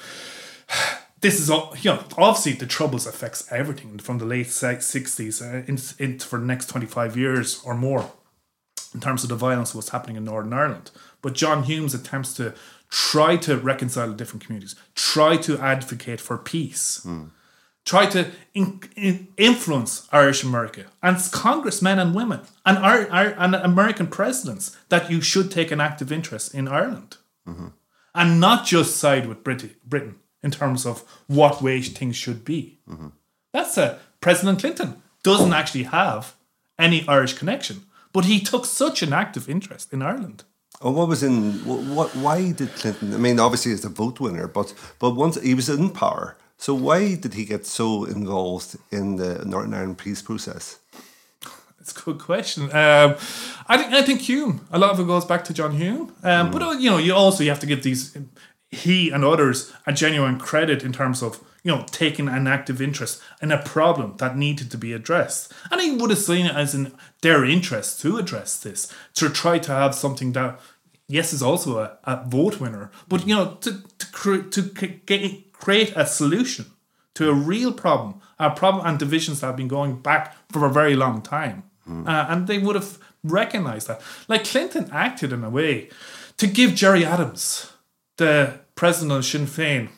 this 1.20 1.40
is 1.40 1.50
all 1.50 1.74
you 1.80 1.90
know 1.90 2.04
obviously 2.16 2.52
the 2.52 2.66
troubles 2.66 3.06
affects 3.06 3.50
everything 3.50 3.98
from 3.98 4.18
the 4.18 4.24
late 4.24 4.46
60s 4.46 5.42
uh, 5.42 5.64
in, 5.66 5.78
in 5.98 6.18
for 6.18 6.38
the 6.38 6.46
next 6.46 6.66
25 6.66 7.16
years 7.16 7.60
or 7.64 7.74
more 7.74 8.12
in 8.94 9.00
terms 9.00 9.22
of 9.22 9.28
the 9.28 9.34
violence 9.36 9.74
what's 9.74 9.90
happening 9.90 10.16
in 10.16 10.24
northern 10.24 10.52
ireland. 10.52 10.90
But 11.22 11.34
john 11.34 11.64
hume's 11.64 11.94
attempts 11.94 12.34
to 12.34 12.54
try 12.90 13.36
to 13.36 13.56
reconcile 13.56 14.08
the 14.08 14.14
different 14.14 14.44
communities 14.44 14.74
try 14.94 15.36
to 15.36 15.58
advocate 15.58 16.20
for 16.20 16.38
peace 16.38 17.04
try 17.84 18.04
to 18.06 18.30
in, 18.54 18.80
in- 18.96 19.28
influence 19.36 20.06
Irish 20.12 20.42
America 20.44 20.84
and 21.02 21.16
congressmen 21.32 21.98
and 21.98 22.14
women 22.14 22.40
and, 22.66 22.76
our, 22.78 23.10
our, 23.10 23.26
and 23.38 23.54
American 23.54 24.06
presidents 24.06 24.76
that 24.90 25.10
you 25.10 25.20
should 25.22 25.50
take 25.50 25.70
an 25.70 25.80
active 25.80 26.12
interest 26.12 26.54
in 26.54 26.68
Ireland. 26.68 27.16
And 28.14 28.40
not 28.40 28.66
just 28.66 28.96
side 28.96 29.26
with 29.26 29.42
Brit- 29.42 29.82
Britain 29.88 30.16
in 30.42 30.50
terms 30.50 30.86
of 30.86 31.02
what 31.26 31.62
way 31.62 31.80
things 31.82 32.16
should 32.16 32.44
be. 32.44 32.78
That's 33.52 33.76
a 33.78 33.98
President 34.20 34.60
Clinton 34.60 35.02
doesn't 35.22 35.52
actually 35.52 35.84
have 35.84 36.34
any 36.78 37.06
Irish 37.08 37.34
connection, 37.34 37.82
but 38.12 38.24
he 38.24 38.40
took 38.40 38.64
such 38.64 39.02
an 39.02 39.12
active 39.12 39.48
interest 39.48 39.92
in 39.92 40.02
Ireland. 40.02 40.44
Oh, 40.80 40.92
what 40.92 41.08
was 41.08 41.22
in 41.22 41.54
what, 41.64 41.80
what? 41.84 42.16
Why 42.16 42.52
did 42.52 42.68
Clinton? 42.74 43.12
I 43.14 43.16
mean, 43.16 43.40
obviously, 43.40 43.72
he's 43.72 43.84
a 43.84 43.88
vote 43.88 44.20
winner, 44.20 44.46
but 44.46 44.74
but 44.98 45.16
once 45.16 45.40
he 45.40 45.54
was 45.54 45.68
in 45.68 45.90
power, 45.90 46.36
so 46.56 46.72
why 46.74 47.16
did 47.16 47.34
he 47.34 47.44
get 47.44 47.66
so 47.66 48.04
involved 48.04 48.76
in 48.90 49.16
the 49.16 49.44
Northern 49.44 49.74
Ireland 49.74 49.98
peace 49.98 50.22
process? 50.22 50.78
It's 51.80 51.92
a 52.00 52.04
good 52.04 52.18
question. 52.18 52.64
Um, 52.64 53.16
I 53.66 53.76
think 53.78 53.92
I 53.92 54.02
think 54.02 54.20
Hume. 54.20 54.60
A 54.70 54.78
lot 54.78 54.90
of 54.90 55.00
it 55.00 55.06
goes 55.06 55.24
back 55.24 55.44
to 55.44 55.54
John 55.54 55.72
Hume. 55.72 56.12
Um, 56.22 56.50
But 56.50 56.62
uh, 56.62 56.70
you 56.72 56.90
know, 56.90 56.98
you 56.98 57.14
also 57.14 57.42
you 57.42 57.50
have 57.50 57.60
to 57.60 57.66
give 57.66 57.82
these 57.82 58.16
he 58.70 59.10
and 59.10 59.24
others 59.24 59.72
a 59.86 59.92
genuine 59.92 60.38
credit 60.38 60.82
in 60.82 60.92
terms 60.92 61.22
of 61.22 61.42
you 61.64 61.74
know 61.74 61.84
taking 61.90 62.28
an 62.28 62.46
active 62.46 62.80
interest 62.80 63.20
in 63.42 63.50
a 63.50 63.62
problem 63.62 64.16
that 64.18 64.36
needed 64.36 64.70
to 64.70 64.78
be 64.78 64.92
addressed, 64.92 65.52
and 65.70 65.80
he 65.80 65.90
would 65.96 66.10
have 66.10 66.18
seen 66.18 66.46
it 66.46 66.54
as 66.54 66.74
in 66.74 66.92
their 67.22 67.44
interest 67.44 68.00
to 68.00 68.16
address 68.18 68.58
this 68.60 68.92
to 69.14 69.28
try 69.28 69.58
to 69.58 69.72
have 69.72 69.94
something 69.94 70.32
that 70.32 70.60
yes 71.08 71.32
is 71.32 71.42
also 71.42 71.78
a, 71.78 71.98
a 72.04 72.24
vote 72.28 72.60
winner, 72.60 72.90
but 73.08 73.26
you 73.26 73.34
know 73.34 73.56
to 73.60 73.82
to, 73.98 74.12
cre- 74.12 74.48
to 74.50 74.62
c- 74.62 75.44
create 75.52 75.92
a 75.96 76.06
solution 76.06 76.66
to 77.14 77.28
a 77.28 77.34
real 77.34 77.72
problem, 77.72 78.20
a 78.38 78.48
problem 78.50 78.86
and 78.86 78.98
divisions 78.98 79.40
that 79.40 79.46
have 79.48 79.56
been 79.56 79.66
going 79.66 79.96
back 80.00 80.36
for 80.52 80.64
a 80.64 80.70
very 80.72 80.94
long 80.94 81.20
time. 81.20 81.64
Uh, 82.06 82.26
and 82.28 82.46
they 82.46 82.58
would 82.58 82.76
have 82.76 82.98
recognized 83.24 83.88
that. 83.88 84.00
Like 84.28 84.44
Clinton 84.44 84.88
acted 84.92 85.32
in 85.32 85.42
a 85.42 85.50
way 85.50 85.88
to 86.36 86.46
give 86.46 86.74
Gerry 86.74 87.04
Adams, 87.04 87.72
the 88.18 88.60
president 88.74 89.12
of 89.18 89.24
Sinn 89.24 89.46
Féin, 89.46 89.88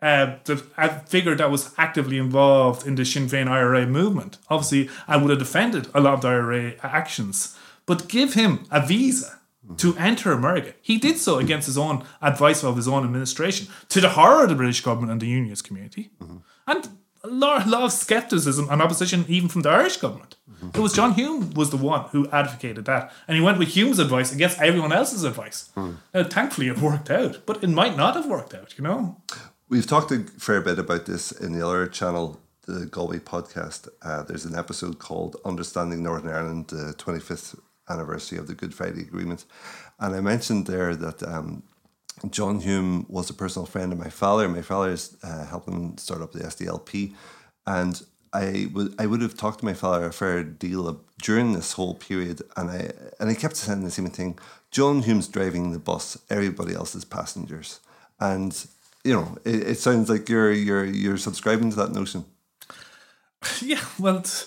uh, 0.00 0.36
the 0.44 0.64
a 0.76 1.00
figure 1.00 1.34
that 1.34 1.50
was 1.50 1.74
actively 1.76 2.18
involved 2.18 2.86
in 2.86 2.94
the 2.94 3.04
Sinn 3.04 3.26
Féin 3.26 3.48
IRA 3.48 3.86
movement. 3.86 4.38
Obviously, 4.48 4.88
I 5.08 5.16
would 5.16 5.30
have 5.30 5.40
defended 5.40 5.88
a 5.92 6.00
lot 6.00 6.14
of 6.14 6.20
the 6.20 6.28
IRA 6.28 6.74
actions, 6.82 7.58
but 7.84 8.08
give 8.08 8.34
him 8.34 8.66
a 8.70 8.86
visa 8.86 9.40
to 9.76 9.96
enter 9.98 10.32
America. 10.32 10.72
He 10.80 10.96
did 10.98 11.18
so 11.18 11.38
against 11.38 11.66
his 11.66 11.76
own 11.76 12.04
advice 12.22 12.64
of 12.64 12.76
his 12.76 12.88
own 12.88 13.04
administration, 13.04 13.66
to 13.90 14.00
the 14.00 14.10
horror 14.10 14.44
of 14.44 14.48
the 14.48 14.54
British 14.54 14.80
government 14.80 15.12
and 15.12 15.20
the 15.20 15.26
unionist 15.26 15.64
community, 15.64 16.10
and 16.66 16.88
a 17.28 17.34
lot, 17.34 17.66
lot 17.66 17.82
of 17.82 17.92
skepticism 17.92 18.68
and 18.70 18.80
opposition 18.82 19.24
even 19.28 19.48
from 19.48 19.62
the 19.62 19.70
Irish 19.70 19.96
government. 19.98 20.36
It 20.74 20.80
was 20.80 20.92
John 20.92 21.14
Hume 21.14 21.50
was 21.54 21.70
the 21.70 21.76
one 21.76 22.06
who 22.10 22.28
advocated 22.30 22.84
that, 22.86 23.12
and 23.28 23.36
he 23.36 23.42
went 23.42 23.58
with 23.58 23.68
Hume's 23.68 24.00
advice 24.00 24.32
against 24.32 24.60
everyone 24.60 24.92
else's 24.92 25.22
advice. 25.22 25.70
Now, 25.76 26.24
thankfully, 26.24 26.66
it 26.66 26.78
worked 26.78 27.10
out, 27.10 27.46
but 27.46 27.62
it 27.62 27.68
might 27.68 27.96
not 27.96 28.16
have 28.16 28.26
worked 28.26 28.54
out. 28.54 28.76
You 28.76 28.84
know. 28.84 29.22
We've 29.68 29.86
talked 29.86 30.10
a 30.10 30.20
fair 30.38 30.60
bit 30.60 30.78
about 30.78 31.06
this 31.06 31.30
in 31.30 31.52
the 31.52 31.64
other 31.64 31.86
channel, 31.86 32.40
the 32.66 32.86
Galway 32.86 33.18
podcast. 33.18 33.88
Uh, 34.02 34.22
there's 34.22 34.46
an 34.46 34.56
episode 34.56 34.98
called 34.98 35.36
Understanding 35.44 36.02
Northern 36.02 36.32
Ireland, 36.34 36.68
the 36.68 36.94
25th 36.98 37.58
anniversary 37.88 38.38
of 38.38 38.46
the 38.46 38.54
Good 38.54 38.74
Friday 38.74 39.02
Agreement. 39.02 39.44
And 40.00 40.14
I 40.14 40.20
mentioned 40.20 40.66
there 40.66 40.96
that 40.96 41.22
um, 41.22 41.62
John 42.30 42.60
Hume 42.60 43.06
was 43.08 43.30
a 43.30 43.34
personal 43.34 43.66
friend 43.66 43.92
of 43.92 43.98
my 43.98 44.10
father. 44.10 44.48
My 44.48 44.62
father 44.62 44.96
uh, 45.22 45.46
helped 45.46 45.68
him 45.68 45.98
start 45.98 46.22
up 46.22 46.32
the 46.32 46.40
SDLP. 46.40 47.14
And 47.66 48.02
I 48.32 48.68
would 48.72 48.94
I 48.98 49.06
would 49.06 49.22
have 49.22 49.36
talked 49.36 49.60
to 49.60 49.64
my 49.64 49.74
father 49.74 50.06
a 50.06 50.12
fair 50.12 50.42
deal 50.42 50.86
of, 50.88 51.00
during 51.22 51.52
this 51.52 51.72
whole 51.72 51.94
period, 51.94 52.42
and 52.56 52.70
I 52.70 52.90
and 53.18 53.30
I 53.30 53.34
kept 53.34 53.56
saying 53.56 53.84
the 53.84 53.90
same 53.90 54.06
thing. 54.08 54.38
John 54.70 55.02
Hume's 55.02 55.28
driving 55.28 55.72
the 55.72 55.78
bus, 55.78 56.18
everybody 56.28 56.74
else 56.74 56.94
is 56.94 57.04
passengers, 57.04 57.80
and 58.20 58.66
you 59.04 59.12
know 59.14 59.38
it, 59.44 59.68
it 59.68 59.78
sounds 59.78 60.10
like 60.10 60.28
you're 60.28 60.52
you're 60.52 60.84
you're 60.84 61.16
subscribing 61.16 61.70
to 61.70 61.76
that 61.76 61.92
notion. 61.92 62.24
Yeah, 63.62 63.84
well, 64.00 64.22
t- 64.22 64.46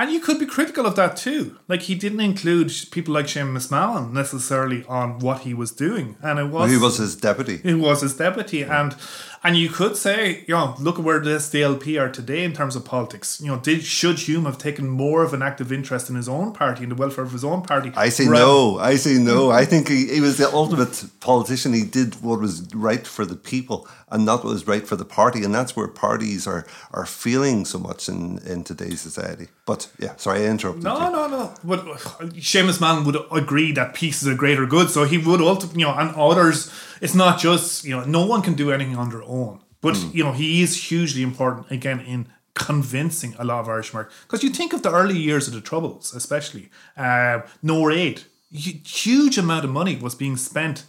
and 0.00 0.10
you 0.10 0.18
could 0.18 0.38
be 0.38 0.46
critical 0.46 0.86
of 0.86 0.96
that 0.96 1.14
too. 1.14 1.58
Like 1.68 1.82
he 1.82 1.94
didn't 1.94 2.20
include 2.20 2.72
people 2.90 3.12
like 3.12 3.26
Seamus 3.26 3.70
Mallon 3.70 4.14
necessarily 4.14 4.82
on 4.86 5.18
what 5.18 5.40
he 5.40 5.52
was 5.52 5.72
doing, 5.72 6.16
and 6.22 6.38
it 6.38 6.44
was 6.44 6.70
He 6.70 6.78
was 6.78 6.96
his 6.96 7.14
deputy. 7.14 7.60
It 7.62 7.74
was 7.74 8.00
his 8.00 8.16
deputy, 8.16 8.62
and 8.62 8.96
and 9.42 9.56
you 9.56 9.70
could 9.70 9.96
say, 9.96 10.44
you 10.46 10.54
know, 10.54 10.74
look 10.78 10.98
at 10.98 11.04
where 11.04 11.18
the 11.18 11.30
SDLP 11.30 11.98
are 12.00 12.10
today 12.10 12.44
in 12.44 12.52
terms 12.52 12.76
of 12.76 12.84
politics. 12.84 13.40
You 13.40 13.48
know, 13.48 13.58
did 13.58 13.82
should 13.84 14.18
Hume 14.18 14.44
have 14.44 14.58
taken 14.58 14.86
more 14.88 15.22
of 15.22 15.32
an 15.32 15.40
active 15.42 15.72
interest 15.72 16.10
in 16.10 16.16
his 16.16 16.28
own 16.28 16.52
party 16.52 16.82
and 16.82 16.92
the 16.92 16.96
welfare 16.96 17.24
of 17.24 17.32
his 17.32 17.42
own 17.44 17.62
party? 17.62 17.90
I 17.96 18.10
say 18.10 18.26
rather- 18.26 18.44
no. 18.44 18.78
I 18.78 18.96
say 18.96 19.14
no. 19.14 19.50
I 19.50 19.64
think 19.64 19.88
he, 19.88 20.06
he 20.08 20.20
was 20.20 20.36
the 20.36 20.52
ultimate 20.52 21.04
politician. 21.20 21.72
He 21.72 21.84
did 21.84 22.20
what 22.22 22.38
was 22.40 22.68
right 22.74 23.06
for 23.06 23.24
the 23.24 23.34
people 23.36 23.88
and 24.10 24.26
not 24.26 24.44
what 24.44 24.52
was 24.52 24.66
right 24.66 24.86
for 24.86 24.96
the 24.96 25.04
party. 25.06 25.42
And 25.42 25.54
that's 25.54 25.74
where 25.74 25.88
parties 25.88 26.46
are 26.46 26.66
are 26.92 27.06
feeling 27.06 27.64
so 27.64 27.78
much 27.78 28.08
in, 28.10 28.38
in 28.46 28.62
today's 28.64 29.00
society. 29.00 29.48
But 29.64 29.88
yeah, 29.98 30.16
sorry, 30.16 30.40
I 30.44 30.48
interrupted 30.50 30.84
No, 30.84 30.96
you. 31.06 31.12
no, 31.12 31.26
no. 31.28 31.54
But 31.64 31.80
uh, 31.88 31.96
Seamus 32.36 32.78
Mallon 32.80 33.04
would 33.04 33.16
agree 33.32 33.72
that 33.72 33.94
peace 33.94 34.20
is 34.22 34.28
a 34.28 34.34
greater 34.34 34.66
good, 34.66 34.90
so 34.90 35.04
he 35.04 35.16
would 35.16 35.40
ultimately, 35.40 35.80
you 35.80 35.86
know, 35.86 35.94
and 35.94 36.14
others. 36.14 36.70
It's 37.00 37.14
not 37.14 37.38
just 37.38 37.84
you 37.84 37.96
know, 37.96 38.04
no 38.04 38.26
one 38.26 38.42
can 38.42 38.54
do 38.54 38.70
anything 38.72 38.96
on 38.96 39.10
their 39.10 39.22
own. 39.22 39.60
But 39.80 39.94
mm. 39.94 40.14
you 40.14 40.24
know, 40.24 40.32
he 40.32 40.62
is 40.62 40.88
hugely 40.88 41.22
important 41.22 41.70
again 41.70 42.00
in 42.00 42.26
convincing 42.54 43.34
a 43.38 43.44
lot 43.44 43.60
of 43.60 43.68
Irish 43.68 43.92
Americans. 43.92 44.18
Because 44.22 44.42
you 44.42 44.50
think 44.50 44.72
of 44.72 44.82
the 44.82 44.92
early 44.92 45.16
years 45.16 45.48
of 45.48 45.54
the 45.54 45.60
Troubles, 45.60 46.14
especially 46.14 46.70
uh, 46.96 47.40
no 47.62 47.90
aid, 47.90 48.22
Hu- 48.52 48.80
huge 48.84 49.38
amount 49.38 49.64
of 49.64 49.70
money 49.70 49.96
was 49.96 50.14
being 50.16 50.36
spent 50.36 50.84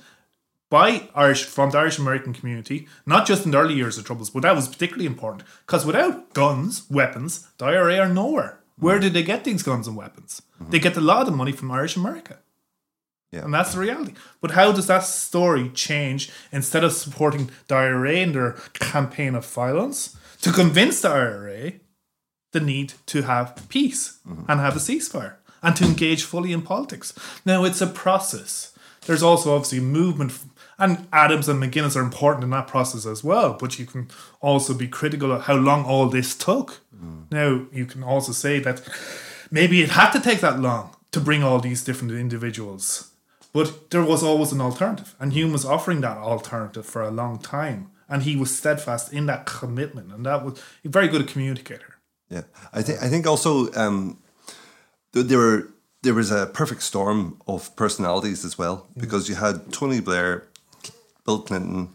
by 0.70 1.10
Irish 1.14 1.44
from 1.44 1.70
the 1.70 1.78
Irish 1.78 2.00
American 2.00 2.34
community, 2.34 2.88
not 3.06 3.28
just 3.28 3.46
in 3.46 3.52
the 3.52 3.60
early 3.60 3.76
years 3.76 3.98
of 3.98 4.06
Troubles, 4.06 4.30
but 4.30 4.42
that 4.42 4.56
was 4.56 4.68
particularly 4.68 5.06
important 5.06 5.44
because 5.66 5.86
without 5.86 6.34
guns, 6.34 6.90
weapons, 6.90 7.48
the 7.58 7.66
IRA 7.66 8.00
are 8.00 8.10
nowhere. 8.10 8.60
Where 8.78 8.98
mm. 8.98 9.02
did 9.02 9.14
they 9.14 9.24
get 9.24 9.44
these 9.44 9.64
guns 9.64 9.88
and 9.88 9.96
weapons? 9.96 10.42
Mm-hmm. 10.60 10.72
They 10.72 10.80
get 10.80 10.98
a 10.98 11.02
lot 11.02 11.28
of 11.28 11.36
money 11.36 11.52
from 11.52 11.72
Irish 11.72 11.96
America. 11.96 12.40
Yeah. 13.32 13.46
And 13.46 13.54
that's 13.54 13.74
the 13.74 13.80
reality. 13.80 14.14
But 14.42 14.52
how 14.52 14.72
does 14.72 14.88
that 14.88 15.04
story 15.04 15.70
change 15.70 16.30
instead 16.52 16.84
of 16.84 16.92
supporting 16.92 17.50
the 17.68 17.76
IRA 17.76 18.16
in 18.16 18.34
their 18.34 18.52
campaign 18.74 19.36
of 19.36 19.46
violence 19.46 20.18
to 20.42 20.52
convince 20.52 21.02
the 21.02 21.10
IRA 21.10 21.74
the 22.52 22.60
need 22.60 22.94
to 23.06 23.22
have 23.22 23.66
peace 23.70 24.20
mm-hmm. 24.28 24.52
and 24.52 24.60
have 24.60 24.76
a 24.76 24.80
ceasefire 24.80 25.36
and 25.64 25.76
to 25.78 25.86
engage 25.86 26.24
fully 26.24 26.52
in 26.52 26.62
politics? 26.62 27.14
Now, 27.46 27.64
it's 27.64 27.80
a 27.80 27.88
process. 27.88 28.78
There's 29.06 29.24
also 29.24 29.56
obviously 29.56 29.80
movement, 29.80 30.38
and 30.78 31.08
Adams 31.14 31.48
and 31.48 31.62
McGuinness 31.62 31.96
are 31.96 32.04
important 32.04 32.44
in 32.44 32.50
that 32.50 32.68
process 32.68 33.06
as 33.06 33.24
well. 33.24 33.54
But 33.54 33.80
you 33.80 33.86
can 33.86 34.10
also 34.42 34.74
be 34.74 34.88
critical 34.88 35.32
of 35.32 35.44
how 35.44 35.56
long 35.56 35.86
all 35.86 36.08
this 36.08 36.36
took. 36.36 36.82
Mm. 36.96 37.32
Now, 37.32 37.66
you 37.72 37.86
can 37.86 38.04
also 38.04 38.32
say 38.32 38.60
that 38.60 38.82
maybe 39.50 39.82
it 39.82 39.92
had 39.92 40.12
to 40.12 40.20
take 40.20 40.42
that 40.42 40.60
long 40.60 40.96
to 41.12 41.20
bring 41.20 41.44
all 41.44 41.60
these 41.60 41.84
different 41.84 42.14
individuals. 42.14 43.11
But 43.54 43.90
there 43.92 44.04
was 44.04 44.24
always 44.24 44.52
an 44.52 44.62
alternative, 44.62 45.16
and 45.20 45.34
Hume 45.34 45.52
was 45.52 45.66
offering 45.66 46.02
that 46.02 46.18
alternative 46.18 46.86
for 46.86 47.02
a 47.02 47.12
long 47.12 47.38
time, 47.40 47.92
and 48.08 48.24
he 48.24 48.36
was 48.36 48.56
steadfast 48.56 49.12
in 49.12 49.26
that 49.26 49.46
commitment, 49.46 50.12
and 50.14 50.26
that 50.26 50.46
was 50.46 50.62
a 50.86 50.90
very 50.90 51.08
good 51.08 51.28
communicator. 51.28 51.98
Yeah, 52.30 52.44
I 52.72 52.82
think 52.82 53.04
I 53.04 53.10
think 53.10 53.28
also 53.28 53.72
um, 53.74 54.18
th- 55.14 55.26
there 55.26 55.38
were 55.38 55.68
there 56.02 56.14
was 56.14 56.32
a 56.32 56.46
perfect 56.48 56.82
storm 56.82 57.42
of 57.46 57.76
personalities 57.76 58.46
as 58.46 58.58
well 58.58 58.88
because 58.98 59.28
you 59.28 59.36
had 59.36 59.72
Tony 59.74 60.00
Blair, 60.00 60.48
Bill 61.26 61.42
Clinton, 61.42 61.90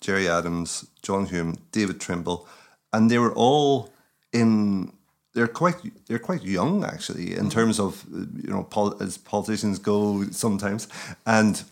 Gerry 0.00 0.28
Adams, 0.28 0.86
John 1.02 1.26
Hume, 1.26 1.56
David 1.72 2.00
Trimble, 2.00 2.46
and 2.92 3.10
they 3.10 3.18
were 3.18 3.34
all 3.34 3.92
in. 4.32 4.92
They're 5.34 5.48
quite 5.48 5.76
they're 6.06 6.18
quite 6.18 6.42
young 6.42 6.84
actually 6.84 7.36
in 7.36 7.50
terms 7.50 7.78
of 7.78 8.04
you 8.10 8.50
know 8.50 8.64
pol- 8.64 9.00
as 9.02 9.16
politicians 9.16 9.78
go 9.78 10.24
sometimes, 10.30 10.88
and 11.24 11.62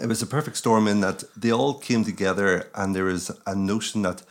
it 0.00 0.06
was 0.06 0.22
a 0.22 0.26
perfect 0.26 0.56
storm 0.56 0.86
in 0.88 1.00
that 1.00 1.24
they 1.36 1.52
all 1.52 1.74
came 1.74 2.04
together 2.04 2.68
and 2.74 2.94
there 2.94 3.04
was 3.04 3.30
a 3.46 3.54
notion 3.54 4.02
that 4.02 4.22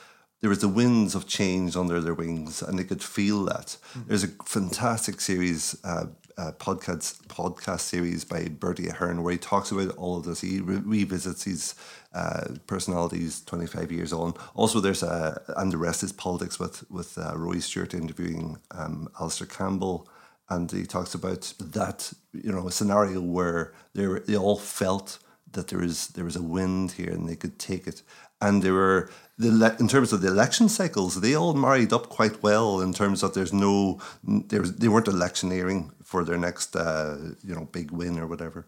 there 0.41 0.49
was 0.49 0.59
the 0.59 0.67
winds 0.67 1.15
of 1.15 1.27
change 1.27 1.75
under 1.75 1.99
their 1.99 2.13
wings 2.13 2.61
and 2.61 2.77
they 2.77 2.83
could 2.83 3.01
feel 3.01 3.45
that. 3.45 3.77
There's 4.07 4.23
a 4.23 4.27
fantastic 4.45 5.19
series, 5.21 5.75
uh, 5.83 6.05
uh, 6.37 6.51
podcast 6.59 7.25
podcast 7.27 7.79
series 7.79 8.25
by 8.25 8.49
Bertie 8.49 8.89
Ahern 8.89 9.23
where 9.23 9.31
he 9.31 9.37
talks 9.37 9.71
about 9.71 9.95
all 9.95 10.17
of 10.17 10.25
this. 10.25 10.41
He 10.41 10.59
re- 10.59 10.81
revisits 10.83 11.45
these 11.45 11.75
uh, 12.15 12.55
personalities 12.65 13.41
25 13.41 13.91
years 13.91 14.13
on. 14.13 14.33
Also, 14.55 14.79
there's 14.79 15.03
a, 15.03 15.41
and 15.57 15.71
the 15.71 15.77
rest 15.77 16.01
is 16.01 16.13
politics 16.13 16.59
with, 16.59 16.89
with 16.89 17.17
uh, 17.17 17.33
Rory 17.35 17.59
Stewart 17.59 17.93
interviewing 17.93 18.57
um, 18.71 19.09
Alastair 19.19 19.47
Campbell. 19.47 20.07
And 20.49 20.71
he 20.71 20.85
talks 20.85 21.13
about 21.13 21.53
that 21.59 22.13
you 22.31 22.51
know 22.51 22.67
a 22.67 22.71
scenario 22.71 23.19
where 23.19 23.73
they 23.93 24.07
were, 24.07 24.19
they 24.19 24.37
all 24.37 24.57
felt 24.57 25.19
that 25.51 25.67
there 25.67 25.83
is 25.83 26.07
there 26.09 26.25
was 26.25 26.35
a 26.35 26.43
wind 26.43 26.93
here 26.93 27.11
and 27.11 27.27
they 27.27 27.35
could 27.35 27.57
take 27.59 27.87
it. 27.87 28.01
And 28.39 28.61
they 28.61 28.71
were 28.71 29.09
the 29.37 29.75
in 29.79 29.87
terms 29.87 30.13
of 30.13 30.21
the 30.21 30.27
election 30.27 30.69
cycles 30.69 31.19
they 31.19 31.35
all 31.35 31.53
married 31.53 31.91
up 31.91 32.09
quite 32.09 32.41
well 32.43 32.79
in 32.79 32.93
terms 32.93 33.23
of 33.23 33.33
there's 33.33 33.53
no 33.53 33.99
there 34.23 34.61
was, 34.61 34.75
they 34.75 34.87
weren't 34.87 35.07
electioneering 35.07 35.91
for 36.03 36.23
their 36.23 36.37
next 36.37 36.75
uh, 36.75 37.17
you 37.43 37.55
know 37.55 37.67
big 37.71 37.91
win 37.91 38.19
or 38.19 38.27
whatever. 38.27 38.67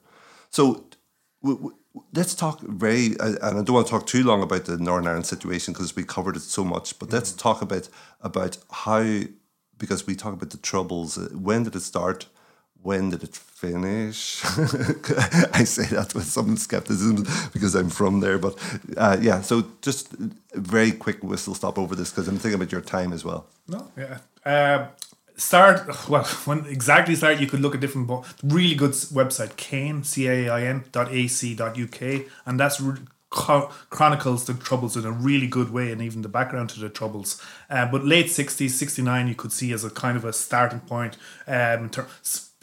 So 0.49 0.85
w- 1.43 1.57
w- 1.57 1.77
let's 2.13 2.35
talk 2.35 2.61
very 2.61 3.15
and 3.19 3.39
I 3.41 3.51
don't 3.51 3.71
want 3.71 3.87
to 3.87 3.91
talk 3.91 4.07
too 4.07 4.23
long 4.23 4.41
about 4.43 4.65
the 4.65 4.77
Northern 4.77 5.07
Ireland 5.07 5.25
situation 5.25 5.73
because 5.73 5.95
we 5.95 6.03
covered 6.03 6.35
it 6.35 6.41
so 6.41 6.63
much 6.63 6.97
but 6.99 7.11
let's 7.11 7.31
talk 7.31 7.61
about 7.61 7.89
about 8.21 8.57
how 8.71 9.21
because 9.77 10.07
we 10.07 10.15
talk 10.15 10.33
about 10.33 10.49
the 10.49 10.57
troubles 10.57 11.17
uh, 11.17 11.29
when 11.33 11.63
did 11.63 11.75
it 11.75 11.81
start? 11.81 12.27
When 12.83 13.09
did 13.09 13.23
it 13.23 13.35
finish? 13.35 14.41
I 15.53 15.63
say 15.63 15.85
that 15.95 16.13
with 16.15 16.25
some 16.25 16.57
skepticism 16.57 17.25
because 17.51 17.75
I'm 17.75 17.89
from 17.89 18.19
there 18.19 18.37
but 18.37 18.55
uh, 18.95 19.17
yeah 19.19 19.41
so 19.41 19.65
just 19.81 20.13
a 20.13 20.29
very 20.53 20.91
quick 20.91 21.23
whistle 21.23 21.55
stop 21.55 21.77
over 21.77 21.95
this 21.95 22.11
because 22.11 22.27
I'm 22.27 22.37
thinking 22.37 22.61
about 22.61 22.71
your 22.71 22.81
time 22.81 23.13
as 23.13 23.25
well. 23.25 23.47
No, 23.67 23.91
yeah. 23.97 24.19
Uh, 24.45 24.87
start 25.37 25.87
well 26.09 26.25
when 26.45 26.65
exactly 26.65 27.15
start 27.15 27.39
you 27.39 27.47
could 27.47 27.59
look 27.59 27.75
at 27.75 27.81
different 27.81 28.07
bo- 28.07 28.25
really 28.43 28.75
good 28.75 28.91
website 28.91 29.55
Cain 29.55 30.03
C 30.03 30.27
A 30.27 30.49
I 30.49 30.63
N 30.63 30.83
dot 30.91 31.11
A 31.11 31.27
C 31.27 31.55
dot 31.55 31.79
UK 31.79 32.25
and 32.45 32.59
that's 32.59 32.81
re- 32.81 32.99
chronicles 33.29 34.45
the 34.45 34.53
troubles 34.53 34.95
in 34.95 35.05
a 35.05 35.11
really 35.11 35.47
good 35.47 35.71
way 35.71 35.91
and 35.91 36.01
even 36.01 36.21
the 36.21 36.29
background 36.29 36.69
to 36.69 36.79
the 36.79 36.89
troubles. 36.89 37.41
Uh, 37.69 37.85
but 37.85 38.05
late 38.05 38.29
sixties, 38.29 38.77
sixty 38.77 39.01
nine, 39.01 39.27
you 39.27 39.35
could 39.35 39.51
see 39.51 39.71
as 39.73 39.83
a 39.83 39.89
kind 39.89 40.17
of 40.17 40.25
a 40.25 40.33
starting 40.33 40.79
point. 40.79 41.17
Um, 41.45 41.89
ter- 41.89 42.07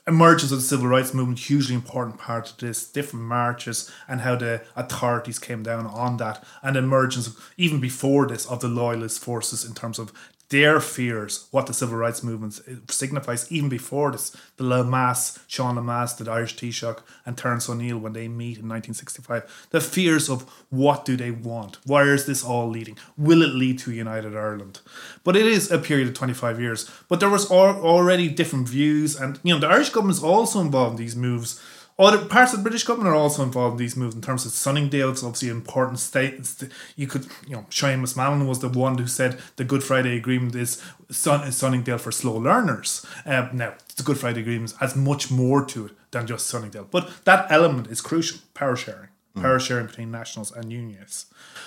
emergence 0.06 0.52
of 0.52 0.58
the 0.58 0.64
civil 0.64 0.86
rights 0.86 1.14
movement 1.14 1.38
hugely 1.38 1.74
important 1.74 2.18
part 2.18 2.50
of 2.50 2.58
this 2.58 2.86
different 2.86 3.24
marches 3.24 3.90
and 4.06 4.20
how 4.20 4.36
the 4.36 4.60
authorities 4.76 5.38
came 5.38 5.62
down 5.62 5.86
on 5.86 6.18
that 6.18 6.44
and 6.62 6.76
emergence 6.76 7.34
even 7.56 7.80
before 7.80 8.26
this 8.26 8.44
of 8.44 8.60
the 8.60 8.68
loyalist 8.68 9.18
forces 9.18 9.64
in 9.64 9.72
terms 9.72 9.98
of 9.98 10.12
their 10.54 10.78
fears 10.78 11.48
what 11.50 11.66
the 11.66 11.74
civil 11.74 11.96
rights 11.96 12.22
movement 12.22 12.60
signifies 12.88 13.50
even 13.50 13.68
before 13.68 14.12
this 14.12 14.36
the 14.56 14.62
Lemass, 14.62 15.40
Sean 15.48 15.74
Lemass, 15.74 16.16
the 16.16 16.30
Irish 16.30 16.54
Taoiseach 16.56 17.00
and 17.26 17.36
Terence 17.36 17.68
O'Neill 17.68 17.98
when 17.98 18.12
they 18.12 18.28
meet 18.28 18.58
in 18.58 18.68
1965 18.68 19.68
the 19.70 19.80
fears 19.80 20.30
of 20.30 20.48
what 20.70 21.04
do 21.04 21.16
they 21.16 21.32
want? 21.32 21.78
Where 21.84 22.14
is 22.14 22.26
this 22.26 22.44
all 22.44 22.68
leading? 22.68 22.96
Will 23.18 23.42
it 23.42 23.52
lead 23.62 23.80
to 23.80 23.90
united 23.90 24.36
Ireland? 24.36 24.80
But 25.24 25.34
it 25.34 25.44
is 25.44 25.72
a 25.72 25.78
period 25.78 26.06
of 26.06 26.14
25 26.14 26.60
years. 26.60 26.88
But 27.08 27.18
there 27.18 27.28
was 27.28 27.50
al- 27.50 27.82
already 27.82 28.28
different 28.28 28.68
views 28.68 29.16
and 29.20 29.40
you 29.42 29.52
know 29.52 29.58
the 29.58 29.66
Irish 29.66 29.90
government 29.90 30.18
is 30.18 30.22
also 30.22 30.60
involved 30.60 31.00
in 31.00 31.04
these 31.04 31.16
moves 31.16 31.60
other 31.96 32.24
parts 32.24 32.52
of 32.52 32.58
the 32.58 32.62
British 32.64 32.82
government 32.82 33.14
are 33.14 33.18
also 33.18 33.42
involved 33.42 33.74
in 33.74 33.78
these 33.78 33.96
moves 33.96 34.16
in 34.16 34.20
terms 34.20 34.44
of 34.44 34.52
Sunningdale. 34.52 35.10
It's 35.10 35.22
obviously 35.22 35.50
an 35.50 35.56
important 35.56 36.00
state. 36.00 36.34
It's 36.34 36.64
you 36.96 37.06
could, 37.06 37.26
you 37.46 37.54
know, 37.54 37.66
Seamus 37.70 38.16
Mallon 38.16 38.48
was 38.48 38.58
the 38.58 38.68
one 38.68 38.98
who 38.98 39.06
said 39.06 39.38
the 39.56 39.64
Good 39.64 39.84
Friday 39.84 40.16
Agreement 40.16 40.56
is, 40.56 40.82
Sun, 41.10 41.46
is 41.46 41.56
Sunningdale 41.56 41.98
for 41.98 42.10
slow 42.10 42.36
learners. 42.36 43.06
Um, 43.24 43.50
now, 43.52 43.74
the 43.96 44.02
Good 44.02 44.18
Friday 44.18 44.40
Agreement 44.40 44.74
has 44.80 44.96
much 44.96 45.30
more 45.30 45.64
to 45.66 45.86
it 45.86 45.92
than 46.10 46.26
just 46.26 46.48
Sunningdale, 46.48 46.88
but 46.90 47.24
that 47.24 47.50
element 47.50 47.86
is 47.86 48.00
crucial. 48.00 48.40
Power 48.54 48.74
sharing, 48.74 49.10
power 49.36 49.60
sharing 49.60 49.86
between 49.86 50.10
nationals 50.10 50.50
and 50.50 50.72
unionists. 50.72 51.26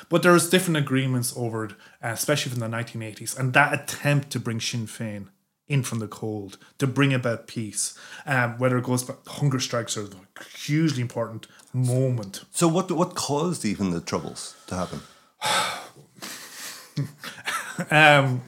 But 0.09 0.23
there's 0.23 0.49
different 0.49 0.77
agreements 0.77 1.33
over 1.37 1.65
it, 1.65 1.71
uh, 2.03 2.09
especially 2.09 2.51
from 2.51 2.59
the 2.59 2.77
1980s, 2.77 3.37
and 3.37 3.53
that 3.53 3.73
attempt 3.73 4.29
to 4.31 4.41
bring 4.41 4.59
Sinn 4.59 4.87
Féin 4.87 5.27
in 5.67 5.83
from 5.83 5.99
the 5.99 6.07
cold 6.07 6.57
to 6.77 6.87
bring 6.87 7.13
about 7.13 7.47
peace. 7.47 7.97
Um, 8.25 8.57
whether 8.57 8.77
it 8.77 8.85
goes 8.85 9.03
back, 9.03 9.17
hunger 9.27 9.59
strikes 9.59 9.97
are 9.97 10.05
a 10.05 10.43
hugely 10.57 11.01
important 11.01 11.47
moment. 11.73 12.43
so 12.51 12.67
what 12.67 12.89
what 12.91 13.15
caused 13.15 13.65
even 13.65 13.91
the 13.91 14.01
troubles 14.01 14.55
to 14.67 14.75
happen 14.75 15.01
Um, 17.91 18.41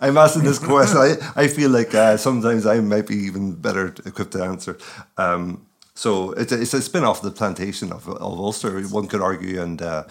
I'm 0.00 0.16
asking 0.16 0.44
this 0.44 0.58
question. 0.58 0.98
I, 0.98 1.16
I 1.34 1.48
feel 1.48 1.70
like 1.70 1.94
uh, 1.94 2.16
sometimes 2.16 2.66
I 2.66 2.80
might 2.80 3.06
be 3.06 3.16
even 3.16 3.54
better 3.54 3.94
equipped 4.06 4.32
to 4.32 4.44
answer. 4.44 4.78
Um, 5.16 5.66
so 5.94 6.32
it's 6.32 6.52
a, 6.52 6.60
it's 6.60 6.74
a 6.74 6.82
spin 6.82 7.04
off 7.04 7.18
of 7.18 7.24
the 7.24 7.36
plantation 7.36 7.90
of, 7.90 8.08
of 8.08 8.20
Ulster, 8.20 8.80
one 8.82 9.08
could 9.08 9.20
argue, 9.20 9.60
and 9.60 9.82
uh, 9.82 10.04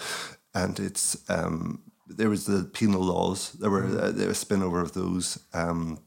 and 0.53 0.79
it's 0.79 1.17
um, 1.29 1.81
there 2.07 2.29
was 2.29 2.45
the 2.45 2.65
penal 2.65 3.01
laws. 3.01 3.53
There 3.53 3.69
were 3.69 3.85
uh, 3.85 4.11
there 4.11 4.27
was 4.27 4.37
a 4.37 4.41
spin 4.41 4.61
over 4.61 4.81
of 4.81 4.93
those. 4.93 5.39
Um, 5.53 5.99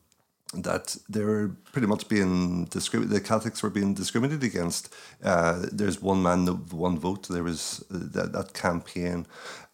that 0.54 0.96
they 1.08 1.22
were 1.22 1.56
pretty 1.72 1.86
much 1.86 2.08
being 2.08 2.64
discriminated. 2.66 3.16
The 3.16 3.28
Catholics 3.28 3.62
were 3.62 3.70
being 3.70 3.94
discriminated 3.94 4.42
against. 4.42 4.92
Uh, 5.22 5.66
there's 5.72 6.02
one 6.02 6.22
man, 6.22 6.46
one 6.70 6.98
vote. 6.98 7.28
There 7.28 7.44
was 7.44 7.84
uh, 7.90 7.98
that, 8.12 8.32
that 8.32 8.52
campaign, 8.52 9.26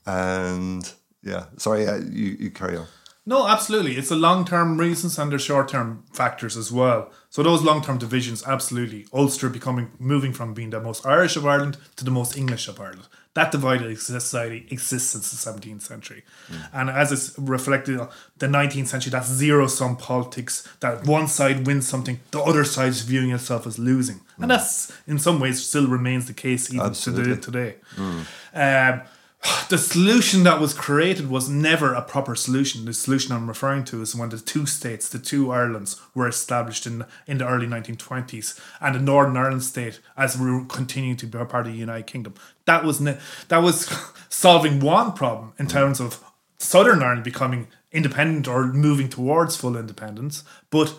and 0.05 0.93
yeah. 1.23 1.47
Sorry, 1.57 1.87
uh, 1.87 1.99
you 1.99 2.37
you 2.39 2.51
carry 2.51 2.77
on. 2.77 2.87
no, 3.25 3.49
absolutely. 3.49 3.97
It's 3.97 4.11
the 4.11 4.17
long 4.17 4.45
term 4.45 4.79
reasons 4.79 5.19
and 5.19 5.33
the 5.33 5.39
short 5.39 5.69
term 5.69 6.05
factors 6.13 6.57
as 6.57 6.71
well. 6.71 7.11
So 7.31 7.43
those 7.43 7.63
long 7.63 7.83
term 7.83 7.99
divisions, 7.99 8.45
absolutely. 8.47 9.07
Ulster 9.13 9.49
becoming 9.49 9.91
moving 9.99 10.33
from 10.33 10.55
being 10.55 10.71
the 10.71 10.81
most 10.81 11.07
Irish 11.07 11.37
of 11.37 11.47
Ireland 11.47 11.79
to 11.97 12.05
the 12.05 12.11
most 12.11 12.37
English 12.37 12.69
of 12.69 12.79
Ireland. 12.81 13.09
That 13.37 13.53
divided 13.53 14.01
society 14.01 14.65
uh, 14.67 14.73
exists 14.73 15.11
since 15.11 15.31
the 15.31 15.51
17th 15.53 15.83
century. 15.83 16.23
Mm. 16.49 16.69
And 16.73 16.91
as 16.91 17.13
it's 17.13 17.39
reflected 17.39 18.01
on 18.01 18.09
the 18.39 18.47
19th 18.47 18.87
century, 18.87 19.11
that's 19.11 19.29
zero 19.29 19.67
sum 19.67 19.99
politics, 19.99 20.67
that 20.81 21.05
one 21.05 21.29
side 21.29 21.67
wins 21.67 21.87
something, 21.87 22.19
the 22.31 22.41
other 22.41 22.65
side's 22.65 23.03
viewing 23.03 23.33
itself 23.33 23.67
as 23.67 23.79
losing. 23.79 24.23
And 24.37 24.47
mm. 24.47 24.49
that's 24.49 24.91
in 25.07 25.19
some 25.19 25.39
ways 25.39 25.63
still 25.63 25.87
remains 25.87 26.27
the 26.27 26.33
case 26.33 26.73
even 26.73 26.87
Absolutely. 26.87 27.37
today. 27.37 27.75
today. 27.99 28.23
Um, 28.55 29.03
the 29.69 29.79
solution 29.79 30.45
that 30.45 30.61
was 30.61 30.75
created 30.75 31.31
was 31.31 31.49
never 31.49 31.95
a 31.95 32.03
proper 32.03 32.35
solution. 32.35 32.85
The 32.85 32.93
solution 32.93 33.33
I'm 33.33 33.49
referring 33.49 33.85
to 33.87 34.03
is 34.03 34.15
when 34.15 34.31
the 34.31 34.39
two 34.39 34.67
states, 34.67 35.09
the 35.09 35.19
two 35.19 35.53
Irelands, 35.53 36.01
were 36.15 36.29
established 36.29 36.87
in 36.87 37.05
in 37.27 37.39
the 37.39 37.49
early 37.49 37.67
1920s, 37.67 38.61
and 38.81 38.95
the 38.95 39.01
Northern 39.01 39.37
Ireland 39.37 39.63
state, 39.63 40.01
as 40.17 40.39
we 40.39 40.51
were 40.51 40.65
continuing 40.65 41.17
to 41.19 41.27
be 41.27 41.39
a 41.39 41.45
part 41.45 41.67
of 41.67 41.73
the 41.73 41.79
United 41.79 42.07
Kingdom, 42.07 42.35
that 42.65 42.85
was 42.85 43.01
ne- 43.01 43.19
that 43.49 43.63
was 43.63 43.89
solving 44.29 44.81
one 44.81 45.13
problem 45.13 45.53
in 45.59 45.67
terms 45.67 46.01
of 46.01 46.23
Southern 46.59 47.03
Ireland 47.03 47.25
becoming 47.25 47.69
independent 47.93 48.49
or 48.49 48.67
moving 48.67 49.09
towards 49.09 49.57
full 49.57 49.77
independence, 49.77 50.45
but 50.71 50.99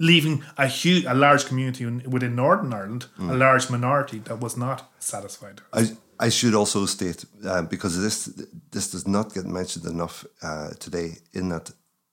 leaving 0.00 0.44
a 0.56 0.66
huge, 0.66 1.04
a 1.04 1.14
large 1.14 1.46
community 1.46 1.84
within 2.06 2.36
Northern 2.36 2.72
Ireland, 2.72 3.06
a 3.18 3.22
mm. 3.22 3.38
large 3.38 3.68
minority 3.68 4.18
that 4.20 4.40
was 4.40 4.56
not 4.56 4.90
satisfied. 4.98 5.60
I, 5.72 5.90
I 6.20 6.30
should 6.30 6.54
also 6.54 6.86
state 6.86 7.24
uh, 7.44 7.62
because 7.62 8.00
this 8.00 8.26
this 8.72 8.90
does 8.90 9.06
not 9.06 9.34
get 9.34 9.46
mentioned 9.46 9.86
enough 9.86 10.26
uh, 10.42 10.70
today. 10.80 11.18
In 11.32 11.48
that 11.50 11.70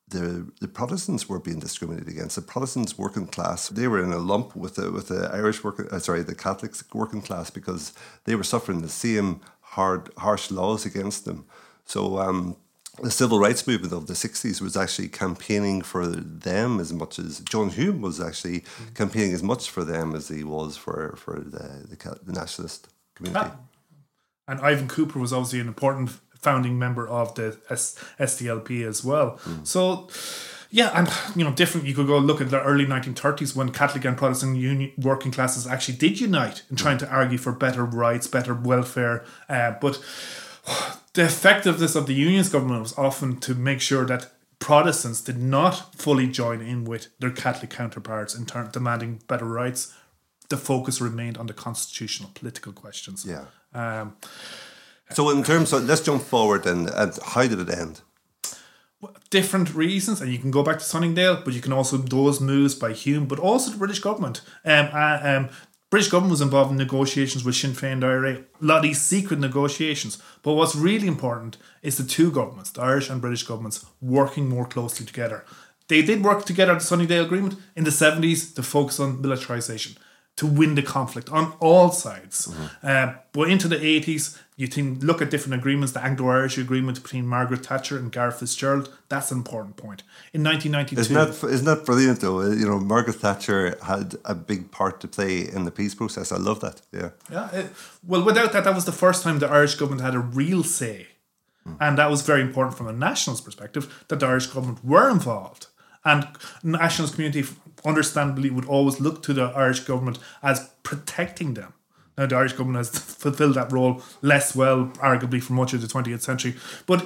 the 0.07 0.51
the 0.61 0.67
Protestants 0.67 1.27
were 1.27 1.39
being 1.39 1.59
discriminated 1.59 2.09
against. 2.09 2.35
The 2.35 2.41
Protestants 2.41 2.97
working 2.97 3.27
class 3.27 3.69
they 3.69 3.87
were 3.87 4.03
in 4.03 4.11
a 4.11 4.17
lump 4.17 4.55
with 4.55 4.75
the 4.75 4.91
with 4.91 5.07
the 5.07 5.29
Irish 5.33 5.63
working 5.63 5.87
uh, 5.91 5.99
sorry 5.99 6.23
the 6.23 6.35
Catholics 6.35 6.83
working 6.93 7.21
class 7.21 7.49
because 7.49 7.93
they 8.25 8.35
were 8.35 8.43
suffering 8.43 8.81
the 8.81 8.89
same 8.89 9.41
hard 9.61 10.09
harsh 10.17 10.51
laws 10.51 10.85
against 10.85 11.25
them. 11.25 11.45
So. 11.85 12.19
Um, 12.19 12.57
the 13.03 13.11
civil 13.11 13.39
rights 13.39 13.67
movement 13.67 13.91
of 13.91 14.07
the 14.07 14.13
60s 14.13 14.61
was 14.61 14.77
actually 14.77 15.09
campaigning 15.09 15.81
for 15.81 16.07
them 16.07 16.79
as 16.79 16.93
much 16.93 17.19
as 17.19 17.41
John 17.41 17.67
Hume 17.67 17.99
was 17.99 18.21
actually 18.21 18.63
campaigning 18.93 19.33
as 19.33 19.43
much 19.43 19.69
for 19.69 19.83
them 19.83 20.15
as 20.15 20.29
he 20.29 20.45
was 20.45 20.77
for, 20.77 21.13
for 21.17 21.41
the, 21.41 21.85
the, 21.89 22.19
the 22.23 22.31
nationalist 22.31 22.87
community. 23.13 23.51
Ah. 23.51 23.57
And 24.47 24.59
Ivan 24.59 24.87
Cooper 24.87 25.19
was 25.19 25.33
obviously 25.33 25.59
an 25.59 25.67
important 25.67 26.11
founding 26.35 26.77
member 26.77 27.07
of 27.07 27.33
the 27.35 27.57
S- 27.69 27.97
SDLP 28.19 28.85
as 28.85 29.03
well. 29.03 29.39
So, 29.63 30.07
yeah, 30.69 30.91
and 30.93 31.09
you 31.35 31.43
know, 31.43 31.51
different. 31.51 31.87
You 31.87 31.95
could 31.95 32.07
go 32.07 32.17
look 32.19 32.41
at 32.41 32.49
the 32.51 32.61
early 32.61 32.85
1930s 32.85 33.55
when 33.55 33.71
Catholic 33.71 34.05
and 34.05 34.17
Protestant 34.17 34.57
union, 34.57 34.91
working 34.97 35.31
classes 35.31 35.65
actually 35.65 35.97
did 35.97 36.19
unite 36.19 36.63
in 36.69 36.75
trying 36.75 36.97
to 36.99 37.09
argue 37.09 37.37
for 37.37 37.51
better 37.51 37.83
rights, 37.83 38.27
better 38.27 38.53
welfare. 38.53 39.25
Uh, 39.49 39.71
but 39.81 39.99
the 41.13 41.23
effectiveness 41.23 41.95
of 41.95 42.07
the 42.07 42.13
Unionist 42.13 42.51
government 42.51 42.81
was 42.81 42.97
often 42.97 43.39
to 43.39 43.55
make 43.55 43.81
sure 43.81 44.05
that 44.05 44.31
Protestants 44.59 45.21
did 45.21 45.37
not 45.37 45.95
fully 45.95 46.27
join 46.27 46.61
in 46.61 46.85
with 46.85 47.07
their 47.19 47.31
Catholic 47.31 47.69
counterparts 47.69 48.35
in 48.35 48.45
terms 48.45 48.71
demanding 48.71 49.21
better 49.27 49.45
rights. 49.45 49.93
The 50.49 50.57
focus 50.57 51.01
remained 51.01 51.37
on 51.37 51.47
the 51.47 51.53
constitutional 51.53 52.31
political 52.33 52.71
questions. 52.71 53.25
Yeah. 53.25 53.45
Um, 53.75 54.15
So 55.11 55.29
in 55.29 55.43
terms 55.43 55.71
of 55.73 55.83
let's 55.83 56.01
jump 56.01 56.23
forward 56.23 56.65
and, 56.65 56.89
and 56.89 57.11
how 57.23 57.43
did 57.47 57.59
it 57.59 57.69
end? 57.69 58.01
different 59.29 59.73
reasons, 59.75 60.21
and 60.21 60.31
you 60.31 60.39
can 60.39 60.51
go 60.51 60.63
back 60.63 60.79
to 60.79 60.85
Sunningdale, 60.85 61.41
but 61.43 61.53
you 61.53 61.61
can 61.61 61.73
also 61.73 61.97
those 61.97 62.39
moves 62.41 62.75
by 62.75 62.93
Hume, 62.93 63.27
but 63.27 63.39
also 63.39 63.71
the 63.71 63.77
British 63.77 63.99
government. 63.99 64.41
Um, 64.63 64.89
uh, 64.93 65.19
um, 65.23 65.49
British 65.89 66.09
government 66.09 66.31
was 66.31 66.41
involved 66.41 66.71
in 66.71 66.77
negotiations 66.77 67.43
with 67.43 67.55
Sinn 67.55 67.71
Féin 67.71 67.93
and 67.93 68.03
IRA, 68.03 68.33
a 68.33 68.43
lot 68.61 68.77
of 68.77 68.83
these 68.83 69.01
secret 69.01 69.39
negotiations. 69.39 70.21
But 70.41 70.53
what's 70.53 70.75
really 70.75 71.07
important 71.07 71.57
is 71.81 71.97
the 71.97 72.03
two 72.03 72.31
governments, 72.31 72.71
the 72.71 72.81
Irish 72.81 73.09
and 73.09 73.21
British 73.21 73.43
governments, 73.43 73.85
working 74.01 74.49
more 74.49 74.65
closely 74.65 75.05
together. 75.05 75.45
They 75.87 76.01
did 76.01 76.23
work 76.23 76.45
together 76.45 76.71
at 76.71 76.79
the 76.79 76.85
Sunningdale 76.85 77.25
Agreement 77.25 77.55
in 77.75 77.83
the 77.83 77.91
70s 77.91 78.55
to 78.55 78.63
focus 78.63 78.99
on 78.99 79.21
militarisation, 79.21 79.97
to 80.37 80.45
win 80.45 80.75
the 80.75 80.83
conflict 80.83 81.29
on 81.29 81.53
all 81.59 81.91
sides. 81.91 82.53
Uh, 82.83 83.13
but 83.31 83.49
into 83.49 83.67
the 83.69 83.77
80s, 83.77 84.37
you 84.57 84.67
can 84.67 84.99
look 84.99 85.21
at 85.21 85.29
different 85.29 85.55
agreements. 85.55 85.93
The 85.93 86.03
Anglo-Irish 86.03 86.57
agreement 86.57 87.01
between 87.01 87.25
Margaret 87.25 87.65
Thatcher 87.65 87.97
and 87.97 88.11
Garret 88.11 88.35
FitzGerald, 88.35 88.89
that's 89.07 89.31
an 89.31 89.37
important 89.37 89.77
point. 89.77 90.03
In 90.33 90.43
1992... 90.43 91.01
Isn't 91.01 91.15
that 91.15 91.49
isn't 91.49 91.65
that 91.65 91.85
brilliant 91.85 92.19
though? 92.19 92.41
Uh, 92.41 92.49
you 92.49 92.65
know, 92.65 92.79
Margaret 92.79 93.15
Thatcher 93.15 93.77
had 93.83 94.15
a 94.25 94.35
big 94.35 94.71
part 94.71 94.99
to 95.01 95.07
play 95.07 95.47
in 95.47 95.63
the 95.63 95.71
peace 95.71 95.95
process. 95.95 96.31
I 96.31 96.37
love 96.37 96.59
that. 96.61 96.81
Yeah. 96.91 97.09
Yeah. 97.31 97.51
It, 97.51 97.67
well, 98.05 98.23
without 98.23 98.51
that, 98.53 98.65
that 98.65 98.75
was 98.75 98.85
the 98.85 98.91
first 98.91 99.23
time 99.23 99.39
the 99.39 99.49
Irish 99.49 99.75
government 99.75 100.01
had 100.01 100.15
a 100.15 100.19
real 100.19 100.63
say. 100.63 101.07
Mm. 101.67 101.77
And 101.79 101.97
that 101.97 102.09
was 102.09 102.21
very 102.21 102.41
important 102.41 102.77
from 102.77 102.87
a 102.87 102.93
nationalist 102.93 103.45
perspective 103.45 104.05
that 104.09 104.19
the 104.19 104.25
Irish 104.25 104.47
government 104.47 104.83
were 104.83 105.09
involved. 105.09 105.67
And 106.05 106.27
nationalist 106.63 107.15
community, 107.15 107.43
understandably, 107.83 108.51
would 108.51 108.65
always 108.65 108.99
look 108.99 109.23
to 109.23 109.33
the 109.33 109.45
Irish 109.45 109.81
government 109.81 110.19
as 110.43 110.69
protecting 110.83 111.55
them. 111.55 111.73
Now, 112.17 112.27
the 112.27 112.35
Irish 112.35 112.53
government 112.53 112.77
has 112.77 112.89
fulfilled 113.17 113.55
that 113.55 113.71
role 113.71 114.01
less 114.21 114.55
well, 114.55 114.85
arguably, 114.97 115.41
for 115.41 115.53
much 115.53 115.73
of 115.73 115.81
the 115.81 115.87
20th 115.87 116.21
century. 116.21 116.55
But 116.85 117.05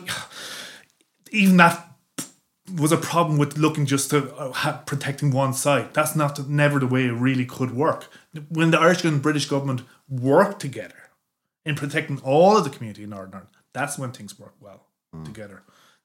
even 1.31 1.57
that 1.57 1.85
was 2.75 2.91
a 2.91 2.97
problem 2.97 3.37
with 3.37 3.57
looking 3.57 3.85
just 3.85 4.09
to 4.11 4.33
uh, 4.35 4.77
protecting 4.79 5.31
one 5.31 5.53
side. 5.53 5.93
That's 5.93 6.15
not 6.15 6.47
never 6.47 6.79
the 6.79 6.87
way 6.87 7.05
it 7.05 7.13
really 7.13 7.45
could 7.45 7.71
work. 7.71 8.09
When 8.49 8.71
the 8.71 8.79
Irish 8.79 9.03
and 9.03 9.21
British 9.21 9.45
government 9.47 9.81
work 10.07 10.59
together 10.59 11.09
in 11.65 11.75
protecting 11.75 12.19
all 12.23 12.57
of 12.57 12.63
the 12.63 12.69
community 12.69 13.03
in 13.03 13.09
Northern 13.11 13.33
Ireland, 13.33 13.55
that's 13.73 13.97
when 13.97 14.11
things 14.11 14.37
work 14.37 14.53
well 14.59 14.85
together. 15.23 15.63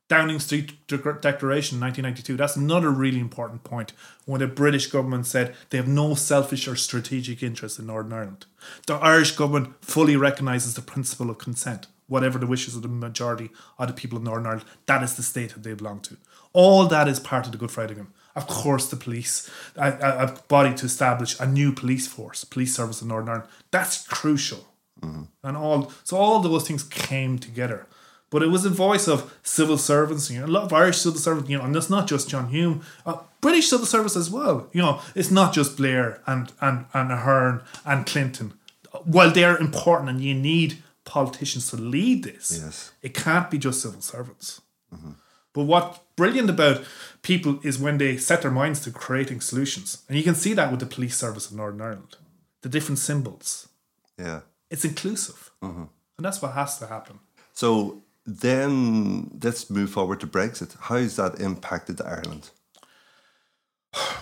Downing 0.09 0.39
Street 0.39 0.87
De- 0.87 0.99
Declaration 0.99 1.81
1992, 1.81 2.37
that's 2.37 2.57
another 2.57 2.91
really 2.91 3.21
important 3.21 3.65
point 3.65 3.93
when 4.27 4.41
the 4.41 4.47
British 4.47 4.87
government 4.87 5.27
said 5.27 5.55
they 5.71 5.79
have 5.79 5.89
no 5.89 6.15
selfish 6.15 6.69
or 6.69 6.77
strategic 6.77 7.43
interest 7.43 7.79
in 7.79 7.87
Northern 7.87 8.13
Ireland. 8.13 8.47
The 8.87 8.95
Irish 8.95 9.33
government 9.33 9.75
fully 9.83 10.17
recognises 10.17 10.75
the 10.75 10.83
principle 10.83 11.31
of 11.31 11.39
consent. 11.39 11.87
Whatever 12.07 12.39
the 12.39 12.47
wishes 12.47 12.77
of 12.77 12.83
the 12.83 12.89
majority 12.89 13.49
of 13.79 13.89
the 13.89 13.95
people 13.95 14.19
of 14.19 14.25
Northern 14.25 14.47
Ireland, 14.47 14.69
that 14.85 15.03
is 15.03 15.15
the 15.17 15.23
state 15.23 15.55
that 15.55 15.63
they 15.63 15.73
belong 15.73 16.01
to. 16.01 16.19
All 16.53 16.87
that 16.87 17.09
is 17.09 17.19
part 17.19 17.47
of 17.47 17.53
the 17.53 17.59
Good 17.59 17.71
Friday 17.71 17.93
Agreement. 17.93 18.15
Of 18.37 18.47
course, 18.47 18.89
the 18.89 18.97
police, 18.97 19.49
a, 19.77 19.91
a, 19.93 20.39
body 20.49 20.75
to 20.75 20.87
establish 20.87 21.39
a 21.41 21.47
new 21.47 21.73
police 21.73 22.07
force, 22.07 22.45
police 22.45 22.75
service 22.75 23.01
in 23.01 23.09
Northern 23.09 23.29
Ireland, 23.29 23.49
that's 23.71 24.07
crucial. 24.07 24.67
Mm-hmm. 25.01 25.23
And 25.45 25.57
all 25.57 25.93
so 26.03 26.17
all 26.17 26.41
those 26.41 26.67
things 26.67 26.83
came 26.83 27.39
together. 27.39 27.87
But 28.35 28.43
it 28.43 28.49
was 28.51 28.65
a 28.65 28.71
voice 28.89 29.07
of 29.07 29.33
civil 29.45 29.79
servants, 29.79 30.29
you 30.29 30.41
know, 30.41 30.47
a 30.47 30.55
lot 30.57 30.65
of 30.65 30.73
Irish 30.73 30.99
civil 30.99 31.21
servants, 31.21 31.49
you 31.49 31.57
know, 31.57 31.63
and 31.65 31.77
it's 31.77 31.89
not 31.89 32.09
just 32.09 32.29
John 32.29 32.49
Hume, 32.49 32.83
uh, 33.07 33.19
British 33.41 33.69
civil 33.71 33.87
service 33.87 34.17
as 34.17 34.29
well. 34.29 34.69
You 34.73 34.83
know, 34.83 35.01
it's 35.15 35.31
not 35.31 35.55
just 35.55 35.77
Blair 35.77 36.21
and 36.27 36.51
and 36.61 36.87
and 36.93 37.13
Ahern 37.13 37.63
and 37.85 38.05
Clinton. 38.05 38.55
While 39.05 39.31
they're 39.31 39.57
important 39.57 40.11
and 40.11 40.21
you 40.21 40.35
need 40.35 40.83
politicians 41.05 41.71
to 41.71 41.77
lead 41.77 42.25
this, 42.25 42.61
Yes. 42.61 42.93
it 43.03 43.15
can't 43.15 43.49
be 43.53 43.59
just 43.67 43.81
civil 43.83 44.01
servants. 44.01 44.61
But 45.53 45.67
what's 45.67 46.01
brilliant 46.17 46.51
about 46.51 46.83
people 47.23 47.61
is 47.63 47.79
when 47.79 47.99
they 47.99 48.17
set 48.17 48.43
their 48.43 48.51
minds 48.51 48.81
to 48.81 48.91
creating 48.91 49.41
solutions. 49.43 50.03
And 50.09 50.19
you 50.19 50.25
can 50.25 50.35
see 50.35 50.55
that 50.55 50.71
with 50.73 50.81
the 50.81 50.87
police 50.97 51.17
service 51.17 51.51
in 51.53 51.57
Northern 51.57 51.81
Ireland. 51.81 52.17
The 52.63 52.69
different 52.69 52.99
symbols. 52.99 53.69
Yeah. 54.19 54.41
It's 54.71 54.85
inclusive. 54.85 55.53
And 55.63 56.25
that's 56.27 56.43
what 56.43 56.53
has 56.55 56.79
to 56.79 56.87
happen. 56.89 57.21
So 57.53 58.03
then 58.27 59.39
let's 59.43 59.69
move 59.71 59.91
forward 59.91 60.21
to 60.21 60.27
Brexit. 60.27 60.77
How 60.81 60.97
has 60.97 61.17
that 61.17 61.41
impacted 61.41 62.01
Ireland? 62.01 62.51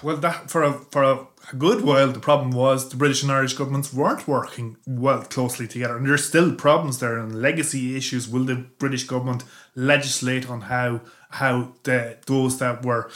Well, 0.03 0.17
that 0.19 0.51
for 0.51 0.63
a 0.63 0.73
for 0.73 1.03
a, 1.03 1.27
good 1.57 1.83
while, 1.83 2.13
the 2.13 2.21
problem 2.21 2.51
was 2.51 2.89
the 2.89 2.97
British 2.97 3.23
and 3.23 3.33
Irish 3.33 3.55
governments 3.55 3.93
weren't 3.93 4.29
working 4.29 4.77
well 4.87 5.23
closely 5.23 5.67
together, 5.67 5.97
and 5.97 6.07
there's 6.07 6.27
still 6.27 6.55
problems 6.55 6.99
there 6.99 7.19
and 7.19 7.41
legacy 7.41 7.97
issues. 7.97 8.29
Will 8.29 8.45
the 8.45 8.57
British 8.79 9.05
government 9.05 9.45
legislate 9.75 10.49
on 10.51 10.63
how 10.63 11.01
how 11.31 11.73
the 11.85 12.19
those 12.27 12.59
that 12.59 12.85
were 12.85 13.11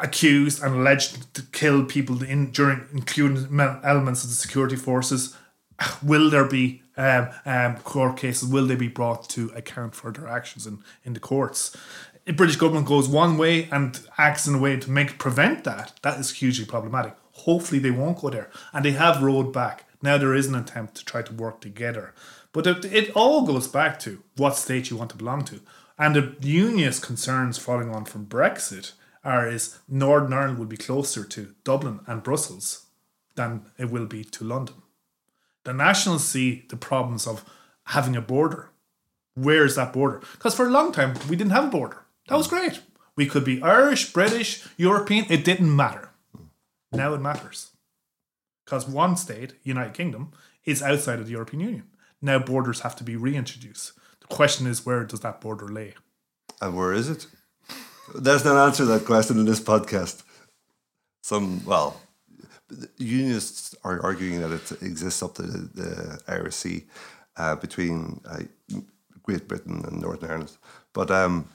accused 0.00 0.62
and 0.62 0.74
alleged 0.74 1.32
to 1.34 1.42
kill 1.52 1.84
people 1.84 2.22
in 2.22 2.50
during 2.50 2.86
including 2.92 3.60
elements 3.84 4.24
of 4.24 4.30
the 4.30 4.36
security 4.36 4.76
forces? 4.76 5.34
Will 6.02 6.28
there 6.28 6.46
be 6.46 6.81
um, 6.96 7.28
um, 7.44 7.76
court 7.78 8.16
cases? 8.16 8.48
Will 8.48 8.66
they 8.66 8.76
be 8.76 8.88
brought 8.88 9.28
to 9.30 9.50
account 9.54 9.94
for 9.94 10.12
their 10.12 10.28
actions 10.28 10.66
in, 10.66 10.82
in 11.04 11.12
the 11.14 11.20
courts? 11.20 11.76
If 12.24 12.36
British 12.36 12.56
government 12.56 12.86
goes 12.86 13.08
one 13.08 13.36
way 13.36 13.68
and 13.70 14.00
acts 14.16 14.46
in 14.46 14.54
a 14.54 14.58
way 14.58 14.76
to 14.76 14.90
make 14.90 15.18
prevent 15.18 15.64
that, 15.64 15.92
that 16.02 16.20
is 16.20 16.34
hugely 16.34 16.64
problematic. 16.64 17.16
Hopefully 17.32 17.80
they 17.80 17.90
won't 17.90 18.20
go 18.20 18.30
there, 18.30 18.50
and 18.72 18.84
they 18.84 18.92
have 18.92 19.22
rolled 19.22 19.52
back. 19.52 19.86
Now 20.00 20.18
there 20.18 20.34
is 20.34 20.46
an 20.46 20.54
attempt 20.54 20.94
to 20.96 21.04
try 21.04 21.22
to 21.22 21.34
work 21.34 21.60
together, 21.60 22.14
but 22.52 22.66
it, 22.66 22.84
it 22.84 23.10
all 23.16 23.46
goes 23.46 23.66
back 23.66 23.98
to 24.00 24.22
what 24.36 24.56
state 24.56 24.90
you 24.90 24.96
want 24.96 25.10
to 25.10 25.16
belong 25.16 25.44
to, 25.46 25.60
and 25.98 26.14
the 26.14 26.36
unionist 26.40 27.02
concerns 27.02 27.58
following 27.58 27.90
on 27.90 28.04
from 28.04 28.26
Brexit 28.26 28.92
are 29.24 29.48
is 29.48 29.78
Northern 29.88 30.32
Ireland 30.32 30.58
will 30.58 30.66
be 30.66 30.76
closer 30.76 31.24
to 31.24 31.54
Dublin 31.64 32.00
and 32.06 32.22
Brussels 32.22 32.86
than 33.34 33.66
it 33.78 33.90
will 33.90 34.06
be 34.06 34.24
to 34.24 34.44
London. 34.44 34.81
The 35.64 35.72
Nationals 35.72 36.24
see 36.24 36.64
the 36.68 36.76
problems 36.76 37.26
of 37.26 37.44
having 37.86 38.16
a 38.16 38.20
border. 38.20 38.70
Where's 39.34 39.76
that 39.76 39.92
border? 39.92 40.20
Because 40.32 40.54
for 40.54 40.66
a 40.66 40.70
long 40.70 40.92
time 40.92 41.14
we 41.28 41.36
didn't 41.36 41.52
have 41.52 41.66
a 41.66 41.70
border. 41.70 41.98
That 42.28 42.36
was 42.36 42.48
great. 42.48 42.80
We 43.16 43.26
could 43.26 43.44
be 43.44 43.62
Irish, 43.62 44.12
British, 44.12 44.66
European. 44.76 45.26
It 45.28 45.44
didn't 45.44 45.74
matter. 45.74 46.10
Now 46.92 47.14
it 47.14 47.20
matters. 47.20 47.70
Because 48.64 48.88
one 48.88 49.16
state, 49.16 49.54
United 49.62 49.94
Kingdom, 49.94 50.32
is 50.64 50.82
outside 50.82 51.18
of 51.18 51.26
the 51.26 51.32
European 51.32 51.60
Union. 51.60 51.84
Now 52.20 52.38
borders 52.38 52.80
have 52.80 52.96
to 52.96 53.04
be 53.04 53.16
reintroduced. 53.16 53.92
The 54.20 54.28
question 54.28 54.66
is, 54.66 54.86
where 54.86 55.04
does 55.04 55.20
that 55.20 55.40
border 55.40 55.68
lay? 55.68 55.94
And 56.60 56.76
where 56.76 56.92
is 56.92 57.08
it? 57.08 57.26
There's 58.14 58.44
no 58.44 58.56
answer 58.56 58.84
to 58.84 58.90
that 58.92 59.04
question 59.04 59.38
in 59.38 59.44
this 59.44 59.60
podcast. 59.60 60.22
Some, 61.22 61.64
well, 61.64 62.00
unionists 62.98 63.74
are 63.84 64.02
arguing 64.02 64.40
that 64.40 64.52
it 64.52 64.82
exists 64.82 65.22
up 65.22 65.34
to 65.34 65.42
the, 65.42 65.58
the 65.80 66.20
Irish 66.28 66.54
Sea 66.54 66.84
uh, 67.36 67.56
between 67.56 68.20
uh, 68.28 68.42
Great 69.22 69.48
Britain 69.48 69.84
and 69.86 70.00
Northern 70.00 70.30
Ireland. 70.30 70.56
But 70.92 71.10
um, 71.10 71.48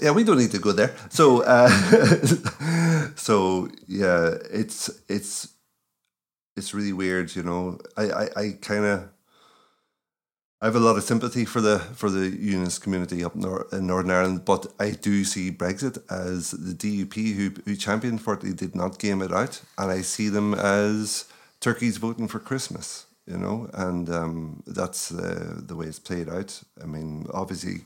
yeah, 0.00 0.10
we 0.10 0.24
don't 0.24 0.38
need 0.38 0.50
to 0.52 0.58
go 0.58 0.72
there. 0.72 0.94
So, 1.10 1.42
uh, 1.42 1.68
so 3.16 3.68
yeah, 3.86 4.34
it's 4.50 4.90
it's 5.08 5.48
it's 6.56 6.74
really 6.74 6.92
weird, 6.92 7.34
you 7.34 7.42
know. 7.42 7.78
I 7.96 8.10
I, 8.10 8.28
I 8.36 8.52
kind 8.60 8.84
of 8.84 9.08
I 10.60 10.66
have 10.66 10.74
a 10.74 10.80
lot 10.80 10.96
of 10.96 11.04
sympathy 11.04 11.44
for 11.44 11.60
the 11.60 11.78
for 11.78 12.10
the 12.10 12.30
unionist 12.30 12.82
community 12.82 13.22
up 13.22 13.36
nor- 13.36 13.68
in 13.72 13.86
Northern 13.86 14.10
Ireland, 14.10 14.44
but 14.44 14.66
I 14.80 14.90
do 14.90 15.22
see 15.22 15.52
Brexit 15.52 15.98
as 16.10 16.50
the 16.50 16.74
DUP 16.74 17.14
who 17.36 17.52
who 17.64 17.76
championed 17.76 18.22
for 18.22 18.34
it. 18.34 18.40
They 18.40 18.52
did 18.52 18.74
not 18.74 18.98
game 18.98 19.22
it 19.22 19.32
out, 19.32 19.62
and 19.76 19.92
I 19.92 20.02
see 20.02 20.28
them 20.28 20.54
as 20.54 21.26
turkeys 21.60 21.98
voting 21.98 22.26
for 22.26 22.40
Christmas. 22.40 23.06
You 23.26 23.36
know, 23.36 23.70
and 23.72 24.08
um, 24.10 24.62
that's 24.66 25.12
uh, 25.12 25.60
the 25.64 25.76
way 25.76 25.86
it's 25.86 26.00
played 26.00 26.28
out. 26.28 26.60
I 26.82 26.86
mean, 26.86 27.26
obviously, 27.32 27.82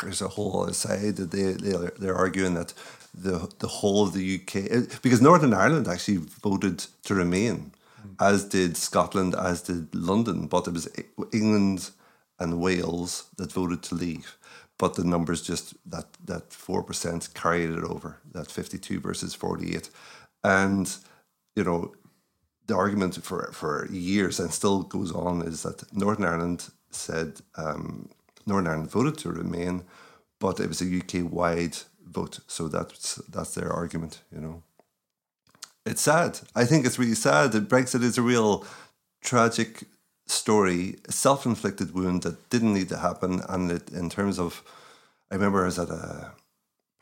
there's 0.00 0.22
a 0.22 0.28
whole 0.28 0.66
side 0.72 1.16
that 1.16 1.30
they 1.30 1.52
they 1.52 1.90
they're 1.98 2.16
arguing 2.16 2.54
that 2.54 2.72
the 3.12 3.52
the 3.58 3.68
whole 3.68 4.04
of 4.04 4.14
the 4.14 4.36
UK 4.36 5.02
because 5.02 5.20
Northern 5.20 5.52
Ireland 5.52 5.86
actually 5.88 6.18
voted 6.42 6.86
to 7.04 7.14
remain, 7.14 7.72
as 8.18 8.44
did 8.44 8.78
Scotland, 8.78 9.34
as 9.34 9.60
did 9.60 9.94
London, 9.94 10.46
but 10.46 10.66
it 10.66 10.72
was 10.72 10.88
England 11.34 11.90
and 12.38 12.60
Wales 12.60 13.28
that 13.36 13.52
voted 13.52 13.82
to 13.84 13.94
leave. 13.94 14.36
But 14.78 14.94
the 14.94 15.04
numbers 15.04 15.42
just 15.42 15.74
that 15.86 16.06
that 16.24 16.52
four 16.52 16.82
percent 16.82 17.30
carried 17.34 17.70
it 17.70 17.82
over 17.82 18.18
that 18.32 18.50
fifty 18.50 18.78
two 18.78 19.00
versus 19.00 19.34
forty 19.34 19.74
eight, 19.74 19.90
and 20.44 20.96
you 21.56 21.64
know 21.64 21.92
the 22.68 22.76
argument 22.76 23.22
for 23.24 23.50
for 23.52 23.88
years 23.90 24.38
and 24.38 24.52
still 24.52 24.82
goes 24.82 25.10
on 25.10 25.42
is 25.42 25.62
that 25.62 25.92
Northern 25.92 26.26
Ireland 26.26 26.70
said 26.90 27.40
um, 27.56 28.08
Northern 28.46 28.68
Ireland 28.68 28.90
voted 28.90 29.18
to 29.18 29.30
remain, 29.30 29.82
but 30.38 30.60
it 30.60 30.68
was 30.68 30.80
a 30.80 30.96
UK 30.98 31.30
wide 31.30 31.76
vote, 32.06 32.38
so 32.46 32.68
that's 32.68 33.16
that's 33.28 33.54
their 33.54 33.72
argument. 33.72 34.22
You 34.32 34.40
know, 34.40 34.62
it's 35.84 36.02
sad. 36.02 36.38
I 36.54 36.64
think 36.64 36.86
it's 36.86 36.98
really 36.98 37.14
sad 37.14 37.52
that 37.52 37.68
Brexit 37.68 38.02
is 38.02 38.18
a 38.18 38.22
real 38.22 38.64
tragic 39.22 39.84
story, 40.30 40.96
self 41.08 41.46
inflicted 41.46 41.94
wound 41.94 42.22
that 42.22 42.50
didn't 42.50 42.74
need 42.74 42.88
to 42.90 42.98
happen, 42.98 43.42
and 43.48 43.70
it 43.70 43.90
in 43.90 44.10
terms 44.10 44.38
of, 44.38 44.62
I 45.30 45.34
remember 45.34 45.62
I 45.62 45.66
was 45.66 45.78
at 45.78 45.90
a 45.90 46.32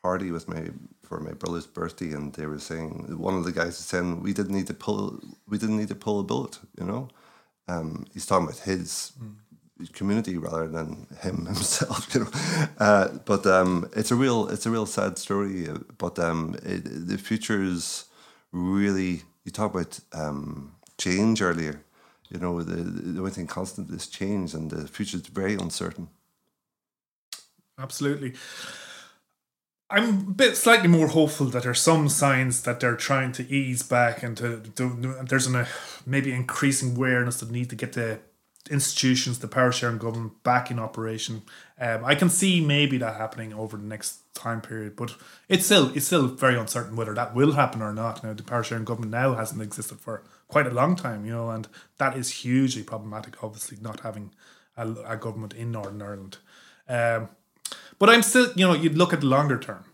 party 0.02 0.30
with 0.30 0.48
my 0.48 0.62
for 1.02 1.20
my 1.20 1.32
brother's 1.32 1.66
birthday, 1.66 2.12
and 2.12 2.32
they 2.34 2.46
were 2.46 2.58
saying 2.58 3.18
one 3.18 3.34
of 3.34 3.44
the 3.44 3.52
guys 3.52 3.74
was 3.78 3.86
saying 3.92 4.22
we 4.22 4.32
didn't 4.32 4.56
need 4.56 4.66
to 4.68 4.74
pull 4.74 5.20
we 5.48 5.58
didn't 5.58 5.78
need 5.78 5.88
to 5.88 5.94
pull 5.94 6.20
a 6.20 6.22
bullet, 6.22 6.58
you 6.78 6.84
know. 6.84 7.08
Um, 7.68 8.06
he's 8.12 8.26
talking 8.26 8.46
about 8.46 8.60
his 8.60 9.12
mm. 9.20 9.92
community 9.92 10.38
rather 10.38 10.68
than 10.68 11.06
him 11.22 11.46
himself, 11.54 12.14
you 12.14 12.20
know. 12.20 12.30
Uh, 12.78 13.08
but 13.24 13.46
um, 13.46 13.88
it's 13.96 14.10
a 14.10 14.16
real 14.16 14.48
it's 14.48 14.66
a 14.66 14.70
real 14.70 14.86
sad 14.86 15.18
story. 15.18 15.68
But 15.98 16.18
um, 16.18 16.56
it, 16.62 16.82
the 16.84 17.18
future 17.18 17.62
is 17.62 18.06
really 18.52 19.22
you 19.44 19.52
talk 19.52 19.74
about 19.74 19.98
um, 20.12 20.72
change 20.98 21.42
earlier. 21.42 21.82
You 22.30 22.38
know, 22.38 22.62
the 22.62 22.76
the 22.76 23.18
only 23.18 23.30
thing 23.30 23.46
constant 23.46 23.90
is 23.90 24.06
change, 24.06 24.54
and 24.54 24.70
the 24.70 24.88
future 24.88 25.16
is 25.16 25.26
very 25.26 25.54
uncertain. 25.54 26.08
Absolutely. 27.78 28.34
I'm 29.88 30.08
a 30.08 30.32
bit 30.32 30.56
slightly 30.56 30.88
more 30.88 31.06
hopeful 31.06 31.46
that 31.46 31.62
there's 31.62 31.80
some 31.80 32.08
signs 32.08 32.62
that 32.62 32.80
they're 32.80 32.96
trying 32.96 33.30
to 33.32 33.48
ease 33.48 33.84
back 33.84 34.22
and 34.24 34.36
to, 34.38 34.60
to 34.74 35.16
there's 35.28 35.46
an, 35.46 35.54
a 35.54 35.68
maybe 36.04 36.32
increasing 36.32 36.96
awareness 36.96 37.38
that 37.38 37.52
need 37.52 37.70
to 37.70 37.76
get 37.76 37.92
the 37.92 38.18
institutions, 38.68 39.38
the 39.38 39.46
power 39.46 39.70
sharing 39.70 39.98
government 39.98 40.42
back 40.42 40.72
in 40.72 40.80
operation. 40.80 41.42
Um, 41.78 42.04
I 42.04 42.16
can 42.16 42.30
see 42.30 42.60
maybe 42.60 42.98
that 42.98 43.14
happening 43.16 43.52
over 43.54 43.76
the 43.76 43.84
next 43.84 44.34
time 44.34 44.60
period, 44.60 44.96
but 44.96 45.14
it's 45.48 45.66
still 45.66 45.96
it's 45.96 46.06
still 46.06 46.26
very 46.26 46.58
uncertain 46.58 46.96
whether 46.96 47.14
that 47.14 47.34
will 47.34 47.52
happen 47.52 47.80
or 47.80 47.92
not. 47.92 48.24
Now 48.24 48.32
the 48.32 48.42
power 48.42 48.64
sharing 48.64 48.84
government 48.84 49.12
now 49.12 49.34
hasn't 49.34 49.62
existed 49.62 50.00
for 50.00 50.24
quite 50.48 50.66
a 50.66 50.70
long 50.70 50.96
time, 50.96 51.24
you 51.24 51.32
know, 51.32 51.50
and 51.50 51.68
that 51.98 52.16
is 52.16 52.30
hugely 52.30 52.82
problematic. 52.82 53.42
Obviously, 53.42 53.78
not 53.80 54.00
having 54.00 54.32
a, 54.76 54.88
a 55.06 55.16
government 55.16 55.54
in 55.54 55.72
Northern 55.72 56.02
Ireland. 56.02 56.38
Um, 56.88 57.28
but 57.98 58.10
I'm 58.10 58.22
still, 58.22 58.52
you 58.54 58.66
know, 58.66 58.74
you 58.74 58.90
look 58.90 59.12
at 59.12 59.20
the 59.20 59.26
longer 59.26 59.58
term, 59.58 59.84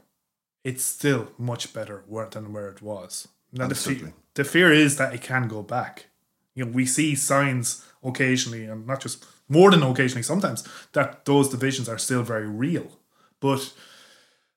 it's 0.65 0.85
still 0.85 1.29
much 1.39 1.73
better 1.73 2.05
than 2.31 2.53
where 2.53 2.69
it 2.69 2.83
was. 2.83 3.29
Now 3.53 3.67
the 3.67 3.75
fear, 3.75 4.13
the 4.35 4.45
fear 4.45 4.73
is 4.73 4.97
that 4.97 5.15
it 5.15 5.23
can 5.23 5.49
go 5.49 5.63
back. 5.63 6.07
You 6.55 6.65
know, 6.65 6.71
we 6.73 6.87
see 6.87 7.15
signs 7.15 7.87
occasionally, 8.03 8.65
and 8.67 8.87
not 8.87 9.01
just 9.01 9.25
more 9.49 9.71
than 9.71 9.83
occasionally, 9.83 10.23
sometimes 10.23 10.67
that 10.93 11.25
those 11.25 11.49
divisions 11.49 11.89
are 11.89 11.99
still 11.99 12.23
very 12.23 12.47
real, 12.47 12.99
but 13.41 13.73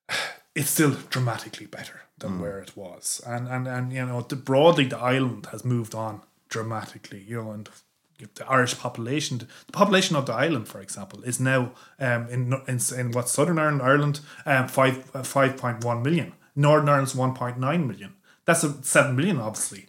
it's 0.56 0.70
still 0.70 0.96
dramatically 1.10 1.66
better 1.66 2.05
than 2.18 2.32
mm. 2.32 2.42
where 2.42 2.60
it 2.60 2.76
was. 2.76 3.22
And 3.26 3.48
and 3.48 3.68
and 3.68 3.92
you 3.92 4.06
know, 4.06 4.22
the, 4.22 4.36
broadly 4.36 4.86
the 4.86 4.98
island 4.98 5.48
has 5.52 5.66
moved 5.66 5.96
on 5.96 6.22
dramatically. 6.50 7.24
You 7.28 7.44
know, 7.44 7.52
and 7.52 7.70
the 8.18 8.50
Irish 8.50 8.78
population, 8.78 9.40
the 9.40 9.72
population 9.74 10.16
of 10.16 10.26
the 10.26 10.34
island, 10.34 10.68
for 10.68 10.80
example, 10.80 11.24
is 11.24 11.40
now 11.40 11.72
um, 12.00 12.28
in, 12.30 12.54
in 12.68 12.80
in 12.98 13.12
what 13.12 13.30
Southern 13.30 13.60
Ireland, 13.60 13.82
Ireland, 13.82 14.20
um, 14.46 14.68
five 14.68 15.16
uh, 15.16 15.24
five 15.24 15.58
point 15.58 15.84
one 15.84 16.02
million. 16.02 16.34
Northern 16.56 16.90
Ireland's 16.90 17.16
one 17.16 17.34
point 17.34 17.60
nine 17.60 17.88
million. 17.88 18.14
That's 18.46 18.64
a 18.64 18.82
seven 18.84 19.16
million, 19.16 19.40
obviously. 19.40 19.88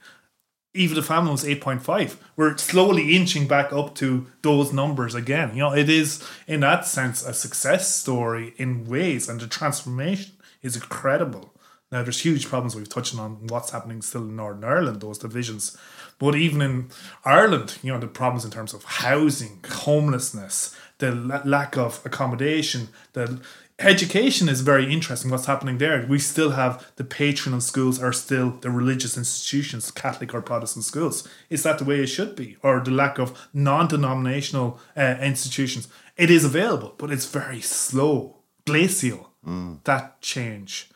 Even 0.75 0.97
the 0.97 1.03
famine 1.03 1.31
was 1.31 1.47
eight 1.47 1.61
point 1.61 1.83
five. 1.83 2.23
We're 2.37 2.57
slowly 2.59 3.15
inching 3.15 3.47
back 3.47 3.73
up 3.73 3.95
to 3.97 4.27
those 4.43 4.73
numbers 4.73 5.15
again. 5.15 5.51
You 5.55 5.61
know, 5.61 5.75
it 5.75 5.89
is 5.89 6.23
in 6.47 6.61
that 6.61 6.87
sense 6.87 7.25
a 7.25 7.33
success 7.33 7.95
story 7.95 8.55
in 8.57 8.87
ways, 8.87 9.29
and 9.29 9.41
the 9.41 9.47
transformation 9.47 10.33
is 10.63 10.75
incredible. 10.75 11.55
Now, 11.93 12.03
there's 12.03 12.21
huge 12.21 12.49
problems 12.49 12.75
we've 12.75 12.89
touched 12.89 13.17
on 13.17 13.47
what's 13.47 13.71
happening 13.71 14.03
still 14.03 14.23
in 14.23 14.37
Northern 14.37 14.65
Ireland, 14.65 15.01
those 15.01 15.19
divisions. 15.19 15.77
But 16.19 16.35
even 16.35 16.61
in 16.61 16.91
Ireland, 17.25 17.79
you 17.83 17.93
know, 17.93 18.01
the 18.01 18.09
problems 18.09 18.45
in 18.45 18.51
terms 18.51 18.75
of 18.75 18.83
housing, 18.85 19.65
homelessness, 19.69 20.75
the 20.99 21.13
lack 21.45 21.77
of 21.77 22.01
accommodation, 22.05 22.89
the 23.13 23.41
education 23.79 24.49
is 24.49 24.63
very 24.63 24.93
interesting 24.93 25.31
what's 25.31 25.47
happening 25.47 25.79
there. 25.79 26.05
We 26.09 26.19
still 26.19 26.53
have 26.53 26.91
the 26.97 27.05
patronal 27.05 27.63
schools 27.63 28.03
are 28.03 28.13
still 28.13 28.59
the 28.61 28.71
religious 28.71 29.17
institutions 29.17 29.91
catholic 29.93 30.35
or 30.35 30.41
protestant 30.43 30.87
schools. 30.87 31.29
Is 31.51 31.63
that 31.63 31.79
the 31.79 31.85
way 31.85 32.01
it 32.01 32.07
should 32.07 32.35
be? 32.35 32.57
Or 32.63 32.81
the 32.81 32.91
lack 32.91 33.19
of 33.19 33.49
non-denominational 33.53 34.81
uh, 34.97 35.17
institutions? 35.21 35.87
It 36.17 36.31
is 36.31 36.45
available 36.45 36.95
but 36.99 37.13
it's 37.13 37.27
very 37.27 37.61
slow 37.61 38.39
glacial 38.65 39.31
mm. 39.47 39.85
that 39.85 40.21
change 40.21 40.91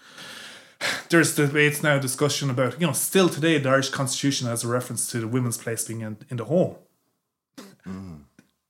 there's 1.08 1.34
debates 1.34 1.82
now, 1.82 1.98
discussion 1.98 2.50
about, 2.50 2.80
you 2.80 2.86
know, 2.86 2.92
still 2.92 3.28
today 3.28 3.58
the 3.58 3.68
Irish 3.68 3.90
Constitution 3.90 4.48
has 4.48 4.64
a 4.64 4.68
reference 4.68 5.10
to 5.10 5.20
the 5.20 5.28
women's 5.28 5.58
place 5.58 5.84
being 5.84 6.00
in, 6.00 6.16
in 6.30 6.36
the 6.36 6.44
home. 6.44 6.76
Mm. 7.86 8.22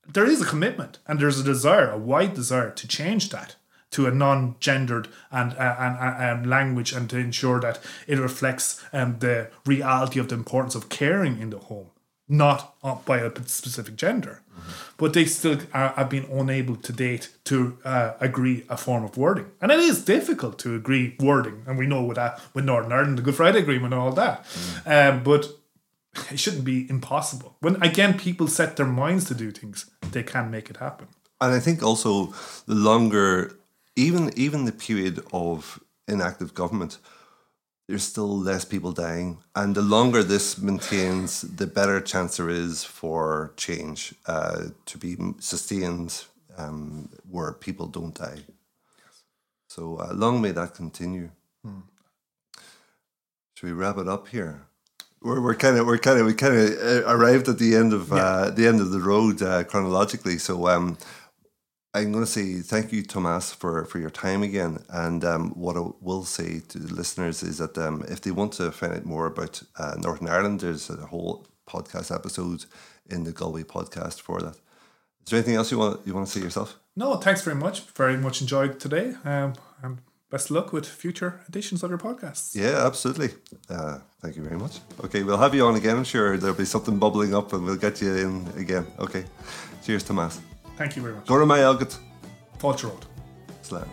There 0.07 0.25
is 0.25 0.41
a 0.41 0.45
commitment 0.45 0.99
and 1.07 1.19
there's 1.19 1.39
a 1.39 1.43
desire, 1.43 1.89
a 1.89 1.97
wide 1.97 2.33
desire 2.33 2.71
to 2.71 2.87
change 2.87 3.29
that 3.29 3.55
to 3.91 4.07
a 4.07 4.11
non-gendered 4.11 5.09
and, 5.31 5.53
uh, 5.53 5.75
and, 5.77 6.21
and, 6.21 6.49
language 6.49 6.93
and 6.93 7.09
to 7.09 7.17
ensure 7.17 7.59
that 7.59 7.79
it 8.07 8.17
reflects 8.17 8.83
um, 8.93 9.19
the 9.19 9.49
reality 9.65 10.19
of 10.19 10.29
the 10.29 10.35
importance 10.35 10.75
of 10.75 10.89
caring 10.89 11.39
in 11.39 11.49
the 11.49 11.59
home 11.59 11.89
not 12.31 12.77
by 13.05 13.17
a 13.19 13.31
specific 13.45 13.97
gender. 13.97 14.41
Mm-hmm. 14.49 14.71
But 14.97 15.13
they 15.13 15.25
still 15.25 15.59
are, 15.73 15.89
have 15.89 16.09
been 16.09 16.25
unable 16.31 16.77
to 16.77 16.93
date 16.93 17.29
to 17.45 17.77
uh, 17.83 18.13
agree 18.19 18.63
a 18.69 18.77
form 18.77 19.03
of 19.03 19.17
wording. 19.17 19.47
And 19.59 19.71
it 19.71 19.79
is 19.79 20.05
difficult 20.05 20.57
to 20.59 20.73
agree 20.73 21.15
wording. 21.19 21.63
And 21.67 21.77
we 21.77 21.87
know 21.87 22.03
with 22.03 22.15
that, 22.15 22.39
with 22.53 22.65
Northern 22.65 22.93
Ireland, 22.93 23.17
the 23.17 23.21
Good 23.21 23.35
Friday 23.35 23.59
Agreement 23.59 23.93
and 23.93 24.01
all 24.01 24.13
that. 24.13 24.45
Mm. 24.45 25.13
Um, 25.13 25.23
but 25.23 25.49
it 26.31 26.39
shouldn't 26.39 26.63
be 26.63 26.89
impossible. 26.89 27.57
When, 27.59 27.75
again, 27.83 28.17
people 28.17 28.47
set 28.47 28.77
their 28.77 28.85
minds 28.85 29.25
to 29.25 29.33
do 29.33 29.51
things, 29.51 29.89
they 30.11 30.23
can 30.23 30.49
make 30.49 30.69
it 30.69 30.77
happen. 30.77 31.07
And 31.41 31.53
I 31.53 31.59
think 31.59 31.83
also 31.83 32.33
the 32.65 32.75
longer, 32.75 33.57
even 33.95 34.31
even 34.37 34.65
the 34.65 34.71
period 34.71 35.23
of 35.33 35.79
inactive 36.07 36.53
government, 36.53 36.97
there's 37.91 38.03
still 38.03 38.39
less 38.39 38.63
people 38.63 38.93
dying. 38.93 39.39
And 39.53 39.75
the 39.75 39.81
longer 39.81 40.23
this 40.23 40.57
maintains, 40.57 41.41
the 41.41 41.67
better 41.67 41.99
chance 41.99 42.37
there 42.37 42.49
is 42.49 42.85
for 42.85 43.51
change 43.57 44.15
uh, 44.27 44.67
to 44.85 44.97
be 44.97 45.17
sustained 45.39 46.23
um, 46.57 47.09
where 47.29 47.51
people 47.51 47.87
don't 47.87 48.15
die. 48.15 48.37
Yes. 48.37 49.23
So 49.67 49.97
uh, 49.97 50.13
long 50.13 50.41
may 50.41 50.51
that 50.51 50.73
continue. 50.73 51.31
Hmm. 51.65 51.81
Should 53.55 53.65
we 53.67 53.73
wrap 53.73 53.97
it 53.97 54.07
up 54.07 54.29
here? 54.29 54.61
we're, 55.21 55.41
we're 55.41 55.55
kind 55.55 55.77
of 55.77 55.85
we're 55.85 55.97
kind 55.97 56.19
of 56.19 56.25
we 56.25 56.33
kind 56.33 56.55
of 56.55 56.69
uh, 56.79 57.07
arrived 57.07 57.47
at 57.47 57.59
the 57.59 57.75
end 57.75 57.93
of 57.93 58.11
uh, 58.11 58.49
the 58.49 58.67
end 58.67 58.79
of 58.81 58.91
the 58.91 58.99
road 58.99 59.41
uh, 59.41 59.63
chronologically. 59.63 60.37
So 60.37 60.67
um, 60.67 60.97
I'm 61.93 62.11
going 62.13 62.23
to 62.23 62.31
say 62.31 62.61
thank 62.61 62.93
you, 62.93 63.03
Tomás, 63.03 63.53
for, 63.53 63.83
for 63.85 63.99
your 63.99 64.09
time 64.09 64.43
again. 64.43 64.83
And 64.89 65.25
um, 65.25 65.49
what 65.51 65.75
I 65.75 65.83
will 65.99 66.23
say 66.23 66.61
to 66.69 66.79
the 66.79 66.93
listeners 66.93 67.43
is 67.43 67.57
that 67.57 67.77
um, 67.77 68.05
if 68.07 68.21
they 68.21 68.31
want 68.31 68.53
to 68.53 68.71
find 68.71 68.93
out 68.93 69.05
more 69.05 69.25
about 69.25 69.61
uh, 69.77 69.95
Northern 69.97 70.29
Ireland, 70.29 70.61
there's 70.61 70.89
a 70.89 70.95
whole 71.07 71.45
podcast 71.67 72.13
episode 72.13 72.65
in 73.09 73.25
the 73.25 73.33
Galway 73.33 73.63
podcast 73.63 74.21
for 74.21 74.39
that. 74.39 74.55
Is 74.55 75.29
there 75.29 75.37
anything 75.37 75.55
else 75.55 75.69
you 75.71 75.77
want 75.77 75.99
you 76.05 76.13
want 76.13 76.27
to 76.27 76.31
say 76.31 76.39
yourself? 76.39 76.79
No, 76.95 77.15
thanks 77.17 77.41
very 77.41 77.57
much. 77.57 77.81
Very 77.91 78.17
much 78.17 78.41
enjoyed 78.41 78.79
today. 78.79 79.13
Um, 79.25 79.53
and 79.83 79.97
best 80.29 80.49
of 80.49 80.55
luck 80.55 80.71
with 80.71 80.85
future 80.85 81.41
editions 81.49 81.83
of 81.83 81.89
your 81.89 81.99
podcast. 81.99 82.55
Yeah, 82.55 82.85
absolutely. 82.85 83.31
Uh, 83.69 83.99
thank 84.21 84.37
you 84.37 84.43
very 84.43 84.57
much. 84.57 84.79
Okay, 85.03 85.23
we'll 85.23 85.37
have 85.37 85.53
you 85.53 85.65
on 85.65 85.75
again. 85.75 85.97
I'm 85.97 86.05
sure 86.05 86.37
there'll 86.37 86.55
be 86.55 86.65
something 86.65 86.97
bubbling 86.97 87.35
up 87.35 87.51
and 87.53 87.65
we'll 87.65 87.75
get 87.75 88.01
you 88.01 88.15
in 88.15 88.47
again. 88.57 88.87
Okay. 88.97 89.25
Cheers, 89.83 90.03
Tomás. 90.03 90.39
Thank 90.81 90.95
you 90.95 91.03
very 91.03 91.13
much. 91.13 91.27
Go 91.27 91.35
raibh 91.35 91.47
maith 91.47 91.65
agat. 91.71 91.97
Falter 92.57 92.87
Road. 92.87 93.05
Slán. 93.61 93.85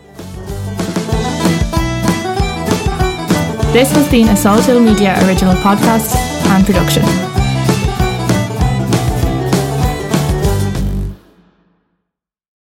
This 3.74 3.92
has 3.92 4.10
been 4.10 4.28
a 4.28 4.36
Salto 4.36 4.80
Media 4.80 5.12
original 5.26 5.54
podcast 5.66 6.16
and 6.54 6.64
production. 6.64 7.37